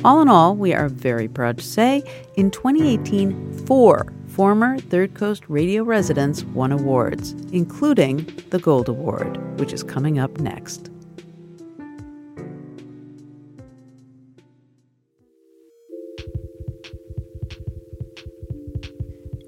All 0.05 0.20
in 0.20 0.28
all, 0.28 0.57
we 0.57 0.72
are 0.72 0.88
very 0.88 1.28
proud 1.28 1.59
to 1.59 1.64
say 1.64 2.03
in 2.36 2.50
2018, 2.50 3.66
four 3.66 4.12
former 4.32 4.78
Third 4.78 5.14
Coast 5.14 5.44
radio 5.48 5.84
residents 5.84 6.42
won 6.44 6.72
awards, 6.72 7.32
including 7.53 8.26
the 8.48 8.59
Gold 8.59 8.88
Award, 8.88 9.61
which 9.61 9.72
is 9.72 9.82
coming 9.82 10.18
up 10.18 10.40
next. 10.40 10.90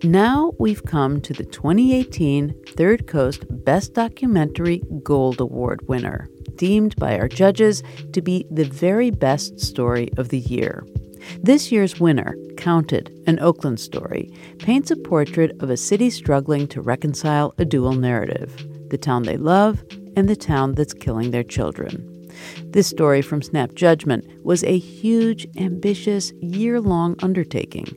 Now 0.05 0.52
we've 0.59 0.84
come 0.84 1.22
to 1.22 1.32
the 1.32 1.46
2018 1.46 2.55
Third 2.76 3.07
Coast 3.07 3.46
Best 3.64 3.94
Documentary 3.94 4.82
Gold 5.02 5.40
Award 5.40 5.88
winner, 5.88 6.28
deemed 6.57 6.94
by 6.96 7.18
our 7.18 7.26
judges 7.26 7.82
to 8.12 8.20
be 8.20 8.44
the 8.50 8.66
very 8.66 9.11
best 9.11 9.59
story 9.59 10.11
of 10.18 10.28
the 10.28 10.40
year. 10.40 10.86
This 11.42 11.72
year's 11.72 12.00
winner, 12.00 12.36
Counted, 12.59 13.18
an 13.26 13.40
Oakland 13.40 13.80
story, 13.80 14.30
paints 14.59 14.90
a 14.90 14.96
portrait 14.96 15.57
of 15.62 15.70
a 15.70 15.76
city 15.78 16.11
struggling 16.11 16.68
to 16.68 16.82
reconcile 16.82 17.55
a 17.57 17.64
dual 17.64 17.94
narrative 17.94 18.55
the 18.90 18.98
town 18.98 19.22
they 19.22 19.38
love 19.38 19.82
and 20.16 20.28
the 20.28 20.36
town 20.36 20.74
that's 20.74 20.92
killing 20.92 21.30
their 21.30 21.42
children. 21.42 22.28
This 22.62 22.88
story 22.88 23.22
from 23.22 23.40
Snap 23.40 23.72
Judgment 23.72 24.26
was 24.44 24.62
a 24.64 24.76
huge, 24.76 25.48
ambitious, 25.57 26.30
year 26.42 26.78
long 26.78 27.16
undertaking 27.22 27.96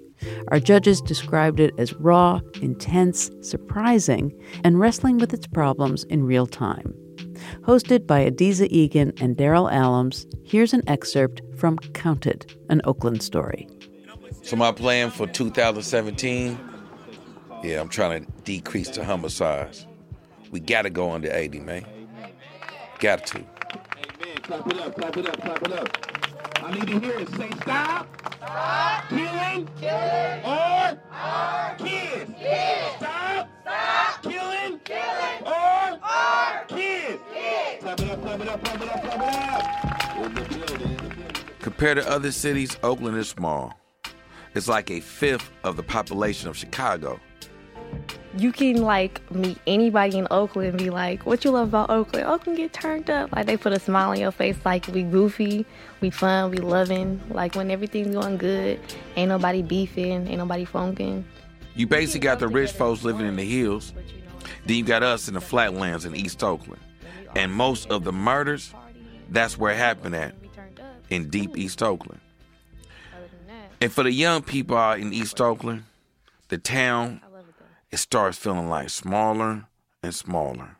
Our 0.49 0.59
judges 0.59 1.01
described 1.01 1.59
it 1.59 1.73
as 1.77 1.93
raw, 1.95 2.39
intense, 2.61 3.29
surprising, 3.41 4.33
and 4.63 4.79
wrestling 4.79 5.17
with 5.17 5.33
its 5.33 5.47
problems 5.47 6.03
in 6.05 6.23
real 6.23 6.47
time. 6.47 6.93
Hosted 7.61 8.07
by 8.07 8.29
Adizah 8.29 8.69
Eghan 8.71 9.19
and 9.21 9.35
Daryl 9.37 9.71
Allums, 9.71 10.25
here's 10.45 10.73
an 10.73 10.83
excerpt 10.87 11.41
from 11.57 11.77
Counted, 11.93 12.55
an 12.69 12.81
Oakland 12.83 13.21
story. 13.21 13.67
So, 14.41 14.55
my 14.55 14.71
plan 14.71 15.11
for 15.11 15.27
2017 15.27 16.57
yeah, 17.63 17.81
I'm 17.81 17.89
trying 17.89 18.23
to 18.23 18.31
decrease 18.43 18.89
the 18.89 19.03
homicides. 19.03 19.87
We 20.51 20.59
gotta 20.59 20.89
go 20.89 21.11
under 21.11 21.31
80, 21.31 21.59
man. 21.61 21.85
Got 22.99 23.25
to. 23.27 23.43
Clap 24.43 24.67
it 24.67 24.79
up, 24.79 24.95
clap 24.95 25.17
it 25.17 25.27
up, 25.27 25.41
clap 25.41 25.63
it 25.63 25.73
up. 25.73 26.26
I 26.55 26.71
need 26.71 26.87
to 26.87 26.99
hear 26.99 27.19
it. 27.19 27.29
Say 27.35 27.49
stop. 27.61 28.07
Stop. 28.37 29.09
Killing. 29.09 29.67
Killing. 29.79 30.45
Or. 30.45 30.97
Or. 31.11 31.75
Kids. 31.77 32.31
Kids. 32.39 32.95
Stop. 32.97 33.49
Stop. 33.61 34.23
Killing. 34.23 34.79
Killing. 34.79 35.43
Or. 35.45 35.99
Or. 36.03 36.65
Kids. 36.67 37.21
Kids. 37.33 37.83
Clap 37.83 37.99
it 37.99 38.09
up, 38.09 38.21
clap 38.21 38.41
it 38.41 38.47
up, 38.49 38.63
clap 38.63 38.81
it 38.81 38.89
up, 38.89 39.01
clap 39.03 39.21
it 39.21 40.53
up. 40.59 41.59
Compared 41.59 41.97
to 41.97 42.09
other 42.09 42.31
cities, 42.31 42.77
Oakland 42.83 43.17
is 43.17 43.29
small. 43.29 43.73
It's 44.55 44.67
like 44.67 44.89
a 44.89 44.99
fifth 44.99 45.51
of 45.63 45.77
the 45.77 45.83
population 45.83 46.49
of 46.49 46.57
Chicago 46.57 47.19
you 48.39 48.51
can 48.51 48.81
like 48.81 49.19
meet 49.31 49.57
anybody 49.67 50.17
in 50.17 50.27
Oakland 50.31 50.69
and 50.69 50.77
be 50.77 50.89
like, 50.89 51.25
"What 51.25 51.43
you 51.43 51.51
love 51.51 51.69
about 51.69 51.89
Oakland?" 51.89 52.25
Oakland 52.25 52.57
get 52.57 52.73
turned 52.73 53.09
up. 53.09 53.31
Like 53.35 53.45
they 53.45 53.57
put 53.57 53.73
a 53.73 53.79
smile 53.79 54.11
on 54.11 54.19
your 54.19 54.31
face. 54.31 54.57
Like 54.63 54.87
we 54.87 55.03
goofy, 55.03 55.65
we 56.01 56.09
fun, 56.09 56.51
we 56.51 56.57
loving. 56.57 57.21
Like 57.29 57.55
when 57.55 57.71
everything's 57.71 58.15
going 58.15 58.37
good, 58.37 58.79
ain't 59.15 59.29
nobody 59.29 59.61
beefing, 59.61 60.27
ain't 60.27 60.37
nobody 60.37 60.65
funking. 60.65 61.25
You 61.75 61.87
basically 61.87 62.21
got 62.21 62.39
the 62.39 62.47
rich 62.47 62.71
folks 62.71 63.03
living 63.03 63.27
in 63.27 63.35
the 63.35 63.45
hills. 63.45 63.93
Then 64.65 64.77
you 64.77 64.83
got 64.83 65.03
us 65.03 65.27
in 65.27 65.33
the 65.33 65.41
flatlands 65.41 66.05
in 66.05 66.15
East 66.15 66.43
Oakland. 66.43 66.81
And 67.35 67.51
most 67.51 67.89
of 67.89 68.03
the 68.03 68.11
murders, 68.11 68.73
that's 69.29 69.57
where 69.57 69.73
it 69.73 69.77
happened 69.77 70.15
at, 70.15 70.33
in 71.09 71.29
deep 71.29 71.57
East 71.57 71.83
Oakland. 71.83 72.19
And 73.79 73.91
for 73.91 74.03
the 74.03 74.11
young 74.11 74.41
people 74.41 74.75
out 74.75 74.99
in 74.99 75.13
East 75.13 75.39
Oakland, 75.39 75.83
the 76.47 76.57
town 76.57 77.21
it 77.91 77.97
starts 77.97 78.37
feeling 78.37 78.69
like 78.69 78.89
smaller 78.89 79.65
and 80.03 80.13
smaller. 80.13 80.77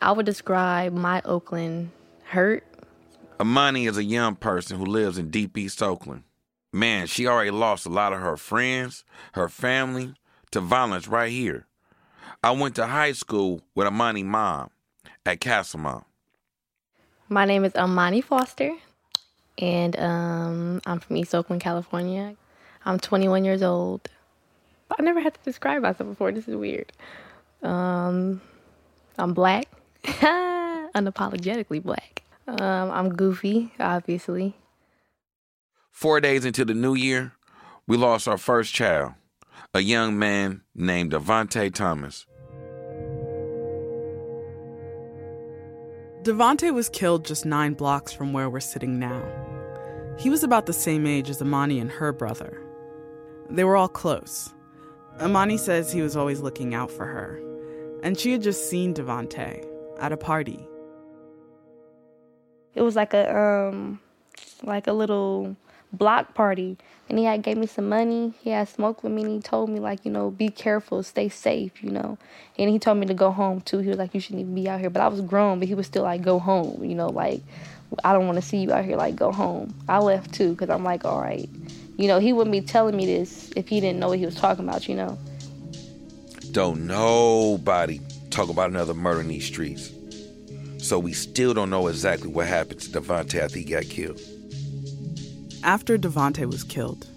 I 0.00 0.12
would 0.12 0.26
describe 0.26 0.92
my 0.92 1.20
Oakland 1.24 1.90
hurt. 2.24 2.64
Amani 3.40 3.86
is 3.86 3.96
a 3.96 4.04
young 4.04 4.36
person 4.36 4.78
who 4.78 4.86
lives 4.86 5.18
in 5.18 5.30
deep 5.30 5.56
East 5.56 5.82
Oakland. 5.82 6.24
Man, 6.72 7.06
she 7.06 7.26
already 7.26 7.50
lost 7.50 7.86
a 7.86 7.88
lot 7.88 8.12
of 8.12 8.20
her 8.20 8.36
friends, 8.36 9.04
her 9.32 9.48
family, 9.48 10.14
to 10.50 10.60
violence 10.60 11.08
right 11.08 11.30
here. 11.30 11.66
I 12.42 12.52
went 12.52 12.76
to 12.76 12.86
high 12.86 13.12
school 13.12 13.62
with 13.74 13.86
Amani 13.86 14.22
mom 14.22 14.70
at 15.26 15.40
Castlemont. 15.40 16.04
My 17.28 17.44
name 17.44 17.64
is 17.64 17.74
Amani 17.74 18.20
Foster, 18.20 18.72
and 19.58 19.98
um, 19.98 20.80
I'm 20.86 21.00
from 21.00 21.16
East 21.16 21.34
Oakland, 21.34 21.62
California. 21.62 22.36
I'm 22.84 22.98
21 22.98 23.44
years 23.44 23.62
old. 23.62 24.08
I 24.96 25.02
never 25.02 25.20
had 25.20 25.34
to 25.34 25.40
describe 25.44 25.82
myself 25.82 26.08
before. 26.08 26.32
This 26.32 26.48
is 26.48 26.56
weird. 26.56 26.92
Um, 27.62 28.40
I'm 29.18 29.34
black, 29.34 29.66
unapologetically 30.04 31.82
black. 31.82 32.22
Um, 32.46 32.90
I'm 32.90 33.10
goofy, 33.10 33.72
obviously. 33.78 34.56
Four 35.90 36.20
days 36.20 36.44
into 36.44 36.64
the 36.64 36.74
new 36.74 36.94
year, 36.94 37.32
we 37.86 37.96
lost 37.96 38.28
our 38.28 38.38
first 38.38 38.72
child, 38.72 39.14
a 39.74 39.80
young 39.80 40.18
man 40.18 40.62
named 40.74 41.12
Devonte 41.12 41.74
Thomas. 41.74 42.24
Devonte 46.22 46.72
was 46.72 46.88
killed 46.88 47.24
just 47.24 47.44
nine 47.44 47.74
blocks 47.74 48.12
from 48.12 48.32
where 48.32 48.48
we're 48.48 48.60
sitting 48.60 48.98
now. 48.98 49.22
He 50.18 50.30
was 50.30 50.42
about 50.42 50.66
the 50.66 50.72
same 50.72 51.06
age 51.06 51.30
as 51.30 51.40
Amani 51.40 51.78
and 51.78 51.90
her 51.90 52.12
brother. 52.12 52.60
They 53.50 53.64
were 53.64 53.76
all 53.76 53.88
close. 53.88 54.52
Amani 55.20 55.56
says 55.56 55.92
he 55.92 56.00
was 56.00 56.16
always 56.16 56.40
looking 56.40 56.74
out 56.74 56.90
for 56.90 57.04
her, 57.04 57.40
and 58.02 58.18
she 58.18 58.32
had 58.32 58.42
just 58.42 58.70
seen 58.70 58.94
Devonte 58.94 59.66
at 60.00 60.12
a 60.12 60.16
party. 60.16 60.66
It 62.74 62.82
was 62.82 62.94
like 62.94 63.14
a 63.14 63.36
um 63.36 63.98
like 64.62 64.86
a 64.86 64.92
little 64.92 65.56
block 65.92 66.34
party 66.34 66.76
and 67.08 67.18
he 67.18 67.24
had 67.24 67.42
gave 67.42 67.56
me 67.56 67.66
some 67.66 67.88
money 67.88 68.34
he 68.42 68.50
had 68.50 68.68
smoked 68.68 69.02
with 69.02 69.10
me 69.10 69.22
and 69.22 69.30
he 69.30 69.40
told 69.40 69.70
me 69.70 69.80
like 69.80 70.04
you 70.04 70.10
know 70.10 70.30
be 70.30 70.50
careful 70.50 71.02
stay 71.02 71.28
safe 71.28 71.82
you 71.82 71.90
know. 71.90 72.18
And 72.58 72.68
he 72.70 72.78
told 72.78 72.98
me 72.98 73.06
to 73.06 73.14
go 73.14 73.30
home 73.30 73.62
too. 73.62 73.78
He 73.78 73.88
was 73.88 73.96
like 73.96 74.14
you 74.14 74.20
shouldn't 74.20 74.42
even 74.42 74.54
be 74.54 74.68
out 74.68 74.80
here 74.80 74.90
but 74.90 75.00
i 75.00 75.08
was 75.08 75.20
grown 75.22 75.58
but 75.58 75.66
he 75.66 75.74
was 75.74 75.86
still 75.86 76.02
like 76.02 76.22
go 76.22 76.38
home 76.38 76.84
you 76.84 76.94
know 76.94 77.08
like 77.08 77.40
i 78.04 78.12
don't 78.12 78.26
want 78.26 78.36
to 78.36 78.42
see 78.42 78.58
you 78.58 78.72
out 78.72 78.84
here 78.84 78.96
like 78.96 79.16
go 79.16 79.32
home. 79.32 79.74
I 79.88 79.98
left 79.98 80.34
too 80.34 80.50
because 80.50 80.70
i'm 80.70 80.84
like 80.84 81.04
all 81.04 81.20
right 81.20 81.48
you 81.98 82.06
know, 82.06 82.20
he 82.20 82.32
wouldn't 82.32 82.52
be 82.52 82.60
telling 82.60 82.96
me 82.96 83.04
this 83.04 83.50
if 83.56 83.68
he 83.68 83.80
didn't 83.80 83.98
know 83.98 84.08
what 84.08 84.20
he 84.20 84.24
was 84.24 84.36
talking 84.36 84.66
about, 84.66 84.88
you 84.88 84.94
know. 84.94 85.18
Don't 86.52 86.86
nobody 86.86 88.00
talk 88.30 88.48
about 88.48 88.70
another 88.70 88.94
murder 88.94 89.20
in 89.20 89.28
these 89.28 89.44
streets. 89.44 89.90
So 90.78 90.98
we 91.00 91.12
still 91.12 91.54
don't 91.54 91.70
know 91.70 91.88
exactly 91.88 92.28
what 92.28 92.46
happened 92.46 92.80
to 92.80 92.88
Devonte 92.90 93.40
after 93.40 93.58
he 93.58 93.64
got 93.64 93.82
killed. 93.82 94.20
After 95.64 95.98
Devonte 95.98 96.46
was 96.46 96.62
killed, 96.62 97.08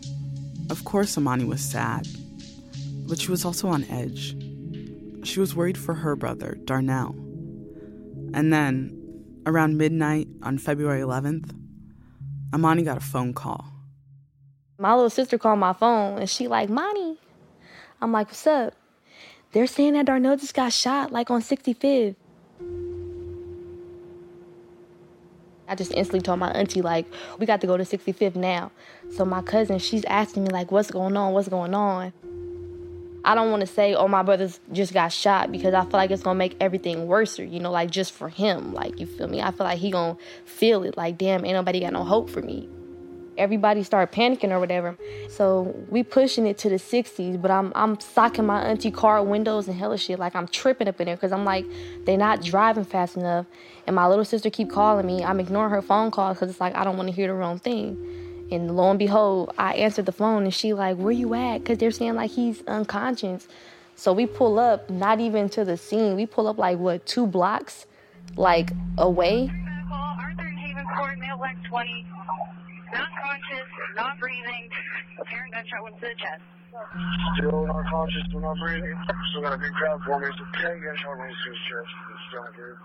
of 0.72 0.84
course 0.84 1.16
Amani 1.16 1.46
was 1.46 1.62
sad, 1.62 2.08
but 3.08 3.20
she 3.20 3.30
was 3.30 3.46
also 3.46 3.68
on 3.68 3.84
edge. 3.84 4.36
She 5.24 5.40
was 5.40 5.56
worried 5.56 5.78
for 5.78 5.94
her 5.94 6.16
brother, 6.16 6.58
Darnell. 6.66 7.12
And 8.34 8.52
then, 8.52 8.98
around 9.46 9.78
midnight 9.78 10.28
on 10.42 10.58
February 10.58 11.02
11th, 11.02 11.56
Amani 12.52 12.82
got 12.82 12.98
a 12.98 13.02
phone 13.02 13.34
call 13.34 13.71
my 14.82 14.96
little 14.96 15.12
sister 15.12 15.38
called 15.38 15.60
my 15.60 15.74
phone 15.74 16.18
and 16.18 16.28
she 16.28 16.48
like, 16.48 16.68
Monty. 16.68 17.20
I'm 18.02 18.12
like, 18.12 18.28
what's 18.28 18.48
up? 18.48 18.74
They're 19.52 19.68
saying 19.68 19.94
that 19.94 20.08
Darnell 20.08 20.38
just 20.38 20.56
got 20.56 20.74
shot 20.74 21.12
like 21.12 21.30
on 21.30 21.42
65th. 21.42 22.16
I 25.68 25.76
just 25.76 25.94
instantly 25.94 26.22
told 26.22 26.40
my 26.40 26.50
auntie, 26.52 26.82
like, 26.82 27.06
we 27.38 27.46
got 27.46 27.62
to 27.62 27.68
go 27.68 27.78
to 27.78 27.84
65th 27.84 28.36
now. 28.36 28.72
So 29.12 29.24
my 29.24 29.44
cousin, 29.44 29.78
she's 29.78 30.04
asking 30.06 30.44
me, 30.46 30.50
like, 30.50 30.72
what's 30.72 30.90
going 30.90 31.16
on? 31.16 31.32
What's 31.32 31.48
going 31.48 31.76
on? 31.76 32.12
I 33.24 33.36
don't 33.36 33.52
want 33.52 33.62
to 33.62 33.68
say, 33.68 33.94
oh, 33.94 34.08
my 34.08 34.24
brother's 34.24 34.60
just 34.74 34.94
got 34.94 35.14
shot 35.14 35.52
because 35.52 35.76
I 35.76 35.82
feel 35.84 35.92
like 35.94 36.10
it's 36.10 36.24
going 36.24 36.36
to 36.36 36.40
make 36.40 36.58
everything 36.60 37.06
worse, 37.06 37.38
you 37.38 37.60
know, 37.60 37.72
like 37.72 37.92
just 37.92 38.12
for 38.12 38.30
him. 38.30 38.74
Like, 38.74 39.00
you 39.00 39.06
feel 39.06 39.28
me? 39.28 39.42
I 39.42 39.52
feel 39.52 39.66
like 39.66 39.78
he 39.78 39.92
going 39.92 40.16
to 40.16 40.22
feel 40.44 40.84
it. 40.84 40.98
Like, 40.98 41.20
damn, 41.20 41.46
ain't 41.46 41.54
nobody 41.54 41.82
got 41.82 41.94
no 41.94 42.04
hope 42.04 42.32
for 42.32 42.42
me 42.42 42.68
everybody 43.42 43.82
started 43.82 44.14
panicking 44.16 44.52
or 44.52 44.60
whatever. 44.60 44.96
So 45.28 45.76
we 45.90 46.04
pushing 46.04 46.46
it 46.46 46.60
to 46.60 46.70
the 46.70 46.76
60s, 46.76 47.42
but 47.42 47.50
I'm 47.50 47.74
I'm 47.76 48.00
socking 48.00 48.46
my 48.46 48.62
auntie 48.62 48.92
car 48.92 49.24
windows 49.24 49.68
and 49.68 49.76
hella 49.76 49.98
shit. 49.98 50.20
Like 50.20 50.36
I'm 50.36 50.48
tripping 50.48 50.88
up 50.88 51.02
in 51.02 51.08
there 51.08 51.16
because 51.16 51.32
I'm 51.32 51.44
like, 51.44 51.66
they're 52.06 52.18
not 52.18 52.44
driving 52.44 52.86
fast 52.86 53.18
enough. 53.18 53.48
And 53.88 53.96
my 53.96 54.08
little 54.08 54.24
sister 54.24 54.52
keep 54.52 54.70
calling 54.70 55.08
me. 55.08 55.24
I'm 55.24 55.40
ignoring 55.40 55.72
her 55.72 55.82
phone 55.82 56.12
calls 56.12 56.38
because 56.38 56.52
it's 56.52 56.62
like 56.62 56.76
I 56.76 56.84
don't 56.84 56.98
want 56.98 57.10
to 57.10 57.16
hear 57.16 57.28
the 57.28 57.34
wrong 57.34 57.58
thing. 57.58 58.48
And 58.52 58.78
lo 58.78 58.90
and 58.90 59.00
behold, 59.00 59.54
I 59.58 59.74
answered 59.74 60.06
the 60.06 60.12
phone 60.12 60.44
and 60.44 60.54
she 60.54 60.74
like, 60.74 60.98
where 60.98 61.14
you 61.14 61.34
at? 61.34 61.60
Because 61.60 61.80
they're 61.80 61.92
saying 61.92 62.14
like 62.14 62.32
he's 62.32 62.62
unconscious. 62.68 63.48
So 63.96 64.14
we 64.14 64.26
pull 64.28 64.60
up, 64.60 64.90
not 64.90 65.20
even 65.20 65.50
to 65.50 65.66
the 65.66 65.78
scene. 65.78 66.16
We 66.16 66.26
pull 66.26 66.48
up 66.48 66.58
like 66.58 66.78
what 66.78 67.06
two 67.06 67.26
blocks, 67.26 67.88
like 68.36 68.72
away. 68.98 69.50
Arthur 69.92 70.44
Haven 70.44 70.86
Court, 70.96 71.18
mail 71.18 71.40
20 71.70 72.06
not 72.94 73.10
conscious, 73.24 73.68
not 73.96 74.20
breathing, 74.20 74.70
apparent 75.20 75.54
gunshot 75.54 75.84
wound 75.84 75.96
to 75.96 76.02
the 76.02 76.16
chest. 76.18 76.42
Still 77.38 77.68
not 77.68 77.86
conscious, 77.90 78.24
still 78.28 78.40
not 78.40 78.58
breathing. 78.58 78.96
Still 79.32 79.42
got 79.42 79.54
a 79.54 79.58
big 79.58 79.72
crowd 79.74 80.02
for 80.06 80.20
me. 80.20 80.28
So 80.38 80.44
apparent 80.54 80.84
gunshot 80.84 81.18
wound 81.18 81.34
to 81.44 81.50
his 81.50 81.60
chest. 81.70 81.90
Still 82.30 82.44
not 82.44 82.54
breathing. 82.56 82.78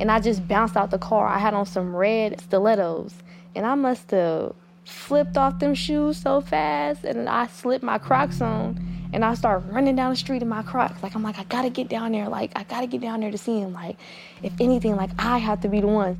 And 0.00 0.10
I 0.10 0.20
just 0.20 0.48
bounced 0.48 0.76
out 0.76 0.90
the 0.90 0.98
car. 0.98 1.26
I 1.26 1.38
had 1.38 1.52
on 1.52 1.66
some 1.66 1.94
red 1.94 2.40
stilettos, 2.40 3.14
and 3.54 3.66
I 3.66 3.74
must 3.74 4.10
have 4.12 4.54
flipped 4.84 5.36
off 5.36 5.58
them 5.58 5.74
shoes 5.74 6.16
so 6.16 6.40
fast, 6.40 7.04
and 7.04 7.28
I 7.28 7.46
slipped 7.48 7.84
my 7.84 7.98
Crocs 7.98 8.40
on, 8.40 8.80
and 9.12 9.24
I 9.24 9.34
start 9.34 9.62
running 9.68 9.96
down 9.96 10.10
the 10.10 10.16
street 10.16 10.40
in 10.40 10.48
my 10.48 10.62
Crocs. 10.62 11.02
Like 11.02 11.14
I'm 11.14 11.22
like, 11.22 11.38
I 11.38 11.44
gotta 11.44 11.68
get 11.68 11.88
down 11.88 12.12
there. 12.12 12.28
Like 12.28 12.52
I 12.56 12.64
gotta 12.64 12.86
get 12.86 13.02
down 13.02 13.20
there 13.20 13.30
to 13.30 13.38
see 13.38 13.60
him. 13.60 13.74
Like 13.74 13.96
if 14.42 14.52
anything, 14.58 14.96
like 14.96 15.10
I 15.18 15.38
have 15.38 15.60
to 15.62 15.68
be 15.68 15.80
the 15.80 15.86
one 15.86 16.18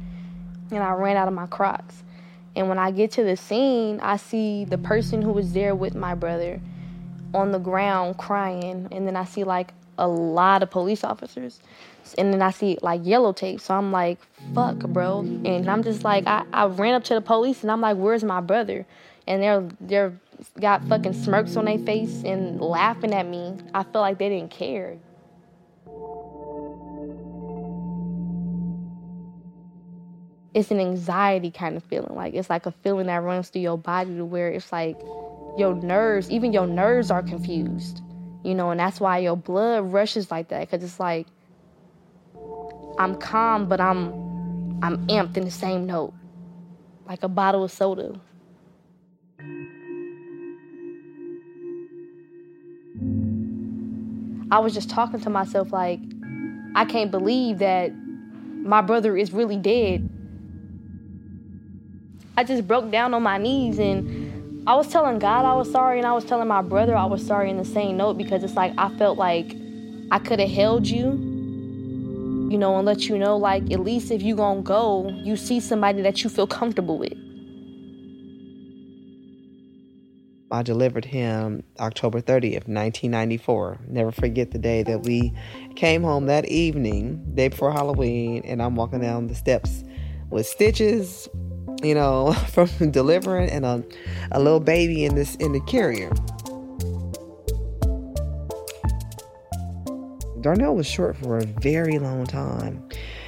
and 0.71 0.83
I 0.83 0.93
ran 0.93 1.17
out 1.17 1.29
of 1.29 1.35
my 1.35 1.47
Crocs. 1.47 2.03
And 2.57 2.69
when 2.69 2.79
I 2.79 2.91
get 2.91 3.13
to 3.13 3.25
the 3.25 3.37
scene, 3.37 4.01
I 4.01 4.17
see 4.17 4.65
the 4.65 4.79
person 4.79 5.23
who 5.23 5.33
was 5.33 5.53
there 5.53 5.75
with 5.75 5.95
my 5.95 6.15
brother 6.15 6.61
on 7.33 7.53
the 7.53 7.59
ground 7.59 8.19
crying. 8.19 8.89
And 8.91 9.07
then 9.07 9.17
I 9.17 9.25
see 9.25 9.45
like 9.45 9.73
a 9.99 10.09
lot 10.09 10.63
of 10.63 10.71
police 10.71 11.05
officers. 11.05 11.61
And 12.19 12.33
then 12.33 12.43
I 12.43 12.51
see 12.51 12.77
like 12.83 13.03
yellow 13.05 13.33
tape. 13.33 13.61
So 13.61 13.75
I'm 13.75 13.93
like, 13.93 14.19
fuck, 14.55 14.79
bro. 14.79 15.21
And 15.21 15.71
I'm 15.71 15.85
just 15.85 16.03
like, 16.03 16.27
I, 16.27 16.45
I 16.53 16.67
ran 16.67 16.95
up 16.95 17.05
to 17.05 17.15
the 17.15 17.21
police 17.21 17.63
and 17.63 17.71
I'm 17.71 17.81
like, 17.81 17.97
where's 17.97 18.25
my 18.25 18.41
brother? 18.41 18.85
and 19.31 19.43
they're 19.43 19.69
they're 19.81 20.13
got 20.59 20.83
fucking 20.85 21.13
smirks 21.13 21.57
on 21.57 21.67
their 21.67 21.79
face 21.79 22.23
and 22.25 22.61
laughing 22.61 23.15
at 23.15 23.27
me, 23.27 23.55
I 23.75 23.83
feel 23.85 24.01
like 24.01 24.19
they 24.19 24.29
didn't 24.29 24.51
care. 24.51 24.97
It's 30.53 30.71
an 30.71 30.81
anxiety 30.81 31.51
kind 31.51 31.77
of 31.77 31.85
feeling. 31.85 32.15
Like 32.15 32.35
it's 32.35 32.51
like 32.51 32.67
a 32.67 32.73
feeling 32.73 33.07
that 33.07 33.23
runs 33.23 33.49
through 33.49 33.63
your 33.63 33.79
body 33.79 34.17
to 34.17 34.25
where 34.25 34.49
it's 34.49 34.73
like 34.73 34.99
your 35.57 35.75
nerves, 35.75 36.31
even 36.31 36.53
your 36.53 36.67
nerves 36.67 37.11
are 37.11 37.23
confused. 37.23 38.03
You 38.43 38.55
know, 38.55 38.71
and 38.71 38.81
that's 38.81 39.01
why 39.01 39.19
your 39.19 39.37
blood 39.37 39.93
rushes 39.93 40.31
like 40.31 40.49
that 40.49 40.71
cuz 40.71 40.83
it's 40.83 40.99
like 40.99 41.27
I'm 42.99 43.17
calm, 43.17 43.69
but 43.69 43.81
I'm 43.81 44.13
I'm 44.83 45.07
amped 45.07 45.37
in 45.37 45.45
the 45.45 45.51
same 45.51 45.87
note. 45.87 46.15
Like 47.07 47.23
a 47.23 47.29
bottle 47.29 47.65
of 47.65 47.71
soda. 47.71 48.21
I 54.53 54.59
was 54.59 54.75
just 54.75 54.91
talking 54.91 55.21
to 55.21 55.31
myself 55.31 55.73
like, 55.73 56.01
I 56.75 56.85
can't 56.85 57.11
believe 57.11 57.59
that 57.59 57.93
my 57.95 58.81
brother 58.81 59.17
is 59.17 59.33
really 59.33 59.57
dead. 59.57 60.09
I 62.41 62.43
just 62.43 62.67
broke 62.67 62.91
down 62.91 63.13
on 63.13 63.23
my 63.23 63.37
knees 63.37 63.79
and 63.79 64.65
I 64.67 64.75
was 64.75 64.89
telling 64.89 65.19
God 65.19 65.45
I 65.45 65.53
was 65.53 65.71
sorry 65.71 65.99
and 65.99 66.07
I 66.07 66.15
was 66.15 66.25
telling 66.25 66.49
my 66.49 66.63
brother 66.63 66.97
I 66.97 67.05
was 67.05 67.27
sorry 67.27 67.51
in 67.51 67.59
the 67.59 67.67
same 67.67 67.99
note 67.99 68.17
because 68.17 68.43
it's 68.43 68.55
like 68.55 68.73
I 68.79 68.89
felt 68.97 69.19
like 69.19 69.55
I 70.11 70.19
could 70.21 70.41
have 70.41 70.49
held 70.49 70.87
you, 70.87 71.11
you 72.51 72.57
know, 72.57 72.79
and 72.79 72.87
let 72.87 73.11
you 73.11 73.19
know 73.19 73.37
like 73.37 73.71
at 73.71 73.81
least 73.81 74.11
if 74.11 74.23
you 74.23 74.37
gonna 74.37 74.63
go, 74.63 75.11
you 75.23 75.37
see 75.37 75.61
somebody 75.61 76.01
that 76.01 76.25
you 76.25 76.31
feel 76.31 76.47
comfortable 76.47 76.97
with. 76.97 77.13
I 80.51 80.63
delivered 80.63 81.05
him 81.05 81.63
October 81.79 82.23
30th, 82.23 82.67
1994. 82.67 83.81
Never 83.87 84.13
forget 84.13 84.51
the 84.53 84.59
day 84.59 84.83
that 84.85 85.03
we 85.03 85.35
came 85.77 86.03
home 86.03 86.25
that 86.25 86.47
evening, 86.47 87.23
day 87.35 87.49
before 87.49 87.71
Halloween, 87.71 88.45
and 88.47 88.63
I'm 88.63 88.77
walking 88.77 89.03
down 89.03 89.27
the 89.27 89.35
steps 89.35 89.85
with 90.31 90.47
stitches, 90.47 91.29
you 91.83 91.95
know, 91.95 92.33
from 92.49 92.69
delivering 92.91 93.51
and 93.51 93.65
a, 93.65 93.85
a 94.33 94.41
little 94.41 94.61
baby 94.61 95.05
in 95.05 95.15
this 95.15 95.35
in 95.37 95.53
the 95.53 95.61
carrier. 95.61 96.11
Darnell 100.41 100.75
was 100.75 100.87
short 100.87 101.17
for 101.17 101.37
a 101.37 101.45
very 101.45 101.99
long 101.99 102.25
time. 102.25 102.83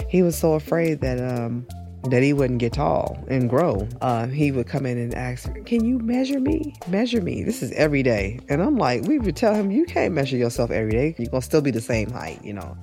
He 0.08 0.22
was 0.22 0.36
so 0.36 0.54
afraid 0.54 1.00
that 1.02 1.20
um, 1.20 1.66
that 2.10 2.22
he 2.22 2.32
wouldn't 2.32 2.58
get 2.58 2.72
tall 2.72 3.22
and 3.28 3.48
grow. 3.48 3.88
Uh, 4.00 4.26
he 4.26 4.50
would 4.50 4.66
come 4.66 4.86
in 4.86 4.98
and 4.98 5.14
ask, 5.14 5.48
Can 5.64 5.84
you 5.84 5.98
measure 5.98 6.40
me? 6.40 6.74
Measure 6.88 7.20
me. 7.20 7.42
This 7.42 7.62
is 7.62 7.70
every 7.72 8.02
day. 8.02 8.40
And 8.48 8.62
I'm 8.62 8.76
like, 8.76 9.02
We 9.02 9.18
would 9.18 9.36
tell 9.36 9.54
him, 9.54 9.70
You 9.70 9.84
can't 9.84 10.14
measure 10.14 10.36
yourself 10.36 10.70
every 10.70 10.92
day. 10.92 11.14
You're 11.18 11.30
to 11.30 11.42
still 11.42 11.60
be 11.60 11.70
the 11.70 11.80
same 11.80 12.10
height, 12.10 12.44
you 12.44 12.54
know. 12.54 12.76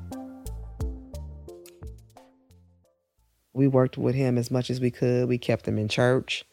We 3.53 3.67
worked 3.67 3.97
with 3.97 4.15
him 4.15 4.37
as 4.37 4.51
much 4.51 4.69
as 4.69 4.79
we 4.79 4.91
could. 4.91 5.27
We 5.27 5.37
kept 5.37 5.67
him 5.67 5.77
in 5.77 5.87
church. 5.87 6.45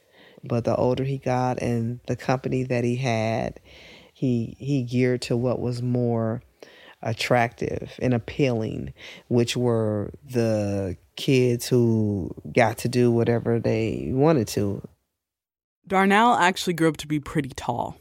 But 0.43 0.65
the 0.65 0.77
older 0.77 1.05
he 1.05 1.19
got 1.19 1.61
and 1.61 2.01
the 2.07 2.17
company 2.17 2.63
that 2.65 2.85
he 2.85 2.97
had, 2.97 3.61
he 4.13 4.57
he 4.59 4.83
geared 4.83 5.23
to 5.23 5.37
what 5.37 5.61
was 5.61 5.83
more 5.83 6.43
attractive 7.03 7.93
and 8.01 8.15
appealing, 8.15 8.93
which 9.29 9.57
were 9.57 10.13
the 10.25 10.97
kids 11.17 11.69
who 11.69 12.31
got 12.53 12.79
to 12.79 12.89
do 12.89 13.11
whatever 13.11 13.59
they 13.59 14.11
wanted 14.13 14.49
to. 14.49 14.87
Darnell 15.87 16.35
actually 16.35 16.75
grew 16.75 16.89
up 16.89 16.97
to 16.99 17.07
be 17.07 17.21
pretty 17.21 17.51
tall. 17.51 17.97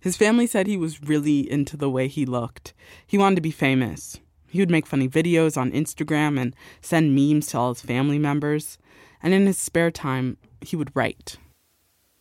His 0.00 0.16
family 0.16 0.46
said 0.46 0.66
he 0.66 0.76
was 0.76 1.02
really 1.02 1.50
into 1.50 1.76
the 1.76 1.90
way 1.90 2.08
he 2.08 2.26
looked. 2.26 2.74
He 3.06 3.16
wanted 3.16 3.36
to 3.36 3.42
be 3.42 3.52
famous. 3.52 4.18
He 4.52 4.60
would 4.60 4.70
make 4.70 4.86
funny 4.86 5.08
videos 5.08 5.56
on 5.56 5.72
Instagram 5.72 6.38
and 6.38 6.54
send 6.82 7.14
memes 7.14 7.46
to 7.46 7.58
all 7.58 7.72
his 7.72 7.80
family 7.80 8.18
members. 8.18 8.76
And 9.22 9.32
in 9.32 9.46
his 9.46 9.56
spare 9.56 9.90
time, 9.90 10.36
he 10.60 10.76
would 10.76 10.94
write. 10.94 11.38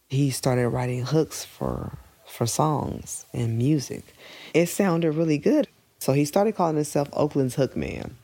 He 0.08 0.30
started 0.30 0.70
writing 0.70 1.04
hooks 1.04 1.44
for 1.44 1.98
for 2.26 2.48
songs 2.48 3.26
and 3.34 3.58
music. 3.58 4.06
It 4.54 4.68
sounded 4.68 5.12
really 5.12 5.38
good. 5.38 5.68
So 6.00 6.14
he 6.14 6.24
started 6.24 6.56
calling 6.56 6.78
himself 6.78 7.10
Oakland's 7.12 7.56
Hook 7.56 7.76
Man. 7.76 8.16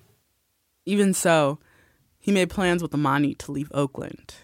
Even 0.86 1.14
so, 1.14 1.60
he 2.18 2.32
made 2.32 2.50
plans 2.50 2.82
with 2.82 2.94
Amani 2.94 3.36
to 3.36 3.52
leave 3.52 3.70
Oakland. 3.74 4.36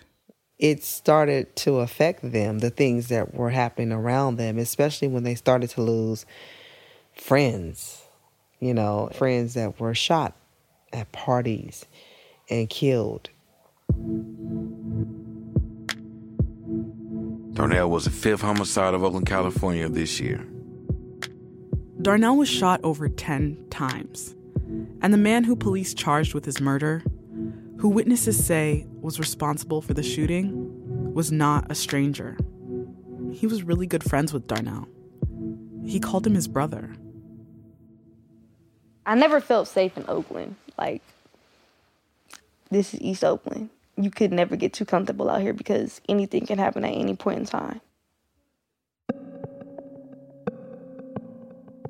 It 0.59 0.83
started 0.83 1.55
to 1.55 1.79
affect 1.79 2.33
them, 2.33 2.59
the 2.59 2.69
things 2.69 3.07
that 3.07 3.33
were 3.33 3.51
happening 3.51 3.93
around 3.93 4.35
them, 4.35 4.57
especially 4.57 5.07
when 5.07 5.23
they 5.23 5.35
started 5.35 5.69
to 5.71 5.81
lose 5.81 6.25
friends, 7.15 8.02
you 8.65 8.73
know, 8.73 9.09
friends 9.13 9.53
that 9.55 9.79
were 9.79 9.93
shot 9.93 10.35
at 10.91 11.11
parties 11.11 11.85
and 12.49 12.69
killed. 12.69 13.29
Darnell 17.53 17.89
was 17.89 18.05
the 18.05 18.09
fifth 18.09 18.41
homicide 18.41 18.93
of 18.93 19.03
Oakland, 19.03 19.27
California 19.27 19.87
this 19.87 20.19
year. 20.19 20.43
Darnell 22.01 22.35
was 22.35 22.49
shot 22.49 22.81
over 22.83 23.07
10 23.07 23.65
times. 23.69 24.35
And 25.01 25.13
the 25.13 25.17
man 25.17 25.43
who 25.43 25.55
police 25.55 25.93
charged 25.93 26.33
with 26.33 26.45
his 26.45 26.59
murder, 26.59 27.03
who 27.77 27.89
witnesses 27.89 28.43
say 28.43 28.87
was 29.01 29.19
responsible 29.19 29.81
for 29.81 29.93
the 29.93 30.03
shooting, 30.03 31.13
was 31.13 31.31
not 31.31 31.71
a 31.71 31.75
stranger. 31.75 32.37
He 33.31 33.45
was 33.45 33.63
really 33.63 33.85
good 33.85 34.03
friends 34.03 34.33
with 34.33 34.47
Darnell. 34.47 34.87
He 35.85 35.99
called 35.99 36.25
him 36.25 36.35
his 36.35 36.47
brother. 36.47 36.95
I 39.05 39.15
never 39.15 39.41
felt 39.41 39.67
safe 39.67 39.97
in 39.97 40.05
Oakland. 40.07 40.55
Like, 40.77 41.01
this 42.71 42.93
is 42.93 43.01
East 43.01 43.23
Oakland. 43.23 43.69
You 43.97 44.09
could 44.09 44.31
never 44.31 44.55
get 44.55 44.73
too 44.73 44.85
comfortable 44.85 45.29
out 45.29 45.41
here 45.41 45.53
because 45.53 46.01
anything 46.09 46.45
can 46.45 46.57
happen 46.57 46.83
at 46.83 46.93
any 46.93 47.15
point 47.15 47.39
in 47.39 47.45
time. 47.45 47.81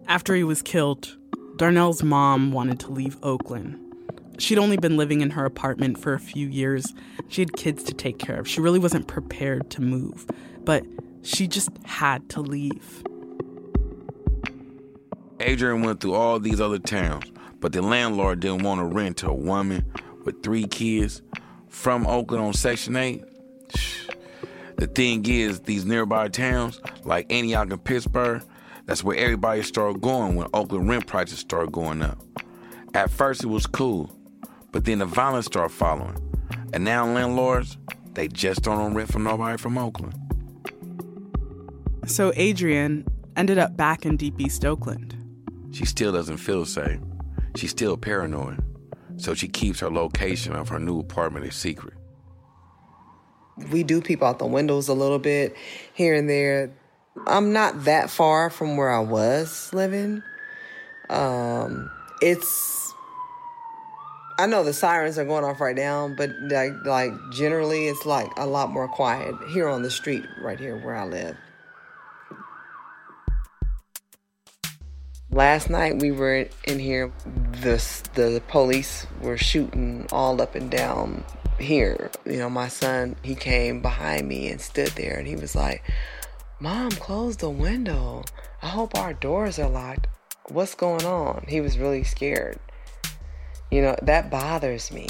After 0.07 0.35
he 0.35 0.43
was 0.43 0.61
killed, 0.61 1.15
Darnell's 1.57 2.03
mom 2.03 2.51
wanted 2.51 2.79
to 2.81 2.91
leave 2.91 3.17
Oakland. 3.23 3.79
She'd 4.37 4.57
only 4.57 4.77
been 4.77 4.97
living 4.97 5.21
in 5.21 5.29
her 5.31 5.45
apartment 5.45 5.99
for 5.99 6.13
a 6.13 6.19
few 6.19 6.47
years. 6.47 6.93
She 7.29 7.41
had 7.41 7.53
kids 7.53 7.83
to 7.83 7.93
take 7.93 8.19
care 8.19 8.39
of. 8.39 8.47
She 8.47 8.59
really 8.59 8.79
wasn't 8.79 9.07
prepared 9.07 9.69
to 9.71 9.81
move, 9.81 10.25
but 10.65 10.83
she 11.21 11.47
just 11.47 11.69
had 11.85 12.27
to 12.29 12.41
leave. 12.41 13.03
Adrian 15.43 15.81
went 15.81 15.99
through 15.99 16.13
all 16.13 16.39
these 16.39 16.61
other 16.61 16.79
towns, 16.79 17.25
but 17.59 17.71
the 17.71 17.81
landlord 17.81 18.39
didn't 18.39 18.63
want 18.63 18.79
to 18.79 18.85
rent 18.85 19.17
to 19.17 19.29
a 19.29 19.33
woman 19.33 19.85
with 20.23 20.41
three 20.43 20.65
kids 20.65 21.21
from 21.67 22.07
Oakland 22.07 22.43
on 22.43 22.53
Section 22.53 22.95
8. 22.95 23.23
The 24.77 24.87
thing 24.87 25.25
is, 25.25 25.61
these 25.61 25.85
nearby 25.85 26.27
towns, 26.29 26.81
like 27.03 27.31
Antioch 27.31 27.71
and 27.71 27.83
Pittsburg, 27.83 28.43
that's 28.85 29.03
where 29.03 29.17
everybody 29.17 29.61
started 29.63 30.01
going 30.01 30.35
when 30.35 30.47
Oakland 30.53 30.89
rent 30.89 31.07
prices 31.07 31.39
started 31.39 31.71
going 31.71 32.01
up. 32.01 32.19
At 32.93 33.09
first, 33.09 33.43
it 33.43 33.47
was 33.47 33.65
cool, 33.65 34.11
but 34.71 34.85
then 34.85 34.99
the 34.99 35.05
violence 35.05 35.45
started 35.45 35.73
following. 35.73 36.17
And 36.73 36.83
now 36.83 37.05
landlords, 37.05 37.77
they 38.13 38.27
just 38.27 38.63
don't 38.63 38.79
want 38.79 38.95
rent 38.95 39.11
from 39.11 39.23
nobody 39.23 39.57
from 39.57 39.77
Oakland. 39.77 40.15
So 42.05 42.33
Adrian 42.35 43.05
ended 43.35 43.57
up 43.57 43.77
back 43.77 44.05
in 44.05 44.17
deep 44.17 44.39
East 44.39 44.65
Oakland. 44.65 45.22
She 45.73 45.85
still 45.85 46.11
doesn't 46.11 46.37
feel 46.37 46.65
safe. 46.65 46.99
She's 47.55 47.71
still 47.71 47.97
paranoid. 47.97 48.63
So 49.17 49.33
she 49.33 49.47
keeps 49.47 49.79
her 49.79 49.89
location 49.89 50.53
of 50.53 50.69
her 50.69 50.79
new 50.79 50.99
apartment 50.99 51.45
a 51.45 51.51
secret. 51.51 51.95
We 53.71 53.83
do 53.83 53.99
peep 53.99 54.21
out 54.21 54.39
the 54.39 54.45
windows 54.45 54.87
a 54.87 54.93
little 54.93 55.19
bit 55.19 55.55
here 55.93 56.13
and 56.13 56.29
there. 56.29 56.71
I'm 57.25 57.53
not 57.53 57.85
that 57.85 58.09
far 58.09 58.49
from 58.49 58.77
where 58.77 58.91
I 58.91 58.99
was 58.99 59.71
living. 59.73 60.23
Um, 61.09 61.91
it's 62.21 62.93
I 64.39 64.47
know 64.47 64.63
the 64.63 64.73
sirens 64.73 65.17
are 65.17 65.25
going 65.25 65.43
off 65.43 65.59
right 65.59 65.75
now, 65.75 66.07
but 66.07 66.31
like 66.49 66.73
like 66.85 67.11
generally 67.31 67.87
it's 67.87 68.05
like 68.05 68.29
a 68.37 68.45
lot 68.45 68.71
more 68.71 68.87
quiet 68.87 69.35
here 69.49 69.67
on 69.67 69.83
the 69.83 69.91
street 69.91 70.25
right 70.41 70.59
here 70.59 70.77
where 70.77 70.95
I 70.95 71.05
live. 71.05 71.37
Last 75.33 75.67
night 75.67 75.97
we 75.97 76.11
were 76.11 76.45
in 76.65 76.77
here. 76.77 77.11
The 77.61 77.81
the 78.13 78.39
police 78.47 79.07
were 79.19 79.35
shooting 79.35 80.05
all 80.11 80.39
up 80.39 80.53
and 80.53 80.69
down 80.69 81.23
here. 81.59 82.11
You 82.23 82.37
know, 82.37 82.51
my 82.51 82.67
son 82.67 83.15
he 83.23 83.33
came 83.33 83.81
behind 83.81 84.27
me 84.27 84.49
and 84.49 84.61
stood 84.61 84.89
there, 84.89 85.17
and 85.17 85.27
he 85.27 85.35
was 85.35 85.55
like, 85.55 85.81
"Mom, 86.59 86.91
close 86.91 87.37
the 87.37 87.49
window. 87.49 88.23
I 88.61 88.67
hope 88.67 88.95
our 88.95 89.13
doors 89.13 89.57
are 89.57 89.69
locked. 89.69 90.05
What's 90.49 90.75
going 90.75 91.03
on?" 91.03 91.45
He 91.47 91.61
was 91.61 91.79
really 91.79 92.03
scared. 92.03 92.59
You 93.71 93.81
know 93.81 93.95
that 94.03 94.29
bothers 94.29 94.91
me. 94.91 95.07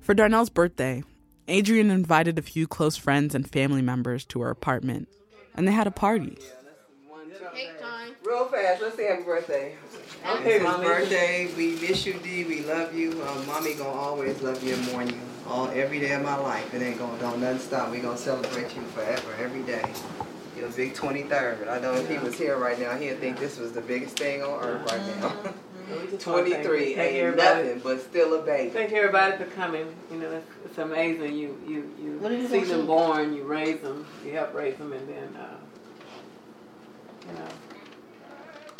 For 0.00 0.14
Darnell's 0.14 0.50
birthday, 0.50 1.04
Adrienne 1.48 1.90
invited 1.90 2.38
a 2.38 2.42
few 2.42 2.66
close 2.66 2.96
friends 2.96 3.34
and 3.34 3.48
family 3.48 3.80
members 3.80 4.24
to 4.26 4.42
her 4.42 4.50
apartment, 4.50 5.08
and 5.54 5.66
they 5.66 5.72
had 5.72 5.86
a 5.86 5.90
party. 5.90 6.36
Real 8.22 8.46
fast, 8.46 8.82
let's 8.82 8.96
say 8.96 9.06
happy 9.06 9.22
birthday. 9.22 9.74
Okay, 10.28 10.56
it's 10.56 10.64
Mommy. 10.64 10.84
birthday. 10.84 11.50
We 11.56 11.76
miss 11.76 12.04
you, 12.04 12.14
D. 12.14 12.44
We 12.44 12.62
love 12.62 12.94
you. 12.94 13.22
Um, 13.22 13.46
mommy 13.46 13.74
gonna 13.74 13.88
always 13.88 14.42
love 14.42 14.62
you 14.62 14.74
and 14.74 14.86
mourn 14.92 15.08
you 15.08 15.20
all 15.46 15.68
every 15.68 15.98
day 15.98 16.12
of 16.12 16.22
my 16.22 16.36
life. 16.36 16.74
It 16.74 16.82
ain't 16.82 16.98
gonna 16.98 17.18
don't 17.18 17.40
nothing 17.40 17.60
stop. 17.60 17.90
We 17.90 18.00
gonna 18.00 18.18
celebrate 18.18 18.76
you 18.76 18.82
forever, 18.94 19.34
every 19.40 19.62
day. 19.62 19.82
Your 20.58 20.68
big 20.70 20.92
23rd. 20.94 21.68
I 21.68 21.78
know 21.80 21.94
if 21.94 22.10
he 22.10 22.18
was 22.18 22.36
here 22.36 22.58
right 22.58 22.78
now, 22.78 22.96
he'd 22.96 23.18
think 23.20 23.38
this 23.38 23.58
was 23.58 23.72
the 23.72 23.80
biggest 23.80 24.18
thing 24.18 24.42
on 24.42 24.60
earth 24.62 24.90
right 24.90 25.20
now. 25.20 25.54
23 26.18 26.94
ain't 26.94 26.98
everybody. 26.98 27.64
nothing, 27.64 27.80
but 27.80 28.00
still 28.00 28.34
a 28.34 28.42
baby. 28.42 28.70
Thank 28.70 28.90
you, 28.90 28.98
everybody 28.98 29.36
for 29.36 29.46
coming. 29.52 29.94
You 30.10 30.18
know, 30.18 30.30
it's, 30.32 30.46
it's 30.64 30.78
amazing. 30.78 31.34
You 31.36 31.58
you 31.66 31.90
you 31.98 32.28
you 32.30 32.48
see 32.48 32.64
them 32.64 32.82
do? 32.82 32.86
born, 32.86 33.32
you 33.32 33.44
raise 33.44 33.80
them, 33.80 34.06
you 34.24 34.32
help 34.32 34.54
raise 34.54 34.76
them, 34.76 34.92
and 34.92 35.08
then 35.08 35.36
uh, 35.36 35.56
you 37.26 37.38
know. 37.38 37.48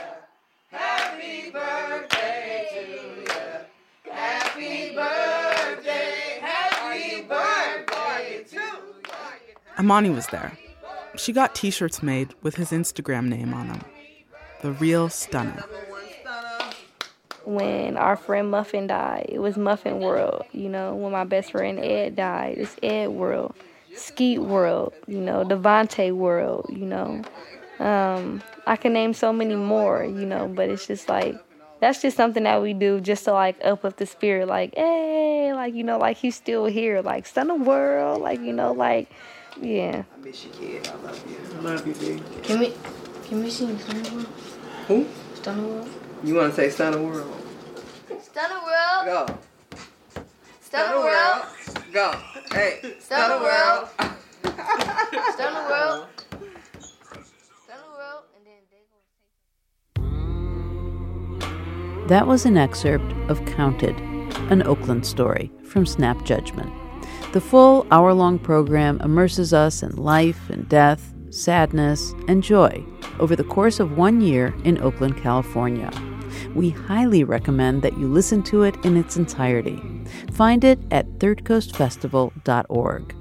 Happy 0.70 1.50
birthday 1.50 2.66
to 2.72 4.10
you. 4.10 4.12
Happy 4.12 4.94
birthday. 4.94 6.38
Happy 6.40 7.22
birthday 7.22 8.44
to 8.48 8.56
you. 8.56 8.62
Amani 9.78 10.10
was 10.10 10.26
there. 10.28 10.56
She 11.16 11.32
got 11.32 11.54
t 11.54 11.70
shirts 11.70 12.02
made 12.02 12.34
with 12.42 12.56
his 12.56 12.70
Instagram 12.70 13.28
name 13.28 13.52
on 13.54 13.68
them 13.68 13.84
The 14.64 14.72
Real 14.72 15.10
Stunner. 15.10 15.62
when 17.44 17.98
our 17.98 18.16
friend 18.16 18.50
Muffin 18.50 18.86
died, 18.86 19.26
it 19.28 19.38
was 19.38 19.58
Muffin 19.58 20.00
World. 20.00 20.46
You 20.52 20.70
know, 20.70 20.94
when 20.94 21.12
my 21.12 21.24
best 21.24 21.52
friend 21.52 21.78
Ed 21.78 22.16
died, 22.16 22.56
it's 22.56 22.74
Ed 22.82 23.10
World. 23.10 23.54
Skeet 23.94 24.38
World, 24.38 24.94
you 25.06 25.20
know, 25.20 25.44
Devontae 25.44 26.16
World, 26.16 26.64
you 26.70 26.86
know. 26.86 27.20
Um, 27.78 28.42
I 28.66 28.76
can 28.76 28.94
name 28.94 29.12
so 29.12 29.34
many 29.34 29.54
more, 29.54 30.02
you 30.02 30.24
know, 30.24 30.48
but 30.48 30.70
it's 30.70 30.86
just 30.86 31.10
like 31.10 31.36
that's 31.80 32.00
just 32.00 32.16
something 32.16 32.44
that 32.44 32.62
we 32.62 32.72
do 32.72 33.02
just 33.02 33.24
to 33.24 33.32
like 33.32 33.62
uplift 33.62 33.98
the 33.98 34.06
spirit, 34.06 34.48
like, 34.48 34.74
hey, 34.74 35.52
like 35.52 35.74
you 35.74 35.84
know, 35.84 35.98
like 35.98 36.16
he's 36.16 36.36
still 36.36 36.64
here, 36.64 37.02
like 37.02 37.26
Stunner 37.26 37.56
World, 37.56 38.22
like 38.22 38.40
you 38.40 38.54
know, 38.54 38.72
like 38.72 39.10
yeah. 39.60 40.04
I 40.10 40.24
miss 40.24 40.46
you, 40.46 40.50
kid. 40.52 40.88
I 40.88 40.94
love 41.04 41.22
you. 41.28 41.36
I 41.54 41.60
love 41.60 41.86
you, 41.86 41.92
D. 41.92 42.22
Can 42.42 42.60
we 42.60 42.72
can 43.28 43.44
we 43.44 43.50
sing 43.50 43.78
Stunner 43.78 44.10
World? 44.14 44.53
Who? 44.88 45.06
Stunner 45.34 45.66
World? 45.66 45.88
You 46.22 46.34
want 46.34 46.54
to 46.54 46.56
say 46.56 46.68
Stunner 46.68 47.02
World? 47.02 47.34
Stunner 48.20 48.60
World. 48.62 49.06
Go. 49.06 49.26
Stunner 50.60 51.00
World. 51.00 51.44
Go. 51.90 52.12
Hey. 52.52 52.94
Stunner 53.00 53.40
World. 53.42 53.88
Stunner 55.32 55.68
World. 55.70 56.06
Stunner 57.64 57.88
World. 57.96 58.24
And 58.36 58.44
then 61.40 62.08
That 62.08 62.26
was 62.26 62.44
an 62.44 62.58
excerpt 62.58 63.10
of 63.30 63.42
Counted, 63.46 63.98
an 64.50 64.62
Oakland 64.64 65.06
story 65.06 65.50
from 65.64 65.86
Snap 65.86 66.26
Judgment. 66.26 66.70
The 67.32 67.40
full 67.40 67.86
hour 67.90 68.12
long 68.12 68.38
program 68.38 69.00
immerses 69.00 69.54
us 69.54 69.82
in 69.82 69.96
life 69.96 70.50
and 70.50 70.68
death, 70.68 71.14
sadness, 71.30 72.12
and 72.28 72.42
joy 72.42 72.84
over 73.18 73.36
the 73.36 73.44
course 73.44 73.80
of 73.80 73.96
one 73.96 74.20
year 74.20 74.54
in 74.64 74.80
Oakland, 74.80 75.16
California. 75.16 75.90
We 76.54 76.70
highly 76.70 77.24
recommend 77.24 77.82
that 77.82 77.98
you 77.98 78.06
listen 78.06 78.42
to 78.44 78.62
it 78.62 78.76
in 78.84 78.96
its 78.96 79.16
entirety. 79.16 79.82
Find 80.32 80.64
it 80.64 80.78
at 80.90 81.08
thirdcoastfestival.org. 81.18 83.16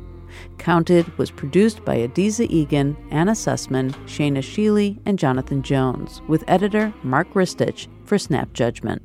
Counted 0.57 1.17
was 1.17 1.31
produced 1.31 1.83
by 1.85 1.97
Adizah 1.97 2.49
Eghan, 2.49 2.95
Anna 3.11 3.33
Sussman, 3.33 3.91
Shaina 4.05 4.39
Shealy, 4.39 4.99
and 5.05 5.19
Jonathan 5.19 5.61
Jones, 5.61 6.21
with 6.27 6.43
editor 6.47 6.93
Mark 7.03 7.33
Ristich 7.33 7.87
for 8.05 8.17
Snap 8.17 8.53
Judgment. 8.53 9.01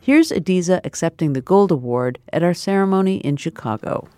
Here's 0.00 0.30
Adizah 0.30 0.80
accepting 0.84 1.32
the 1.32 1.40
Gold 1.40 1.70
Award 1.70 2.18
at 2.32 2.42
our 2.42 2.54
ceremony 2.54 3.16
in 3.18 3.36
Chicago. 3.36 4.08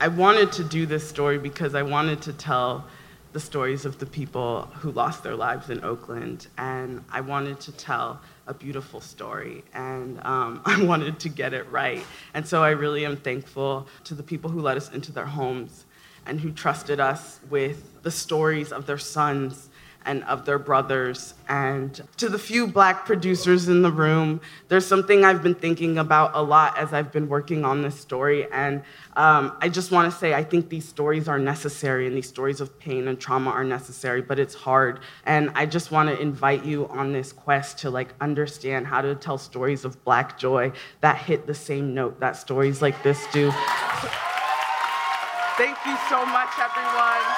I 0.00 0.08
wanted 0.08 0.52
to 0.52 0.64
do 0.64 0.84
this 0.84 1.08
story 1.08 1.38
because 1.38 1.74
I 1.74 1.82
wanted 1.82 2.20
to 2.22 2.32
tell 2.34 2.86
the 3.36 3.40
stories 3.40 3.84
of 3.84 3.98
the 3.98 4.06
people 4.06 4.62
who 4.76 4.90
lost 4.90 5.22
their 5.22 5.36
lives 5.36 5.68
in 5.68 5.84
Oakland, 5.84 6.46
and 6.56 7.04
I 7.12 7.20
wanted 7.20 7.60
to 7.60 7.72
tell 7.72 8.18
a 8.46 8.54
beautiful 8.54 8.98
story, 9.02 9.62
and 9.74 10.18
um, 10.24 10.62
I 10.64 10.82
wanted 10.82 11.20
to 11.20 11.28
get 11.28 11.52
it 11.52 11.70
right. 11.70 12.02
And 12.32 12.48
so 12.48 12.64
I 12.64 12.70
really 12.70 13.04
am 13.04 13.18
thankful 13.18 13.88
to 14.04 14.14
the 14.14 14.22
people 14.22 14.48
who 14.48 14.62
let 14.62 14.78
us 14.78 14.90
into 14.90 15.12
their 15.12 15.26
homes 15.26 15.84
and 16.24 16.40
who 16.40 16.50
trusted 16.50 16.98
us 16.98 17.38
with 17.50 18.02
the 18.02 18.10
stories 18.10 18.72
of 18.72 18.86
their 18.86 18.96
sons 18.96 19.68
and 20.06 20.24
of 20.24 20.46
their 20.46 20.58
brothers. 20.58 21.34
And 21.48 22.00
to 22.16 22.28
the 22.28 22.38
few 22.38 22.66
black 22.66 23.04
producers 23.04 23.68
in 23.68 23.82
the 23.82 23.90
room, 23.90 24.40
there's 24.68 24.86
something 24.86 25.24
I've 25.24 25.42
been 25.42 25.54
thinking 25.54 25.98
about 25.98 26.30
a 26.34 26.42
lot 26.42 26.78
as 26.78 26.92
I've 26.92 27.12
been 27.12 27.28
working 27.28 27.64
on 27.64 27.82
this 27.82 27.98
story. 27.98 28.50
And 28.50 28.82
um, 29.16 29.56
I 29.60 29.68
just 29.68 29.90
want 29.90 30.10
to 30.10 30.18
say 30.18 30.32
I 30.32 30.44
think 30.44 30.68
these 30.68 30.88
stories 30.88 31.28
are 31.28 31.38
necessary 31.38 32.06
and 32.06 32.16
these 32.16 32.28
stories 32.28 32.60
of 32.60 32.78
pain 32.78 33.08
and 33.08 33.18
trauma 33.18 33.50
are 33.50 33.64
necessary, 33.64 34.22
but 34.22 34.38
it's 34.38 34.54
hard. 34.54 35.00
And 35.24 35.50
I 35.54 35.66
just 35.66 35.90
want 35.90 36.08
to 36.08 36.18
invite 36.20 36.64
you 36.64 36.86
on 36.88 37.12
this 37.12 37.32
quest 37.32 37.78
to 37.78 37.90
like 37.90 38.14
understand 38.20 38.86
how 38.86 39.00
to 39.00 39.14
tell 39.14 39.38
stories 39.38 39.84
of 39.84 40.02
black 40.04 40.38
joy 40.38 40.72
that 41.00 41.18
hit 41.18 41.46
the 41.46 41.54
same 41.54 41.94
note 41.94 42.20
that 42.20 42.36
stories 42.36 42.80
like 42.80 43.02
this 43.02 43.26
do. 43.32 43.50
Thank 45.56 45.78
you 45.86 45.96
so 46.08 46.24
much, 46.26 46.50
everyone. 46.58 47.35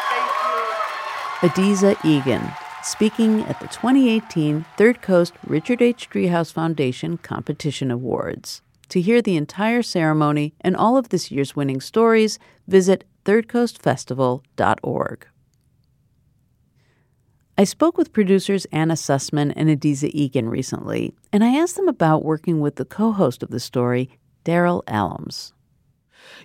Adizah 1.41 1.95
Eghan, 1.99 2.53
speaking 2.83 3.45
at 3.45 3.61
the 3.61 3.69
2018 3.69 4.67
Third 4.77 5.01
Coast 5.01 5.35
Richard 5.47 5.81
H. 5.81 6.11
Driehaus 6.11 6.53
Foundation 6.53 7.17
Competition 7.17 7.93
Awards. 7.93 8.61
To 8.89 9.01
hear 9.01 9.23
the 9.23 9.37
entire 9.37 9.83
ceremony 9.83 10.53
and 10.61 10.75
all 10.75 10.97
of 10.97 11.11
this 11.11 11.31
year's 11.31 11.55
winning 11.55 11.81
stories, 11.81 12.41
visit 12.67 13.05
thirdcoastfestival.org. 13.25 15.29
I 17.57 17.63
spoke 17.63 17.97
with 17.97 18.13
producers 18.13 18.67
Anna 18.73 18.95
Sussman 18.95 19.53
and 19.55 19.69
Adizah 19.69 20.13
Eghan 20.13 20.51
recently, 20.51 21.15
and 21.33 21.45
I 21.45 21.57
asked 21.57 21.77
them 21.77 21.87
about 21.87 22.25
working 22.25 22.59
with 22.59 22.75
the 22.75 22.85
co 22.85 23.13
host 23.13 23.45
of 23.45 23.51
the 23.51 23.61
story, 23.61 24.11
Daryl 24.45 24.83
Allums. 24.87 25.53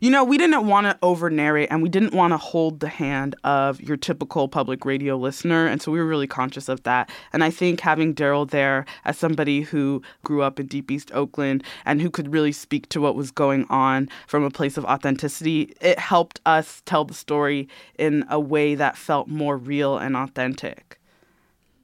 You 0.01 0.09
know, 0.09 0.23
we 0.23 0.37
didn't 0.37 0.67
want 0.67 0.85
to 0.85 0.97
over 1.01 1.29
narrate 1.29 1.69
and 1.71 1.81
we 1.81 1.89
didn't 1.89 2.13
want 2.13 2.31
to 2.31 2.37
hold 2.37 2.79
the 2.79 2.89
hand 2.89 3.35
of 3.43 3.81
your 3.81 3.97
typical 3.97 4.47
public 4.47 4.85
radio 4.85 5.17
listener. 5.17 5.67
And 5.67 5.81
so 5.81 5.91
we 5.91 5.99
were 5.99 6.05
really 6.05 6.27
conscious 6.27 6.69
of 6.69 6.83
that. 6.83 7.09
And 7.31 7.43
I 7.43 7.49
think 7.49 7.79
having 7.79 8.13
Daryl 8.13 8.49
there 8.49 8.85
as 9.05 9.17
somebody 9.17 9.61
who 9.61 10.01
grew 10.23 10.41
up 10.41 10.59
in 10.59 10.67
Deep 10.67 10.91
East 10.91 11.11
Oakland 11.13 11.63
and 11.85 12.01
who 12.01 12.09
could 12.09 12.33
really 12.33 12.51
speak 12.51 12.89
to 12.89 13.01
what 13.01 13.15
was 13.15 13.31
going 13.31 13.65
on 13.69 14.09
from 14.27 14.43
a 14.43 14.51
place 14.51 14.77
of 14.77 14.85
authenticity, 14.85 15.73
it 15.81 15.99
helped 15.99 16.41
us 16.45 16.81
tell 16.85 17.05
the 17.05 17.13
story 17.13 17.67
in 17.97 18.25
a 18.29 18.39
way 18.39 18.75
that 18.75 18.97
felt 18.97 19.27
more 19.27 19.57
real 19.57 19.97
and 19.97 20.15
authentic. 20.15 20.99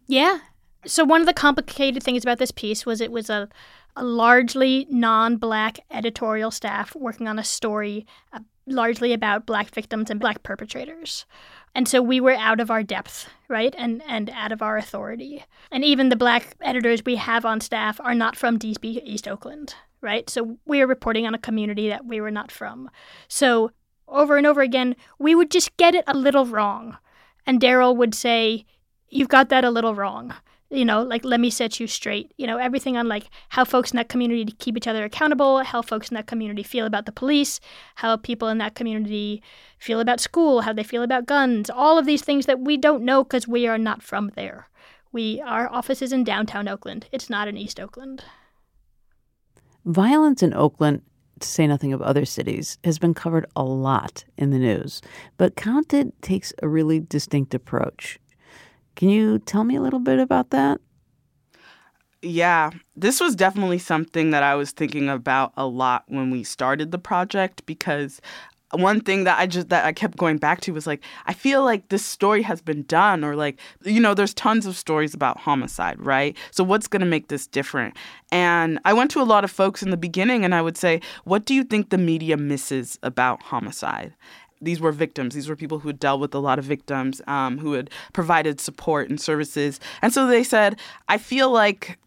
Yeah. 0.07 0.39
So 0.85 1.03
one 1.03 1.21
of 1.21 1.27
the 1.27 1.33
complicated 1.33 2.03
things 2.03 2.23
about 2.23 2.39
this 2.39 2.51
piece 2.51 2.85
was 2.85 3.01
it 3.01 3.11
was 3.11 3.29
a, 3.29 3.49
a 3.99 4.03
largely 4.03 4.87
non-black 4.89 5.79
editorial 5.91 6.51
staff 6.51 6.95
working 6.95 7.27
on 7.27 7.37
a 7.37 7.43
story 7.43 8.07
uh, 8.31 8.39
largely 8.65 9.11
about 9.13 9.45
black 9.45 9.69
victims 9.71 10.09
and 10.09 10.19
black 10.19 10.41
perpetrators. 10.41 11.25
And 11.75 11.87
so 11.87 12.01
we 12.01 12.21
were 12.21 12.35
out 12.35 12.59
of 12.59 12.71
our 12.71 12.81
depth, 12.81 13.27
right? 13.47 13.75
And 13.77 14.01
and 14.07 14.29
out 14.29 14.51
of 14.51 14.61
our 14.61 14.77
authority. 14.77 15.43
And 15.69 15.83
even 15.83 16.09
the 16.09 16.15
black 16.15 16.55
editors 16.61 17.03
we 17.05 17.17
have 17.17 17.45
on 17.45 17.61
staff 17.61 17.99
are 17.99 18.15
not 18.15 18.35
from 18.35 18.57
Deep 18.57 18.83
East 18.83 19.27
Oakland, 19.27 19.75
right? 20.01 20.29
So 20.29 20.57
we 20.65 20.81
are 20.81 20.87
reporting 20.87 21.27
on 21.27 21.35
a 21.35 21.39
community 21.39 21.89
that 21.89 22.05
we 22.05 22.21
were 22.21 22.31
not 22.31 22.51
from. 22.51 22.89
So 23.27 23.71
over 24.07 24.37
and 24.37 24.47
over 24.47 24.61
again, 24.61 24.95
we 25.19 25.35
would 25.35 25.51
just 25.51 25.75
get 25.77 25.93
it 25.93 26.05
a 26.07 26.17
little 26.17 26.45
wrong. 26.45 26.97
And 27.45 27.59
Daryl 27.59 27.95
would 27.95 28.15
say, 28.15 28.65
You've 29.11 29.27
got 29.27 29.49
that 29.49 29.65
a 29.65 29.71
little 29.71 29.95
wrong. 29.95 30.35
You 30.71 30.85
know, 30.85 31.01
like, 31.01 31.25
let 31.25 31.39
me 31.39 31.49
set 31.49 31.79
you 31.79 31.87
straight. 31.87 32.31
You 32.37 32.45
know, 32.45 32.57
everything 32.57 32.95
on 32.95 33.07
like 33.07 33.29
how 33.49 33.65
folks 33.65 33.91
in 33.91 33.97
that 33.97 34.09
community 34.09 34.51
keep 34.59 34.77
each 34.77 34.87
other 34.87 35.03
accountable, 35.03 35.63
how 35.63 35.81
folks 35.81 36.09
in 36.09 36.15
that 36.15 36.27
community 36.27 36.61
feel 36.61 36.85
about 36.85 37.07
the 37.07 37.11
police, 37.11 37.59
how 37.95 38.17
people 38.17 38.47
in 38.49 38.59
that 38.59 38.75
community 38.75 39.41
feel 39.79 39.99
about 39.99 40.19
school, 40.19 40.61
how 40.61 40.73
they 40.73 40.83
feel 40.83 41.01
about 41.01 41.25
guns, 41.25 41.71
all 41.71 41.97
of 41.97 42.05
these 42.05 42.21
things 42.21 42.45
that 42.45 42.59
we 42.59 42.77
don't 42.77 43.03
know 43.03 43.23
because 43.23 43.47
we 43.47 43.65
are 43.67 43.79
not 43.79 44.03
from 44.03 44.31
there. 44.35 44.69
We 45.11 45.41
our 45.41 45.67
office 45.71 46.03
is 46.03 46.13
in 46.13 46.23
downtown 46.23 46.67
Oakland. 46.67 47.07
It's 47.11 47.31
not 47.31 47.47
in 47.47 47.57
East 47.57 47.79
Oakland. 47.79 48.23
Violence 49.85 50.43
in 50.43 50.53
Oakland, 50.53 51.01
to 51.39 51.47
say 51.47 51.65
nothing 51.65 51.93
of 51.93 52.01
other 52.01 52.25
cities, 52.25 52.77
has 52.83 52.99
been 52.99 53.15
covered 53.15 53.47
a 53.55 53.63
lot 53.63 54.23
in 54.37 54.51
the 54.51 54.59
news, 54.59 55.01
but 55.37 55.55
Counted 55.55 56.13
takes 56.21 56.53
a 56.61 56.67
really 56.67 56.99
distinct 56.99 57.55
approach. 57.55 58.19
Can 58.99 59.07
you 59.07 59.39
tell 59.39 59.63
me 59.63 59.77
a 59.77 59.81
little 59.81 60.01
bit 60.01 60.19
about 60.19 60.49
that? 60.49 60.81
Yeah, 62.21 62.71
this 62.97 63.21
was 63.21 63.33
definitely 63.33 63.77
something 63.77 64.31
that 64.31 64.43
I 64.43 64.55
was 64.55 64.71
thinking 64.71 65.07
about 65.07 65.53
a 65.55 65.65
lot 65.65 66.03
when 66.07 66.31
we 66.31 66.43
started 66.43 66.91
the 66.91 66.97
project 66.97 67.65
because 67.65 68.19
one 68.71 68.99
thing 68.99 69.23
that 69.23 69.39
I 69.39 69.47
just 69.47 69.69
that 69.69 69.85
I 69.85 69.93
kept 69.93 70.17
going 70.17 70.37
back 70.37 70.59
to 70.61 70.73
was 70.73 70.85
like 70.85 71.01
I 71.27 71.33
feel 71.33 71.63
like 71.63 71.87
this 71.87 72.05
story 72.05 72.41
has 72.41 72.61
been 72.61 72.83
done 72.83 73.23
or 73.23 73.37
like 73.37 73.57
you 73.85 74.01
know 74.01 74.13
there's 74.13 74.33
tons 74.33 74.65
of 74.65 74.75
stories 74.75 75.13
about 75.13 75.37
homicide, 75.37 75.95
right? 76.05 76.35
So 76.51 76.65
what's 76.65 76.87
going 76.87 76.99
to 76.99 77.05
make 77.05 77.29
this 77.29 77.47
different? 77.47 77.95
And 78.33 78.79
I 78.83 78.91
went 78.91 79.11
to 79.11 79.21
a 79.21 79.23
lot 79.23 79.45
of 79.45 79.49
folks 79.49 79.81
in 79.81 79.91
the 79.91 79.97
beginning 79.97 80.43
and 80.43 80.53
I 80.53 80.61
would 80.61 80.75
say, 80.75 80.99
"What 81.23 81.45
do 81.45 81.55
you 81.55 81.63
think 81.63 81.89
the 81.89 81.97
media 81.97 82.35
misses 82.35 82.99
about 83.01 83.43
homicide?" 83.43 84.13
These 84.61 84.79
were 84.79 84.91
victims. 84.91 85.33
These 85.33 85.49
were 85.49 85.55
people 85.55 85.79
who 85.79 85.93
dealt 85.93 86.19
with 86.19 86.33
a 86.33 86.39
lot 86.39 86.59
of 86.59 86.65
victims, 86.65 87.21
um, 87.27 87.57
who 87.57 87.73
had 87.73 87.89
provided 88.13 88.59
support 88.59 89.09
and 89.09 89.19
services. 89.19 89.79
And 90.01 90.13
so 90.13 90.27
they 90.27 90.43
said, 90.43 90.79
I 91.07 91.17
feel 91.17 91.49
like 91.49 91.97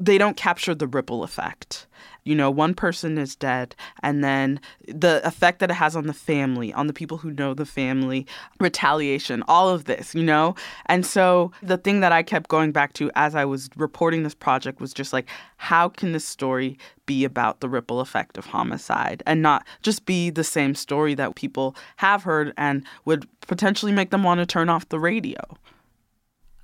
they 0.00 0.18
don't 0.18 0.36
capture 0.36 0.74
the 0.74 0.86
ripple 0.86 1.22
effect. 1.22 1.86
You 2.24 2.34
know, 2.34 2.50
one 2.50 2.72
person 2.72 3.18
is 3.18 3.36
dead, 3.36 3.76
and 4.02 4.24
then 4.24 4.58
the 4.88 5.20
effect 5.26 5.58
that 5.58 5.70
it 5.70 5.74
has 5.74 5.94
on 5.94 6.06
the 6.06 6.14
family, 6.14 6.72
on 6.72 6.86
the 6.86 6.94
people 6.94 7.18
who 7.18 7.30
know 7.32 7.52
the 7.52 7.66
family, 7.66 8.26
retaliation, 8.60 9.42
all 9.46 9.68
of 9.68 9.84
this, 9.84 10.14
you 10.14 10.22
know? 10.22 10.54
And 10.86 11.04
so 11.04 11.52
the 11.62 11.76
thing 11.76 12.00
that 12.00 12.12
I 12.12 12.22
kept 12.22 12.48
going 12.48 12.72
back 12.72 12.94
to 12.94 13.10
as 13.14 13.34
I 13.34 13.44
was 13.44 13.68
reporting 13.76 14.22
this 14.22 14.34
project 14.34 14.80
was 14.80 14.94
just 14.94 15.12
like, 15.12 15.28
how 15.58 15.90
can 15.90 16.12
this 16.12 16.24
story 16.24 16.78
be 17.04 17.24
about 17.24 17.60
the 17.60 17.68
ripple 17.68 18.00
effect 18.00 18.38
of 18.38 18.46
homicide 18.46 19.22
and 19.26 19.42
not 19.42 19.66
just 19.82 20.06
be 20.06 20.30
the 20.30 20.44
same 20.44 20.74
story 20.74 21.14
that 21.14 21.34
people 21.34 21.76
have 21.96 22.22
heard 22.22 22.54
and 22.56 22.84
would 23.04 23.28
potentially 23.42 23.92
make 23.92 24.10
them 24.10 24.22
want 24.22 24.40
to 24.40 24.46
turn 24.46 24.70
off 24.70 24.88
the 24.88 24.98
radio? 24.98 25.40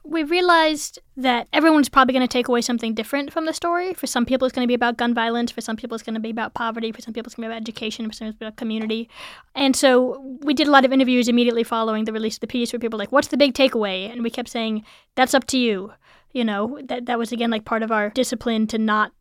We 0.04 0.22
realized 0.22 0.98
that 1.16 1.46
everyone's 1.52 1.88
probably 1.88 2.12
going 2.12 2.26
to 2.26 2.32
take 2.32 2.48
away 2.48 2.62
something 2.62 2.94
different 2.94 3.32
from 3.32 3.44
the 3.44 3.52
story. 3.52 3.92
For 3.92 4.06
some 4.06 4.24
people, 4.24 4.46
it's 4.46 4.54
going 4.54 4.64
to 4.64 4.70
be 4.70 4.74
about 4.74 4.96
gun 4.96 5.12
violence. 5.14 5.50
For 5.50 5.60
some 5.60 5.76
people, 5.76 5.94
it's 5.94 6.02
going 6.02 6.14
to 6.14 6.20
be 6.20 6.30
about 6.30 6.54
poverty. 6.54 6.90
For 6.90 7.02
some 7.02 7.12
people, 7.12 7.28
it's 7.28 7.34
going 7.34 7.44
to 7.44 7.48
be 7.48 7.52
about 7.52 7.62
education. 7.62 8.08
For 8.08 8.14
some 8.14 8.28
it's 8.28 8.36
about 8.36 8.56
community. 8.56 9.10
And 9.54 9.76
so 9.76 10.38
we 10.42 10.54
did 10.54 10.68
a 10.68 10.70
lot 10.70 10.84
of 10.84 10.92
interviews 10.92 11.28
immediately 11.28 11.64
following 11.64 12.04
the 12.04 12.12
release 12.12 12.36
of 12.36 12.40
the 12.40 12.46
piece 12.46 12.72
where 12.72 12.80
people 12.80 12.96
were 12.96 13.02
like, 13.02 13.12
what's 13.12 13.28
the 13.28 13.36
big 13.36 13.54
takeaway? 13.54 14.10
And 14.10 14.22
we 14.22 14.30
kept 14.30 14.48
saying, 14.48 14.84
that's 15.16 15.34
up 15.34 15.46
to 15.48 15.58
you. 15.58 15.92
You 16.32 16.44
know, 16.44 16.78
that, 16.84 17.06
that 17.06 17.18
was, 17.18 17.32
again, 17.32 17.50
like 17.50 17.64
part 17.64 17.82
of 17.82 17.92
our 17.92 18.10
discipline 18.10 18.66
to 18.68 18.78
not 18.78 19.12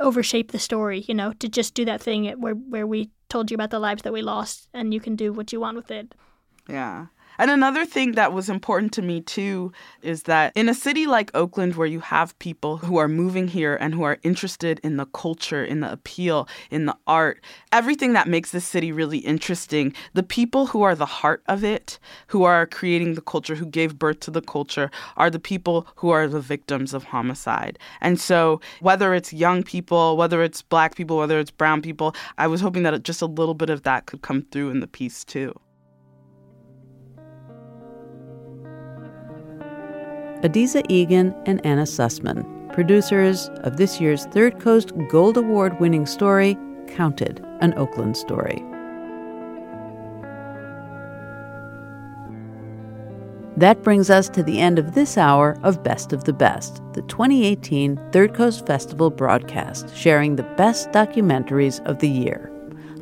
overshape 0.00 0.52
the 0.52 0.58
story, 0.58 1.04
you 1.08 1.14
know, 1.14 1.32
to 1.34 1.48
just 1.48 1.74
do 1.74 1.84
that 1.86 2.00
thing 2.00 2.30
where, 2.40 2.54
where 2.54 2.86
we 2.86 3.10
told 3.28 3.50
you 3.50 3.56
about 3.56 3.70
the 3.70 3.78
lives 3.78 4.02
that 4.02 4.12
we 4.12 4.22
lost 4.22 4.68
and 4.72 4.94
you 4.94 5.00
can 5.00 5.16
do 5.16 5.32
what 5.32 5.52
you 5.52 5.60
want 5.60 5.76
with 5.76 5.90
it. 5.90 6.14
Yeah. 6.68 7.06
And 7.38 7.52
another 7.52 7.86
thing 7.86 8.12
that 8.12 8.32
was 8.32 8.48
important 8.48 8.92
to 8.94 9.02
me 9.02 9.20
too 9.20 9.72
is 10.02 10.24
that 10.24 10.52
in 10.56 10.68
a 10.68 10.74
city 10.74 11.06
like 11.06 11.30
Oakland, 11.34 11.76
where 11.76 11.86
you 11.86 12.00
have 12.00 12.36
people 12.40 12.78
who 12.78 12.96
are 12.96 13.06
moving 13.06 13.46
here 13.46 13.76
and 13.76 13.94
who 13.94 14.02
are 14.02 14.18
interested 14.24 14.80
in 14.82 14.96
the 14.96 15.06
culture, 15.06 15.64
in 15.64 15.78
the 15.80 15.92
appeal, 15.92 16.48
in 16.70 16.86
the 16.86 16.96
art, 17.06 17.40
everything 17.72 18.12
that 18.14 18.26
makes 18.26 18.50
this 18.50 18.64
city 18.64 18.90
really 18.90 19.18
interesting, 19.18 19.94
the 20.14 20.22
people 20.24 20.66
who 20.66 20.82
are 20.82 20.96
the 20.96 21.06
heart 21.06 21.44
of 21.46 21.62
it, 21.62 22.00
who 22.26 22.42
are 22.42 22.66
creating 22.66 23.14
the 23.14 23.20
culture, 23.20 23.54
who 23.54 23.66
gave 23.66 23.98
birth 23.98 24.18
to 24.20 24.32
the 24.32 24.42
culture, 24.42 24.90
are 25.16 25.30
the 25.30 25.38
people 25.38 25.86
who 25.94 26.10
are 26.10 26.26
the 26.26 26.40
victims 26.40 26.92
of 26.92 27.04
homicide. 27.04 27.78
And 28.00 28.18
so, 28.18 28.60
whether 28.80 29.14
it's 29.14 29.32
young 29.32 29.62
people, 29.62 30.16
whether 30.16 30.42
it's 30.42 30.62
black 30.62 30.96
people, 30.96 31.18
whether 31.18 31.38
it's 31.38 31.52
brown 31.52 31.82
people, 31.82 32.16
I 32.36 32.48
was 32.48 32.60
hoping 32.60 32.82
that 32.82 33.02
just 33.04 33.22
a 33.22 33.26
little 33.26 33.54
bit 33.54 33.70
of 33.70 33.84
that 33.84 34.06
could 34.06 34.22
come 34.22 34.42
through 34.50 34.70
in 34.70 34.80
the 34.80 34.88
piece 34.88 35.24
too. 35.24 35.54
Adizah 40.42 40.86
Eghan 40.86 41.34
and 41.46 41.64
Anna 41.66 41.82
Sussman, 41.82 42.72
producers 42.72 43.48
of 43.64 43.76
this 43.76 44.00
year's 44.00 44.26
Third 44.26 44.60
Coast 44.60 44.92
Gold 45.08 45.36
Award 45.36 45.80
winning 45.80 46.06
story, 46.06 46.56
Counted, 46.86 47.44
an 47.60 47.74
Oakland 47.74 48.16
story. 48.16 48.62
That 53.56 53.82
brings 53.82 54.10
us 54.10 54.28
to 54.28 54.44
the 54.44 54.60
end 54.60 54.78
of 54.78 54.94
this 54.94 55.18
hour 55.18 55.58
of 55.64 55.82
Best 55.82 56.12
of 56.12 56.22
the 56.22 56.32
Best, 56.32 56.80
the 56.92 57.02
2018 57.02 58.00
Third 58.12 58.32
Coast 58.32 58.64
Festival 58.64 59.10
broadcast, 59.10 59.92
sharing 59.96 60.36
the 60.36 60.44
best 60.56 60.92
documentaries 60.92 61.84
of 61.84 61.98
the 61.98 62.08
year. 62.08 62.48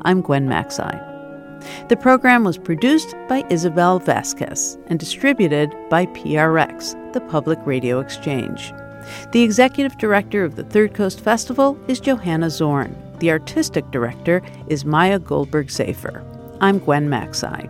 I'm 0.01 0.21
Gwen 0.21 0.47
Macsai. 0.47 1.06
The 1.89 1.97
program 1.97 2.43
was 2.43 2.57
produced 2.57 3.15
by 3.27 3.45
Isabel 3.49 3.99
Vasquez 3.99 4.77
and 4.87 4.99
distributed 4.99 5.73
by 5.89 6.05
PRX, 6.07 7.13
the 7.13 7.21
Public 7.21 7.59
Radio 7.65 7.99
Exchange. 7.99 8.73
The 9.31 9.43
executive 9.43 9.97
director 9.97 10.43
of 10.43 10.55
the 10.55 10.63
Third 10.63 10.93
Coast 10.93 11.21
Festival 11.21 11.79
is 11.87 11.99
Johanna 11.99 12.49
Zorn. 12.49 12.95
The 13.19 13.31
artistic 13.31 13.89
director 13.91 14.41
is 14.67 14.85
Maya 14.85 15.19
Goldberg 15.19 15.67
Safir. 15.67 16.23
I'm 16.61 16.79
Gwen 16.79 17.09
Macsai. 17.09 17.69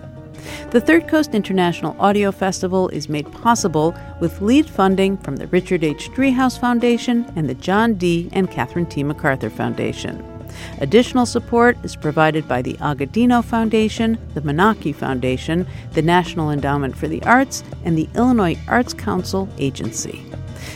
The 0.72 0.82
Third 0.82 1.08
Coast 1.08 1.34
International 1.34 1.96
Audio 2.00 2.32
Festival 2.32 2.90
is 2.90 3.10
made 3.10 3.32
possible 3.32 3.96
with 4.20 4.42
lead 4.42 4.70
funding 4.70 5.18
from 5.18 5.38
the 5.38 5.48
Richard 5.48 5.84
H. 5.84 6.10
Driehaus 6.12 6.60
Foundation 6.60 7.32
and 7.36 7.50
the 7.50 7.56
John 7.56 7.96
D. 7.96 8.30
and 8.34 8.50
Catherine 8.50 8.86
T. 8.86 9.04
MacArthur 9.04 9.50
Foundation. 9.50 10.37
Additional 10.80 11.26
support 11.26 11.78
is 11.84 11.96
provided 11.96 12.48
by 12.48 12.62
the 12.62 12.76
Agudino 12.76 13.44
Foundation, 13.44 14.18
the 14.34 14.42
Menaki 14.42 14.94
Foundation, 14.94 15.68
the 15.94 16.02
National 16.02 16.52
Endowment 16.52 16.96
for 16.96 17.08
the 17.08 17.24
Arts, 17.24 17.64
and 17.84 17.98
the 17.98 18.10
Illinois 18.16 18.58
Arts 18.68 18.94
Council 18.94 19.50
Agency. 19.58 20.24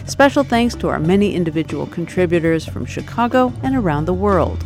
Special 0.05 0.43
thanks 0.43 0.75
to 0.75 0.89
our 0.89 0.99
many 0.99 1.35
individual 1.35 1.87
contributors 1.87 2.65
from 2.65 2.85
Chicago 2.85 3.53
and 3.63 3.75
around 3.75 4.05
the 4.05 4.13
world. 4.13 4.63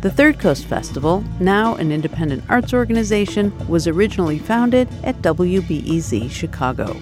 The 0.00 0.10
Third 0.10 0.38
Coast 0.38 0.64
Festival, 0.64 1.24
now 1.38 1.74
an 1.74 1.92
independent 1.92 2.44
arts 2.48 2.72
organization, 2.72 3.52
was 3.68 3.86
originally 3.86 4.38
founded 4.38 4.88
at 5.04 5.20
WBEZ 5.22 6.30
Chicago. 6.30 6.96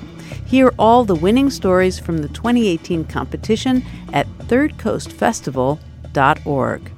Hear 0.45 0.73
all 0.79 1.05
the 1.05 1.15
winning 1.15 1.51
stories 1.51 1.99
from 1.99 2.19
the 2.19 2.29
2018 2.29 3.05
competition 3.05 3.85
at 4.13 4.27
thirdcoastfestival.org. 4.39 6.98